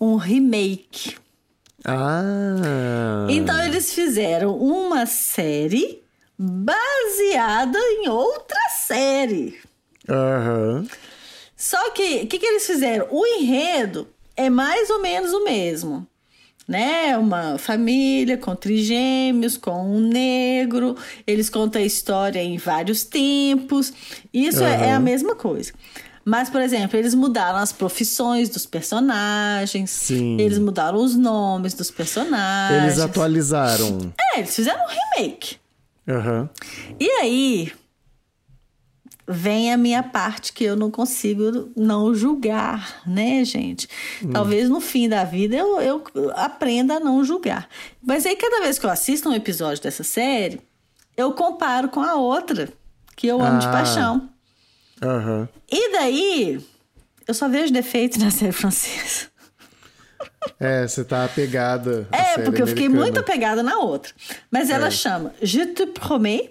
Um 0.00 0.16
remake. 0.16 1.16
Ah. 1.84 3.26
Então 3.28 3.62
eles 3.62 3.92
fizeram 3.92 4.56
uma 4.56 5.04
série 5.04 6.02
baseada 6.38 7.78
em 7.78 8.08
outra 8.08 8.60
série. 8.86 9.58
Aham. 10.08 10.86
Só 11.56 11.90
que 11.90 12.22
o 12.22 12.26
que, 12.28 12.38
que 12.38 12.46
eles 12.46 12.66
fizeram? 12.66 13.08
O 13.10 13.26
enredo 13.26 14.06
é 14.36 14.48
mais 14.48 14.88
ou 14.90 15.02
menos 15.02 15.32
o 15.32 15.42
mesmo. 15.42 16.06
Né? 16.66 17.16
Uma 17.16 17.56
família 17.58 18.36
com 18.36 18.54
trigêmeos, 18.54 19.56
com 19.56 19.96
um 19.96 20.00
negro. 20.00 20.96
Eles 21.26 21.50
contam 21.50 21.80
a 21.80 21.84
história 21.84 22.40
em 22.40 22.58
vários 22.58 23.04
tempos. 23.04 23.92
Isso 24.32 24.62
é, 24.62 24.88
é 24.88 24.92
a 24.92 25.00
mesma 25.00 25.34
coisa. 25.34 25.72
Mas, 26.24 26.50
por 26.50 26.60
exemplo, 26.60 26.98
eles 26.98 27.14
mudaram 27.14 27.58
as 27.58 27.72
profissões 27.72 28.50
dos 28.50 28.66
personagens. 28.66 29.90
Sim. 29.90 30.38
Eles 30.38 30.58
mudaram 30.58 30.98
os 30.98 31.16
nomes 31.16 31.72
dos 31.72 31.90
personagens. 31.90 32.84
Eles 32.84 33.00
atualizaram. 33.00 34.12
É, 34.34 34.40
eles 34.40 34.54
fizeram 34.54 34.78
um 34.84 34.88
remake. 34.88 35.56
Aham. 36.08 36.48
E 36.98 37.08
aí 37.20 37.72
vem 39.30 39.70
a 39.72 39.76
minha 39.76 40.02
parte 40.02 40.52
que 40.54 40.64
eu 40.64 40.74
não 40.74 40.90
consigo 40.90 41.70
não 41.76 42.14
julgar, 42.14 43.02
né, 43.06 43.44
gente? 43.44 43.86
Talvez 44.32 44.68
no 44.70 44.80
fim 44.80 45.06
da 45.08 45.22
vida 45.24 45.54
eu, 45.54 45.78
eu 45.80 46.02
aprenda 46.34 46.94
a 46.94 47.00
não 47.00 47.22
julgar. 47.22 47.68
Mas 48.02 48.24
aí 48.24 48.34
cada 48.36 48.60
vez 48.62 48.78
que 48.78 48.86
eu 48.86 48.90
assisto 48.90 49.28
um 49.28 49.34
episódio 49.34 49.82
dessa 49.82 50.02
série, 50.02 50.60
eu 51.16 51.32
comparo 51.32 51.88
com 51.90 52.00
a 52.00 52.14
outra, 52.14 52.72
que 53.14 53.26
eu 53.26 53.40
amo 53.42 53.58
de 53.58 53.66
Ah. 53.66 53.72
paixão. 53.72 54.28
Aham. 55.02 55.48
E 55.70 55.92
daí 55.92 56.60
eu 57.26 57.34
só 57.34 57.48
vejo 57.50 57.70
defeitos 57.72 58.16
na 58.22 58.30
série 58.30 58.52
francesa. 58.52 59.26
É, 60.58 60.86
você 60.86 61.04
tá 61.04 61.24
apegada. 61.24 62.08
É, 62.12 62.38
porque 62.42 62.62
eu 62.62 62.66
fiquei 62.66 62.86
americana. 62.86 63.04
muito 63.04 63.20
apegada 63.20 63.62
na 63.62 63.78
outra. 63.78 64.12
Mas 64.50 64.70
ela 64.70 64.88
É. 64.88 64.90
chama 64.90 65.32
Je 65.42 65.66
te 65.66 65.86
promets, 65.86 66.50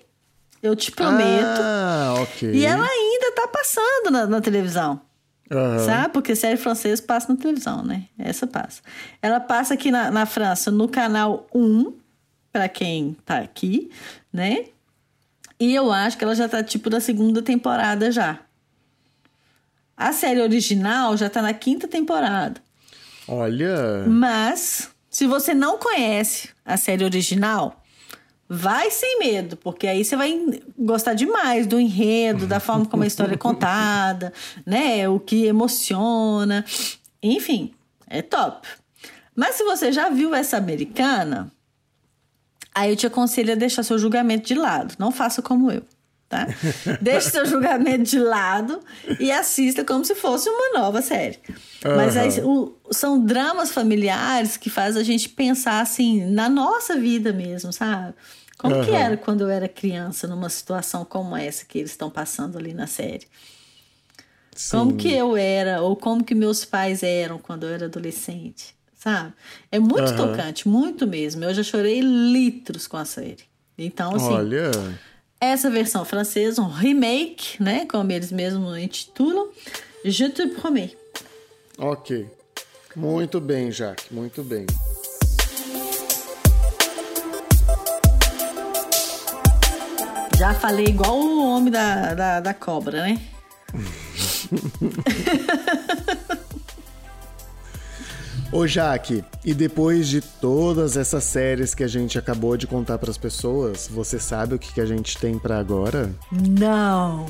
eu 0.62 0.76
te 0.76 0.92
prometo. 0.92 1.62
Ah, 1.62 2.16
ok. 2.22 2.52
E 2.54 2.66
ela 2.66 2.86
ainda 2.86 3.32
tá 3.34 3.48
passando 3.48 4.12
na, 4.12 4.26
na 4.26 4.42
televisão. 4.42 5.02
Aham. 5.50 5.80
Sabe? 5.86 6.10
Porque 6.14 6.36
série 6.36 6.58
francesa 6.58 7.02
passa 7.04 7.32
na 7.32 7.40
televisão, 7.40 7.82
né? 7.84 8.04
Essa 8.20 8.46
passa. 8.46 8.82
Ela 9.22 9.40
passa 9.40 9.74
aqui 9.76 9.90
na, 9.92 10.12
na 10.12 10.26
França 10.26 10.70
no 10.70 10.90
canal 10.90 11.48
1, 11.54 11.94
pra 12.52 12.68
quem 12.68 13.16
tá 13.26 13.38
aqui, 13.38 13.90
né? 14.34 14.66
E 15.60 15.74
eu 15.74 15.92
acho 15.92 16.18
que 16.18 16.24
ela 16.24 16.36
já 16.36 16.48
tá 16.50 16.62
tipo 16.64 16.90
da 16.90 17.00
segunda 17.00 17.42
temporada 17.42 18.12
já. 18.12 18.40
A 19.96 20.12
série 20.12 20.42
original 20.42 21.18
já 21.18 21.30
tá 21.30 21.42
na 21.42 21.54
quinta 21.54 21.88
temporada. 21.88 22.62
Olha. 23.28 24.06
Mas, 24.08 24.90
se 25.10 25.28
você 25.28 25.54
não 25.54 25.78
conhece 25.78 26.50
a 26.66 26.78
série 26.78 27.04
original, 27.04 27.84
vai 28.48 28.90
sem 28.90 29.20
medo, 29.20 29.58
porque 29.58 29.88
aí 29.88 30.06
você 30.06 30.16
vai 30.16 30.62
gostar 30.78 31.14
demais 31.14 31.68
do 31.68 31.80
enredo, 31.80 32.48
da 32.48 32.60
forma 32.60 32.86
como 32.86 33.04
a 33.04 33.08
história 33.08 33.34
é 33.34 33.38
contada, 33.38 34.32
né? 34.66 35.08
O 35.10 35.20
que 35.20 35.46
emociona. 35.46 36.64
Enfim, 37.22 37.74
é 38.08 38.22
top. 38.22 38.68
Mas 39.36 39.56
se 39.56 39.64
você 39.64 39.92
já 39.92 40.10
viu 40.10 40.34
essa 40.34 40.58
americana, 40.58 41.52
aí 42.74 42.90
eu 42.92 42.96
te 42.96 43.06
aconselho 43.06 43.52
a 43.52 43.56
deixar 43.56 43.84
seu 43.84 44.00
julgamento 44.00 44.48
de 44.48 44.56
lado. 44.56 44.96
Não 44.98 45.12
faça 45.12 45.42
como 45.42 45.70
eu. 45.72 45.84
Tá? 46.30 46.46
Deixe 47.02 47.30
seu 47.30 47.46
julgamento 47.46 48.04
de 48.04 48.20
lado 48.20 48.82
e 49.18 49.32
assista 49.32 49.86
como 49.86 50.04
se 50.04 50.14
fosse 50.14 50.50
uma 50.50 50.78
nova 50.80 51.02
série. 51.02 51.40
Mas 51.96 52.18
aí, 52.18 52.30
o- 52.44 52.76
são 52.92 53.24
dramas 53.24 53.72
familiares 53.72 54.58
que 54.58 54.70
faz 54.70 54.98
a 54.98 55.04
gente 55.04 55.30
pensar 55.30 55.80
assim 55.80 56.26
na 56.26 56.50
nossa 56.50 56.98
vida 56.98 57.32
mesmo, 57.32 57.72
sabe? 57.72 58.14
Como 58.58 58.76
que 58.82 58.92
Aham. 58.92 59.00
era 59.00 59.18
quando 59.18 59.42
eu 59.42 59.50
era 59.50 59.70
criança 59.70 60.28
numa 60.28 60.50
situação 60.50 61.06
como 61.06 61.36
essa 61.38 61.64
que 61.64 61.78
eles 61.80 61.92
estão 61.92 62.10
passando 62.10 62.58
ali 62.58 62.74
na 62.74 62.88
série? 62.88 63.26
Como 64.70 64.92
sim. 64.92 64.98
que 64.98 65.14
eu 65.14 65.38
era 65.38 65.82
ou 65.82 65.96
como 65.96 66.24
que 66.24 66.34
meus 66.36 66.66
pais 66.66 67.04
eram 67.04 67.38
quando 67.38 67.64
eu 67.68 67.74
era 67.74 67.86
adolescente, 67.86 68.76
sabe? 68.96 69.34
É 69.72 69.80
muito 69.80 70.14
Aham. 70.14 70.28
tocante, 70.28 70.68
muito 70.68 71.06
mesmo. 71.08 71.44
Eu 71.44 71.54
já 71.54 71.64
chorei 71.64 72.02
litros 72.02 72.88
com 72.88 72.98
a 72.98 73.06
série. 73.06 73.44
Então, 73.78 74.16
assim, 74.16 74.34
Olha. 74.34 74.72
Essa 75.40 75.70
versão 75.70 76.04
francesa, 76.04 76.62
um 76.62 76.70
remake, 76.70 77.62
né? 77.62 77.86
Como 77.86 78.12
eles 78.12 78.32
mesmos 78.32 78.78
intitulam, 78.78 79.50
Je 80.04 80.30
te 80.30 80.48
promets. 80.48 80.96
Ok. 81.78 82.28
Muito 82.96 83.40
bem, 83.40 83.72
Jaque. 83.72 84.14
Muito 84.14 84.44
bem. 84.44 84.66
Já 90.38 90.54
falei 90.54 90.86
igual 90.86 91.18
o 91.18 91.48
homem 91.48 91.72
da, 91.72 92.14
da, 92.14 92.40
da 92.40 92.54
cobra, 92.54 93.02
né? 93.02 93.20
Ô 98.52 98.66
Jaque, 98.66 99.24
e 99.44 99.54
depois 99.54 100.08
de 100.08 100.22
todas 100.22 100.96
essas 100.96 101.24
séries 101.26 101.76
que 101.76 101.84
a 101.84 101.88
gente 101.88 102.18
acabou 102.18 102.56
de 102.56 102.66
contar 102.66 102.98
para 102.98 103.12
as 103.12 103.18
pessoas, 103.18 103.90
você 103.92 104.20
sabe 104.20 104.56
o 104.56 104.60
que, 104.60 104.74
que 104.74 104.80
a 104.80 104.86
gente 104.86 105.18
tem 105.18 105.38
para 105.38 105.60
agora? 105.60 106.10
Não. 106.32 107.26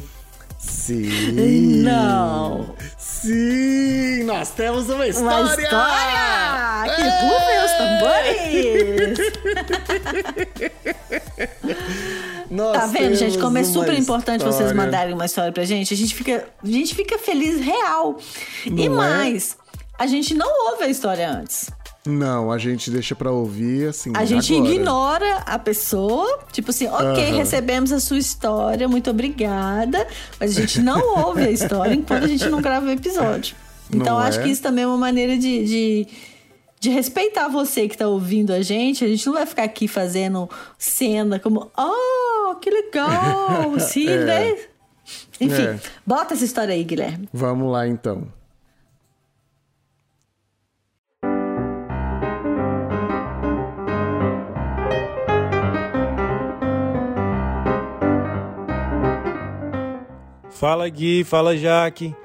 Sim. 0.60 1.82
Não. 1.82 2.76
Sim, 2.98 4.24
nós 4.24 4.52
temos 4.52 4.90
uma 4.90 5.08
história. 5.08 5.46
Uma 5.46 5.62
história! 5.62 6.96
Que 6.96 7.02
rufem 7.26 7.66
os 7.66 7.72
tambores! 7.78 9.18
Nós 12.50 12.74
Tá 12.74 12.88
vendo, 12.88 13.16
gente? 13.16 13.38
Como 13.38 13.58
é 13.58 13.64
super 13.64 13.94
importante 13.98 14.44
vocês 14.44 14.72
mandarem 14.72 15.14
uma 15.14 15.26
história 15.26 15.52
pra 15.52 15.66
gente. 15.66 15.94
A 15.94 15.98
gente 15.98 16.16
fica, 16.16 16.48
a 16.64 16.68
gente 16.68 16.96
fica 16.96 17.18
feliz 17.18 17.60
real. 17.60 18.18
e 18.66 18.90
Não 18.90 19.04
é? 19.04 19.38
A 19.98 20.08
gente 20.08 20.34
não 20.34 20.72
ouve 20.72 20.84
a 20.84 20.90
história 20.90 21.30
antes. 21.30 21.70
Não, 22.06 22.52
a 22.52 22.58
gente 22.58 22.90
deixa 22.90 23.14
pra 23.16 23.32
ouvir 23.32 23.90
assim. 23.90 24.14
A 24.16 24.24
gente 24.24 24.56
agora. 24.56 24.74
ignora 24.74 25.36
a 25.46 25.60
pessoa, 25.60 26.40
tipo 26.54 26.70
assim, 26.72 26.88
ok, 26.88 27.06
Aham. 27.30 27.36
recebemos 27.38 27.92
a 27.92 28.00
sua 28.00 28.18
história, 28.18 28.88
muito 28.88 29.10
obrigada. 29.10 30.08
Mas 30.40 30.58
a 30.58 30.62
gente 30.62 30.80
não 30.80 31.02
ouve 31.26 31.42
a 31.42 31.52
história 31.52 31.94
enquanto 31.94 32.24
a 32.24 32.28
gente 32.28 32.48
não 32.48 32.62
grava 32.62 32.86
o 32.86 32.92
episódio. 32.92 33.56
Então 33.90 34.16
Não 34.16 34.20
acho 34.20 34.40
é? 34.40 34.44
que 34.44 34.50
isso 34.50 34.62
também 34.62 34.84
é 34.86 34.88
uma 34.88 34.98
maneira 34.98 35.38
de, 35.38 35.66
de, 35.66 36.08
de 36.80 36.90
respeitar 36.90 37.48
você 37.50 37.88
que 37.90 37.98
tá 37.98 38.08
ouvindo 38.08 38.52
a 38.54 38.62
gente. 38.62 39.04
A 39.04 39.08
gente 39.08 39.26
não 39.26 39.34
vai 39.34 39.46
ficar 39.46 39.64
aqui 39.64 39.88
fazendo 39.88 40.50
cena 40.78 41.40
como, 41.40 41.70
oh, 41.78 42.56
que 42.56 42.70
legal, 42.70 43.78
sim, 43.80 44.08
É. 44.08 44.24
né? 44.26 44.58
Enfim, 45.42 45.62
É. 45.64 45.80
bota 46.06 46.34
essa 46.34 46.44
história 46.46 46.74
aí, 46.74 46.84
Guilherme. 46.86 47.28
Vamos 47.34 47.70
lá 47.72 47.86
então. 47.88 48.28
Fala 60.58 60.90
Gui, 60.90 61.24
fala 61.24 61.56
Jaque. 61.56 62.16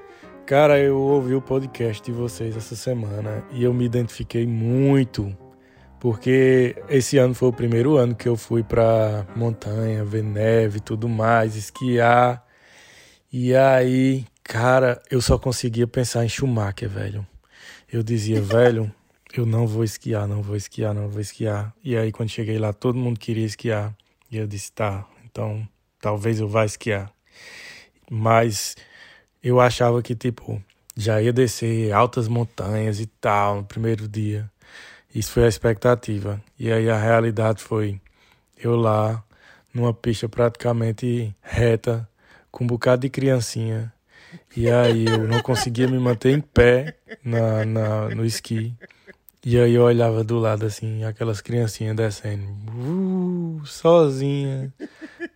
Cara, 0.46 0.78
eu 0.78 0.96
ouvi 0.96 1.34
o 1.34 1.42
podcast 1.42 2.02
de 2.02 2.10
vocês 2.10 2.56
essa 2.56 2.74
semana 2.74 3.44
e 3.52 3.62
eu 3.62 3.74
me 3.74 3.84
identifiquei 3.84 4.46
muito, 4.46 5.36
porque 6.00 6.74
esse 6.88 7.18
ano 7.18 7.34
foi 7.34 7.50
o 7.50 7.52
primeiro 7.52 7.98
ano 7.98 8.14
que 8.14 8.26
eu 8.26 8.34
fui 8.34 8.62
pra 8.62 9.26
montanha, 9.36 10.02
ver 10.02 10.22
neve 10.22 10.78
e 10.78 10.80
tudo 10.80 11.10
mais, 11.10 11.56
esquiar. 11.56 12.42
E 13.30 13.54
aí, 13.54 14.24
cara, 14.42 15.02
eu 15.10 15.20
só 15.20 15.38
conseguia 15.38 15.86
pensar 15.86 16.24
em 16.24 16.28
Schumacher, 16.30 16.88
velho. 16.88 17.26
Eu 17.92 18.02
dizia, 18.02 18.40
velho, 18.40 18.90
eu 19.34 19.44
não 19.44 19.66
vou 19.66 19.84
esquiar, 19.84 20.26
não 20.26 20.40
vou 20.40 20.56
esquiar, 20.56 20.94
não 20.94 21.06
vou 21.06 21.20
esquiar. 21.20 21.74
E 21.84 21.94
aí, 21.94 22.10
quando 22.10 22.30
cheguei 22.30 22.58
lá, 22.58 22.72
todo 22.72 22.96
mundo 22.96 23.20
queria 23.20 23.44
esquiar. 23.44 23.94
E 24.30 24.38
eu 24.38 24.46
disse, 24.46 24.72
tá, 24.72 25.06
então 25.22 25.68
talvez 26.00 26.40
eu 26.40 26.48
vá 26.48 26.64
esquiar 26.64 27.12
mas 28.12 28.76
eu 29.42 29.58
achava 29.58 30.02
que, 30.02 30.14
tipo, 30.14 30.62
já 30.94 31.22
ia 31.22 31.32
descer 31.32 31.90
altas 31.92 32.28
montanhas 32.28 33.00
e 33.00 33.06
tal 33.06 33.56
no 33.56 33.64
primeiro 33.64 34.06
dia. 34.06 34.50
Isso 35.14 35.32
foi 35.32 35.44
a 35.44 35.48
expectativa. 35.48 36.38
E 36.58 36.70
aí 36.70 36.90
a 36.90 36.98
realidade 36.98 37.62
foi 37.62 37.98
eu 38.58 38.76
lá, 38.76 39.24
numa 39.72 39.94
pista 39.94 40.28
praticamente 40.28 41.34
reta, 41.40 42.06
com 42.50 42.64
um 42.64 42.66
bocado 42.66 43.00
de 43.00 43.08
criancinha. 43.08 43.90
E 44.54 44.70
aí 44.70 45.06
eu 45.06 45.26
não 45.26 45.40
conseguia 45.40 45.88
me 45.88 45.98
manter 45.98 46.32
em 46.32 46.40
pé 46.40 46.94
na, 47.24 47.64
na, 47.64 48.08
no 48.10 48.26
esqui. 48.26 48.74
E 49.42 49.58
aí 49.58 49.72
eu 49.72 49.84
olhava 49.84 50.22
do 50.22 50.38
lado 50.38 50.66
assim, 50.66 51.02
aquelas 51.04 51.40
criancinhas 51.40 51.96
descendo, 51.96 52.46
uh, 52.76 53.62
sozinha, 53.64 54.72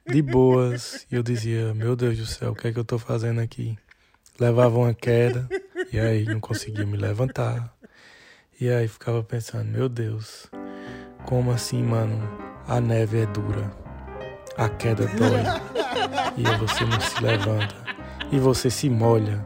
de 0.07 0.23
boas. 0.23 1.07
E 1.11 1.15
eu 1.15 1.23
dizia, 1.23 1.75
meu 1.75 1.97
Deus 1.97 2.17
do 2.19 2.27
céu, 2.27 2.53
o 2.53 2.55
que 2.55 2.69
é 2.69 2.73
que 2.73 2.79
eu 2.79 2.85
tô 2.85 2.99
fazendo 2.99 3.41
aqui? 3.41 3.77
Levava 4.39 4.79
uma 4.79 4.95
queda, 4.95 5.49
e 5.93 5.99
aí 5.99 6.25
não 6.25 6.41
conseguia 6.41 6.87
me 6.87 6.97
levantar. 6.97 7.75
E 8.61 8.71
aí 8.71 8.87
ficava 8.87 9.23
pensando, 9.23 9.65
meu 9.65 9.89
Deus, 9.89 10.47
como 11.25 11.51
assim, 11.51 11.83
mano? 11.83 12.23
A 12.69 12.81
neve 12.81 13.21
é 13.21 13.27
dura, 13.27 13.71
a 14.57 14.69
queda 14.69 15.07
dói, 15.07 15.43
e 16.37 16.43
você 16.59 16.85
não 16.85 17.01
se 17.01 17.23
levanta, 17.23 17.77
e 18.33 18.39
você 18.39 18.71
se 18.71 18.91
molha. 18.91 19.45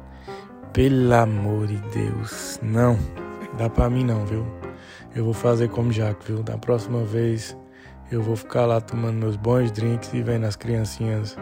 Pelo 0.73 1.13
amor 1.13 1.67
de 1.67 1.77
Deus, 1.91 2.59
não. 2.63 2.97
Dá 3.59 3.69
pra 3.69 3.91
mim 3.91 4.05
não, 4.05 4.25
viu? 4.25 4.47
Eu 5.15 5.25
vou 5.25 5.35
fazer 5.35 5.69
como 5.69 5.93
Jaque, 5.93 6.33
viu? 6.33 6.43
Da 6.43 6.57
próxima 6.57 7.03
vez 7.05 7.57
eu 8.11 8.23
vou 8.23 8.37
ficar 8.37 8.67
lá 8.67 8.81
tomando 8.81 9.19
meus 9.19 9.37
bons 9.37 9.71
drinks 9.73 10.13
e 10.13 10.23
vendo 10.23 10.47
as 10.47 10.57
criancinhas 10.57 11.37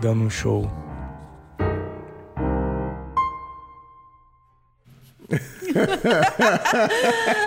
dando 0.00 0.22
um 0.24 0.30
show. 0.30 0.70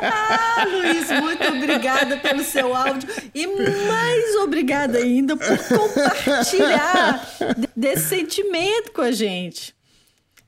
Ah, 0.02 0.66
Luiz, 0.66 1.10
muito 1.22 1.48
obrigada 1.48 2.18
pelo 2.18 2.44
seu 2.44 2.76
áudio 2.76 3.10
e 3.34 3.48
mais 3.88 4.36
obrigada 4.38 4.98
ainda 4.98 5.36
por 5.38 5.58
compartilhar 5.58 7.26
de- 7.58 7.70
desse 7.76 8.08
sentimento 8.10 8.92
com 8.92 9.02
a 9.02 9.12
gente. 9.12 9.76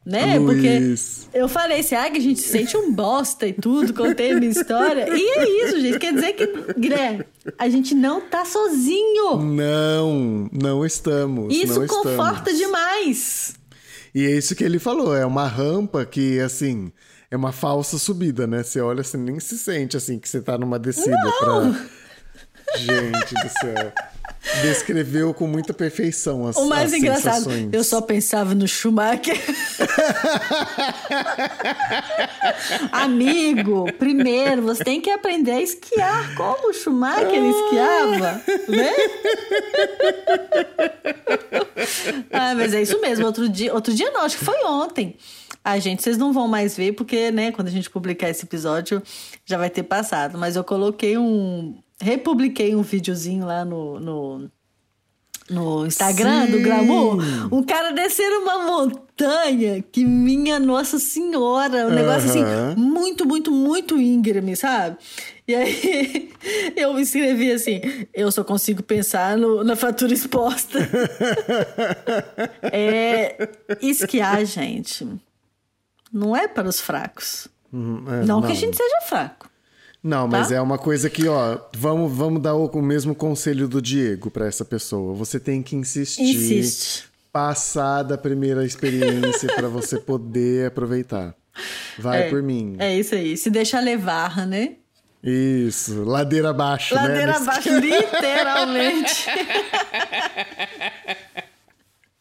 Né? 0.10 0.40
Porque 0.40 0.80
Luiz. 0.80 1.30
eu 1.32 1.48
falei 1.48 1.82
assim, 1.82 1.94
ah, 1.94 2.10
que 2.10 2.18
a 2.18 2.22
gente 2.22 2.42
se 2.42 2.50
sente 2.50 2.76
um 2.76 2.92
bosta 2.92 3.46
e 3.46 3.54
tudo, 3.54 3.94
contei 3.94 4.32
a 4.32 4.40
minha 4.40 4.52
história. 4.52 5.08
E 5.08 5.22
é 5.22 5.66
isso, 5.66 5.80
gente. 5.80 6.00
Quer 6.00 6.14
dizer 6.16 6.34
que, 6.34 6.48
Guilherme, 6.80 7.24
a 7.60 7.70
gente 7.70 7.94
não 7.94 8.20
tá 8.20 8.44
sozinho. 8.44 9.38
Não, 9.38 10.50
não 10.52 10.84
estamos. 10.84 11.56
Isso 11.56 11.80
não 11.80 11.88
conforta 11.88 12.50
estamos. 12.50 12.60
demais. 12.60 13.54
E 14.16 14.26
é 14.26 14.32
isso 14.32 14.56
que 14.56 14.64
ele 14.64 14.80
falou, 14.80 15.16
é 15.16 15.24
uma 15.24 15.46
rampa 15.46 16.04
que, 16.04 16.40
assim, 16.40 16.92
é 17.30 17.38
uma 17.38 17.52
falsa 17.52 18.00
subida, 18.00 18.48
né? 18.48 18.64
Você 18.64 18.82
olha, 18.82 19.04
você 19.04 19.16
nem 19.16 19.40
se 19.40 19.60
sente, 19.60 19.96
assim, 19.96 20.18
que 20.18 20.28
você 20.28 20.42
tá 20.42 20.58
numa 20.58 20.80
descida 20.80 21.16
pra... 21.40 21.76
Gente 22.78 23.34
do 23.34 23.50
céu. 23.62 23.94
Descreveu 24.62 25.34
com 25.34 25.48
muita 25.48 25.74
perfeição 25.74 26.46
as 26.48 26.56
O 26.58 26.68
mais 26.68 26.92
as 26.92 27.00
engraçado, 27.00 27.44
sensações. 27.44 27.70
eu 27.72 27.84
só 27.84 28.02
pensava 28.02 28.54
no 28.56 28.68
Schumacher. 28.68 29.38
Amigo, 32.92 33.92
primeiro 33.94 34.62
você 34.64 34.84
tem 34.84 35.00
que 35.02 35.10
aprender 35.10 35.52
a 35.52 35.62
esquiar 35.62 36.36
como 36.36 36.70
o 36.70 36.74
Schumacher 36.74 37.42
esquiava, 37.44 38.42
né? 38.68 38.92
ah, 42.32 42.56
mas 42.56 42.74
é 42.74 42.82
isso 42.82 43.00
mesmo. 43.02 43.26
Outro 43.26 43.48
dia, 43.48 43.74
outro 43.74 43.94
dia 43.94 44.12
não, 44.12 44.22
acho 44.22 44.38
que 44.38 44.46
foi 44.46 44.64
ontem. 44.66 45.16
A 45.64 45.78
gente, 45.78 46.02
vocês 46.02 46.18
não 46.18 46.32
vão 46.34 46.48
mais 46.48 46.76
ver 46.76 46.94
porque, 46.94 47.32
né, 47.32 47.52
quando 47.52 47.68
a 47.68 47.72
gente 47.72 47.90
publicar 47.90 48.30
esse 48.30 48.46
episódio 48.46 49.04
já 49.46 49.58
vai 49.58 49.70
ter 49.70 49.84
passado. 49.84 50.38
Mas 50.38 50.56
eu 50.56 50.64
coloquei 50.64 51.18
um, 51.18 51.78
republiquei 52.02 52.76
um 52.76 52.82
videozinho 52.82 53.46
lá 53.46 53.64
no, 53.66 54.00
no 54.00 54.52
no 55.50 55.84
Instagram 55.88 56.46
do 56.46 56.58
Sim. 56.58 56.64
Glamour, 56.64 57.18
um 57.52 57.64
cara 57.64 57.92
descendo 57.92 58.36
uma 58.44 58.60
montanha 58.68 59.82
que 59.92 60.06
minha 60.06 60.60
Nossa 60.60 61.00
Senhora, 61.00 61.88
um 61.88 61.90
negócio 61.90 62.30
assim, 62.30 62.44
muito, 62.78 63.26
muito, 63.26 63.52
muito 63.52 64.00
íngreme, 64.00 64.56
sabe? 64.56 64.98
E 65.48 65.56
aí 65.56 66.32
eu 66.78 67.00
escrevi 67.00 67.52
assim: 67.52 67.82
eu 68.14 68.32
só 68.32 68.44
consigo 68.44 68.84
pensar 68.84 69.36
no- 69.38 69.64
na 69.64 69.76
fratura 69.76 70.14
exposta. 70.14 70.78
é, 72.72 73.50
esquiar, 73.82 74.46
gente, 74.46 75.08
não 76.14 76.36
é 76.36 76.48
para 76.48 76.68
os 76.70 76.80
fracos. 76.80 77.48
Uhum, 77.74 78.04
é, 78.08 78.24
não, 78.26 78.42
que 78.44 78.52
a 78.52 78.56
gente 78.56 78.78
seja 78.78 79.02
fraco. 79.08 79.49
Não, 80.02 80.28
mas 80.28 80.50
tá? 80.50 80.56
é 80.56 80.62
uma 80.62 80.78
coisa 80.78 81.10
que, 81.10 81.28
ó, 81.28 81.60
vamos, 81.74 82.16
vamos 82.16 82.42
dar 82.42 82.56
o, 82.56 82.68
o 82.68 82.82
mesmo 82.82 83.14
conselho 83.14 83.68
do 83.68 83.82
Diego 83.82 84.32
pra 84.32 84.48
essa 84.48 84.64
pessoa. 84.64 85.14
Você 85.14 85.40
tem 85.40 85.62
que 85.62 85.76
insistir. 85.76 86.24
Insiste. 86.24 87.10
Passar 87.32 88.04
da 88.04 88.18
primeira 88.18 88.66
experiência 88.66 89.54
pra 89.54 89.68
você 89.68 90.00
poder 90.00 90.68
aproveitar. 90.68 91.36
Vai 91.98 92.24
é, 92.24 92.30
por 92.30 92.42
mim. 92.42 92.76
É 92.80 92.98
isso 92.98 93.14
aí. 93.14 93.38
Se 93.38 93.50
deixar 93.50 93.82
levar, 93.82 94.48
né? 94.48 94.76
Isso, 95.22 96.06
ladeira 96.06 96.52
abaixo, 96.52 96.96
né? 96.96 97.02
Ladeira 97.02 97.36
abaixo, 97.36 97.70
literalmente. 97.78 99.26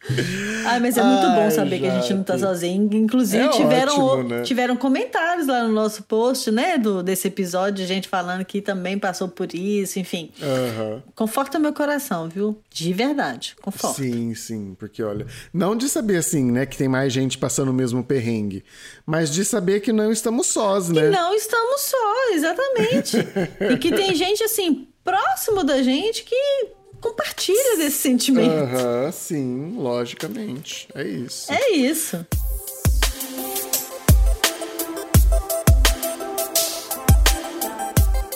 Ai, 0.66 0.80
mas 0.80 0.96
é 0.96 1.02
muito 1.02 1.26
Ai, 1.26 1.34
bom 1.36 1.50
saber 1.50 1.80
que 1.80 1.86
a 1.86 2.00
gente 2.00 2.14
não 2.14 2.22
tá 2.22 2.38
sozinho. 2.38 2.88
Inclusive, 2.92 3.44
É 3.44 3.48
tiveram, 3.48 4.00
ótimo, 4.04 4.28
né? 4.28 4.42
tiveram 4.42 4.76
comentários 4.76 5.46
lá 5.46 5.62
no 5.62 5.72
nosso 5.72 6.02
post, 6.02 6.50
né? 6.50 6.78
Do, 6.78 7.02
desse 7.02 7.28
episódio, 7.28 7.86
gente 7.86 8.08
falando 8.08 8.44
que 8.44 8.60
também 8.60 8.98
passou 8.98 9.28
por 9.28 9.54
isso, 9.54 9.98
enfim. 9.98 10.30
Aham. 10.42 11.02
Conforta 11.14 11.58
meu 11.58 11.72
coração, 11.72 12.28
viu? 12.28 12.58
De 12.70 12.92
verdade, 12.92 13.56
conforta. 13.62 14.02
Sim, 14.02 14.34
sim, 14.34 14.76
porque 14.78 15.02
olha, 15.02 15.26
não 15.52 15.76
de 15.76 15.88
saber 15.88 16.16
assim, 16.16 16.50
né, 16.50 16.66
que 16.66 16.76
tem 16.76 16.88
mais 16.88 17.12
gente 17.12 17.38
passando 17.38 17.70
o 17.70 17.74
mesmo 17.74 18.02
perrengue, 18.04 18.64
mas 19.06 19.30
de 19.30 19.44
saber 19.44 19.80
que 19.80 19.92
não 19.92 20.12
estamos 20.12 20.46
sós, 20.46 20.88
né? 20.88 21.08
Não 21.10 21.34
estamos 21.34 21.80
só, 21.82 22.32
exatamente. 22.32 23.16
e 23.72 23.76
que 23.78 23.92
tem 23.92 24.14
gente, 24.14 24.42
assim, 24.42 24.88
próximo 25.04 25.64
da 25.64 25.82
gente 25.82 26.24
que 26.24 26.68
compartilha 27.00 27.76
desse 27.76 27.98
sentimento. 27.98 28.50
Aham, 28.50 29.12
sim, 29.12 29.76
logicamente. 29.76 30.88
É 30.94 31.02
isso. 31.02 31.52
É 31.52 31.70
isso. 31.72 32.26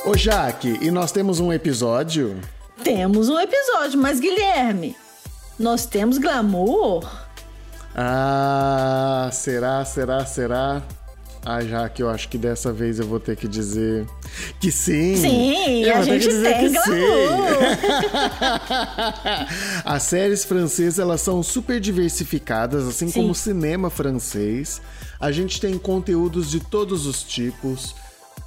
Ô, 0.05 0.17
Jaque, 0.17 0.79
e 0.83 0.91
nós 0.91 1.13
temos 1.13 1.39
um 1.39 1.53
episódio? 1.53 2.41
Temos 2.83 3.29
um 3.29 3.39
episódio, 3.39 4.01
mas 4.01 4.19
Guilherme, 4.19 4.97
nós 5.59 5.87
temos 5.87 6.19
glamour? 6.19 7.09
Ah, 7.95 9.31
será, 9.33 9.85
será, 9.85 10.27
será? 10.27 10.83
Ah, 11.45 11.61
Jaque, 11.61 12.01
eu 12.01 12.09
acho 12.09 12.29
que 12.29 12.39
dessa 12.39 12.73
vez 12.73 13.01
eu 13.01 13.07
vou 13.07 13.19
ter 13.19 13.37
que 13.37 13.49
dizer 13.49 14.07
que 14.61 14.71
sim. 14.71 15.17
Sim, 15.17 15.85
eu 15.85 15.97
a 15.97 15.99
que 15.99 16.05
gente 16.05 16.29
tem 16.29 16.73
que 16.73 16.79
glamour. 16.85 17.59
As 19.85 20.05
séries 20.05 20.45
francesas, 20.45 21.01
elas 21.01 21.21
são 21.21 21.43
super 21.43 21.81
diversificadas, 21.81 22.87
assim 22.87 23.09
Sim. 23.09 23.21
como 23.21 23.33
o 23.33 23.35
cinema 23.35 23.91
francês. 23.91 24.81
A 25.19 25.33
gente 25.33 25.61
tem 25.61 25.77
conteúdos 25.77 26.49
de 26.49 26.61
todos 26.61 27.07
os 27.07 27.25
tipos, 27.25 27.97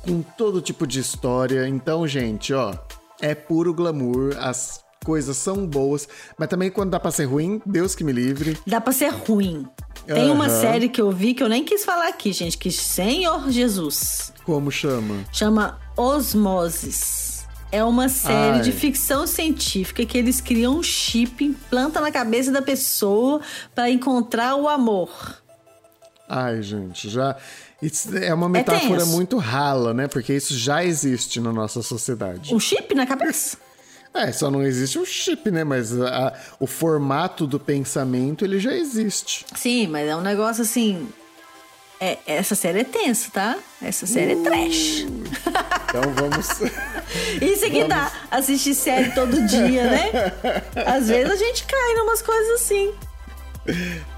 com 0.03 0.21
todo 0.21 0.61
tipo 0.61 0.87
de 0.87 1.01
história. 1.01 1.67
Então, 1.67 2.07
gente, 2.07 2.53
ó, 2.53 2.73
é 3.21 3.35
puro 3.35 3.73
glamour, 3.73 4.37
as 4.39 4.84
coisas 5.05 5.37
são 5.37 5.65
boas, 5.67 6.07
mas 6.37 6.49
também 6.49 6.69
quando 6.71 6.89
dá 6.91 6.99
pra 6.99 7.11
ser 7.11 7.25
ruim, 7.25 7.61
Deus 7.65 7.93
que 7.95 8.03
me 8.03 8.11
livre. 8.11 8.57
Dá 8.65 8.81
pra 8.81 8.91
ser 8.91 9.09
ruim. 9.13 9.65
Tem 10.05 10.29
uma 10.29 10.45
Aham. 10.47 10.61
série 10.61 10.89
que 10.89 10.99
eu 11.01 11.11
vi 11.11 11.33
que 11.33 11.41
eu 11.41 11.49
nem 11.49 11.63
quis 11.63 11.85
falar 11.85 12.07
aqui, 12.09 12.31
gente, 12.33 12.57
que 12.57 12.71
Senhor 12.71 13.49
Jesus 13.49 14.33
Como 14.43 14.69
chama? 14.71 15.23
chama 15.31 15.79
Osmoses. 15.97 17.45
É 17.71 17.83
uma 17.83 18.07
série 18.07 18.57
Ai. 18.57 18.61
de 18.61 18.71
ficção 18.71 19.25
científica 19.27 20.05
que 20.05 20.17
eles 20.17 20.39
criam 20.39 20.77
um 20.77 20.83
chip, 20.83 21.43
implantam 21.43 22.01
na 22.01 22.11
cabeça 22.11 22.51
da 22.51 22.61
pessoa 22.61 23.41
pra 23.73 23.89
encontrar 23.89 24.55
o 24.55 24.69
amor. 24.69 25.09
Ai, 26.29 26.61
gente, 26.61 27.09
já. 27.09 27.35
Isso 27.81 28.15
é 28.17 28.33
uma 28.33 28.47
metáfora 28.47 28.99
tenso. 29.01 29.11
muito 29.11 29.37
rala, 29.37 29.93
né? 29.93 30.07
Porque 30.07 30.33
isso 30.33 30.57
já 30.57 30.83
existe 30.85 31.39
na 31.41 31.51
nossa 31.51 31.81
sociedade. 31.81 32.53
Um 32.55 32.59
chip 32.59 32.95
na 32.95 33.05
cabeça? 33.05 33.57
É, 34.15 34.31
só 34.31 34.49
não 34.49 34.63
existe 34.63 34.97
o 34.97 35.05
chip, 35.05 35.51
né? 35.51 35.63
Mas 35.63 35.91
a- 35.99 36.33
o 36.59 36.65
formato 36.65 37.45
do 37.45 37.59
pensamento, 37.59 38.45
ele 38.45 38.59
já 38.59 38.73
existe. 38.73 39.45
Sim, 39.55 39.87
mas 39.87 40.07
é 40.07 40.15
um 40.15 40.21
negócio 40.21 40.63
assim. 40.63 41.07
é- 41.99 42.17
essa 42.27 42.55
série 42.55 42.81
é 42.81 42.83
tenso, 42.83 43.31
tá? 43.31 43.57
Essa 43.81 44.05
série 44.05 44.33
é 44.33 44.35
trash. 44.43 45.05
Então 45.89 46.01
vamos. 46.13 46.47
Isso 47.41 47.65
aqui 47.65 47.83
dá 47.85 48.11
assistir 48.31 48.73
série 48.75 49.11
todo 49.11 49.41
dia, 49.47 49.83
né? 49.89 50.11
Às 50.85 51.07
vezes 51.07 51.31
a 51.31 51.35
gente 51.37 51.63
cai 51.65 51.91
em 51.93 52.01
umas 52.01 52.21
coisas 52.21 52.61
assim. 52.61 52.93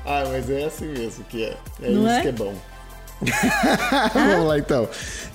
ah, 0.06 0.24
mas 0.32 0.50
é 0.50 0.66
assim 0.66 0.88
mesmo 0.88 1.24
que 1.26 1.44
é. 1.44 1.58
É 1.82 1.90
Não 1.90 2.02
isso 2.02 2.10
é? 2.18 2.22
que 2.22 2.28
é 2.28 2.32
bom. 2.32 2.56
Vamos 4.14 4.48
lá 4.48 4.58
então. 4.60 4.88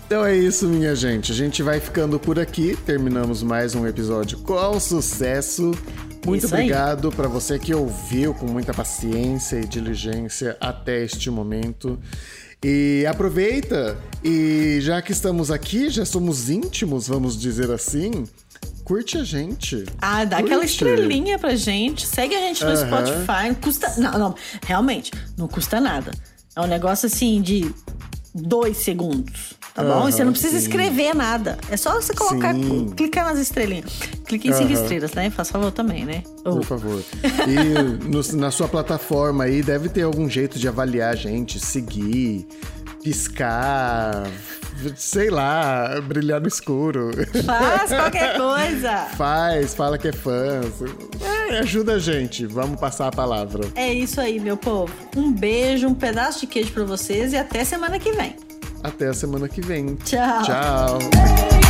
Então 0.07 0.25
é 0.25 0.37
isso, 0.37 0.69
minha 0.69 0.95
gente. 0.95 1.33
A 1.33 1.35
gente 1.35 1.63
vai 1.63 1.81
ficando 1.81 2.19
por 2.19 2.39
aqui. 2.39 2.77
Terminamos 2.85 3.43
mais 3.43 3.75
um 3.75 3.87
episódio 3.87 4.39
com 4.39 4.79
sucesso. 4.79 5.73
Muito 6.25 6.45
Isso 6.47 6.55
obrigado 6.55 7.11
para 7.11 7.27
você 7.27 7.59
que 7.59 7.75
ouviu 7.75 8.33
com 8.35 8.47
muita 8.47 8.73
paciência 8.73 9.57
e 9.57 9.67
diligência 9.67 10.57
até 10.61 11.03
este 11.03 11.31
momento. 11.31 11.99
E 12.65 13.05
aproveita 13.09 13.99
e 14.23 14.79
já 14.81 15.03
que 15.03 15.11
estamos 15.11 15.51
aqui, 15.51 15.91
já 15.91 16.05
somos 16.05 16.49
íntimos, 16.49 17.09
vamos 17.09 17.37
dizer 17.41 17.73
assim, 17.73 18.25
curte 18.85 19.19
a 19.19 19.25
gente. 19.25 19.85
Ah, 20.01 20.25
dá 20.25 20.39
aquela 20.39 20.61
Curte. 20.61 20.73
estrelinha 20.73 21.39
pra 21.41 21.57
gente. 21.57 22.07
Segue 22.07 22.37
a 22.37 22.41
gente 22.41 22.63
no 22.65 22.71
Aham. 22.71 22.87
Spotify. 22.87 23.49
Não 23.49 23.55
custa. 23.55 23.95
Não, 23.97 24.19
não. 24.19 24.35
Realmente, 24.65 25.11
não 25.37 25.49
custa 25.49 25.81
nada. 25.81 26.13
É 26.57 26.61
um 26.61 26.67
negócio 26.67 27.07
assim 27.07 27.41
de 27.41 27.71
dois 28.35 28.79
segundos. 28.79 29.55
Tá 29.75 29.83
bom? 29.83 30.07
E 30.07 30.13
você 30.13 30.23
não 30.23 30.33
precisa 30.33 30.59
sim. 30.59 30.67
escrever 30.67 31.15
nada. 31.15 31.57
É 31.71 31.79
só 31.79 31.95
você 31.95 32.13
colocar, 32.13 32.55
Sim. 32.55 32.93
clicar 32.95 33.25
nas 33.25 33.39
estrelinhas. 33.39 33.91
Clique 34.27 34.49
em 34.49 34.53
cinco 34.53 34.71
Aham. 34.75 34.83
estrelas, 34.83 35.13
né? 35.15 35.31
Faz 35.31 35.49
favor 35.51 35.73
também, 35.73 36.05
né? 36.05 36.23
Ou- 36.45 36.57
Por 36.57 36.65
favor. 36.65 37.03
E 37.49 38.07
no- 38.07 38.39
na 38.39 38.51
sua 38.51 38.69
plataforma 38.69 39.45
aí 39.45 39.63
deve 39.63 39.89
ter 39.89 40.03
algum 40.03 40.29
jeito 40.29 40.59
de 40.59 40.69
avaliar 40.69 41.11
a 41.15 41.17
gente, 41.17 41.59
seguir, 41.59 42.47
piscar, 43.03 44.27
sei 44.97 45.31
lá, 45.31 46.01
brilhar 46.03 46.41
no 46.41 46.49
escuro. 46.49 47.11
Faz 47.45 47.91
qualquer 47.91 48.37
coisa. 48.37 49.07
Faz, 49.17 49.75
fala 49.75 49.99
que 49.99 50.09
é 50.09 50.13
fã. 50.13 50.61
É, 51.51 51.59
ajuda 51.59 51.95
a 51.95 51.99
gente. 51.99 52.47
Vamos 52.47 52.81
passar 52.81 53.09
a 53.09 53.13
palavra. 53.13 53.65
É 53.75 53.93
isso 53.93 54.21
aí, 54.21 54.41
meu 54.41 54.57
povo. 54.57 54.93
Um 55.17 55.33
beijo, 55.33 55.87
um 55.87 55.95
pedaço 55.95 56.41
de 56.41 56.47
queijo 56.47 56.73
pra 56.73 56.85
vocês 56.85 57.33
e 57.33 57.37
até 57.37 57.65
semana 57.65 57.99
que 57.99 58.13
vem. 58.13 58.37
Até 58.83 59.09
a 59.09 59.15
semana 59.15 59.49
que 59.49 59.61
vem. 59.61 59.95
Tchau. 59.97 60.43
Tchau. 60.43 61.62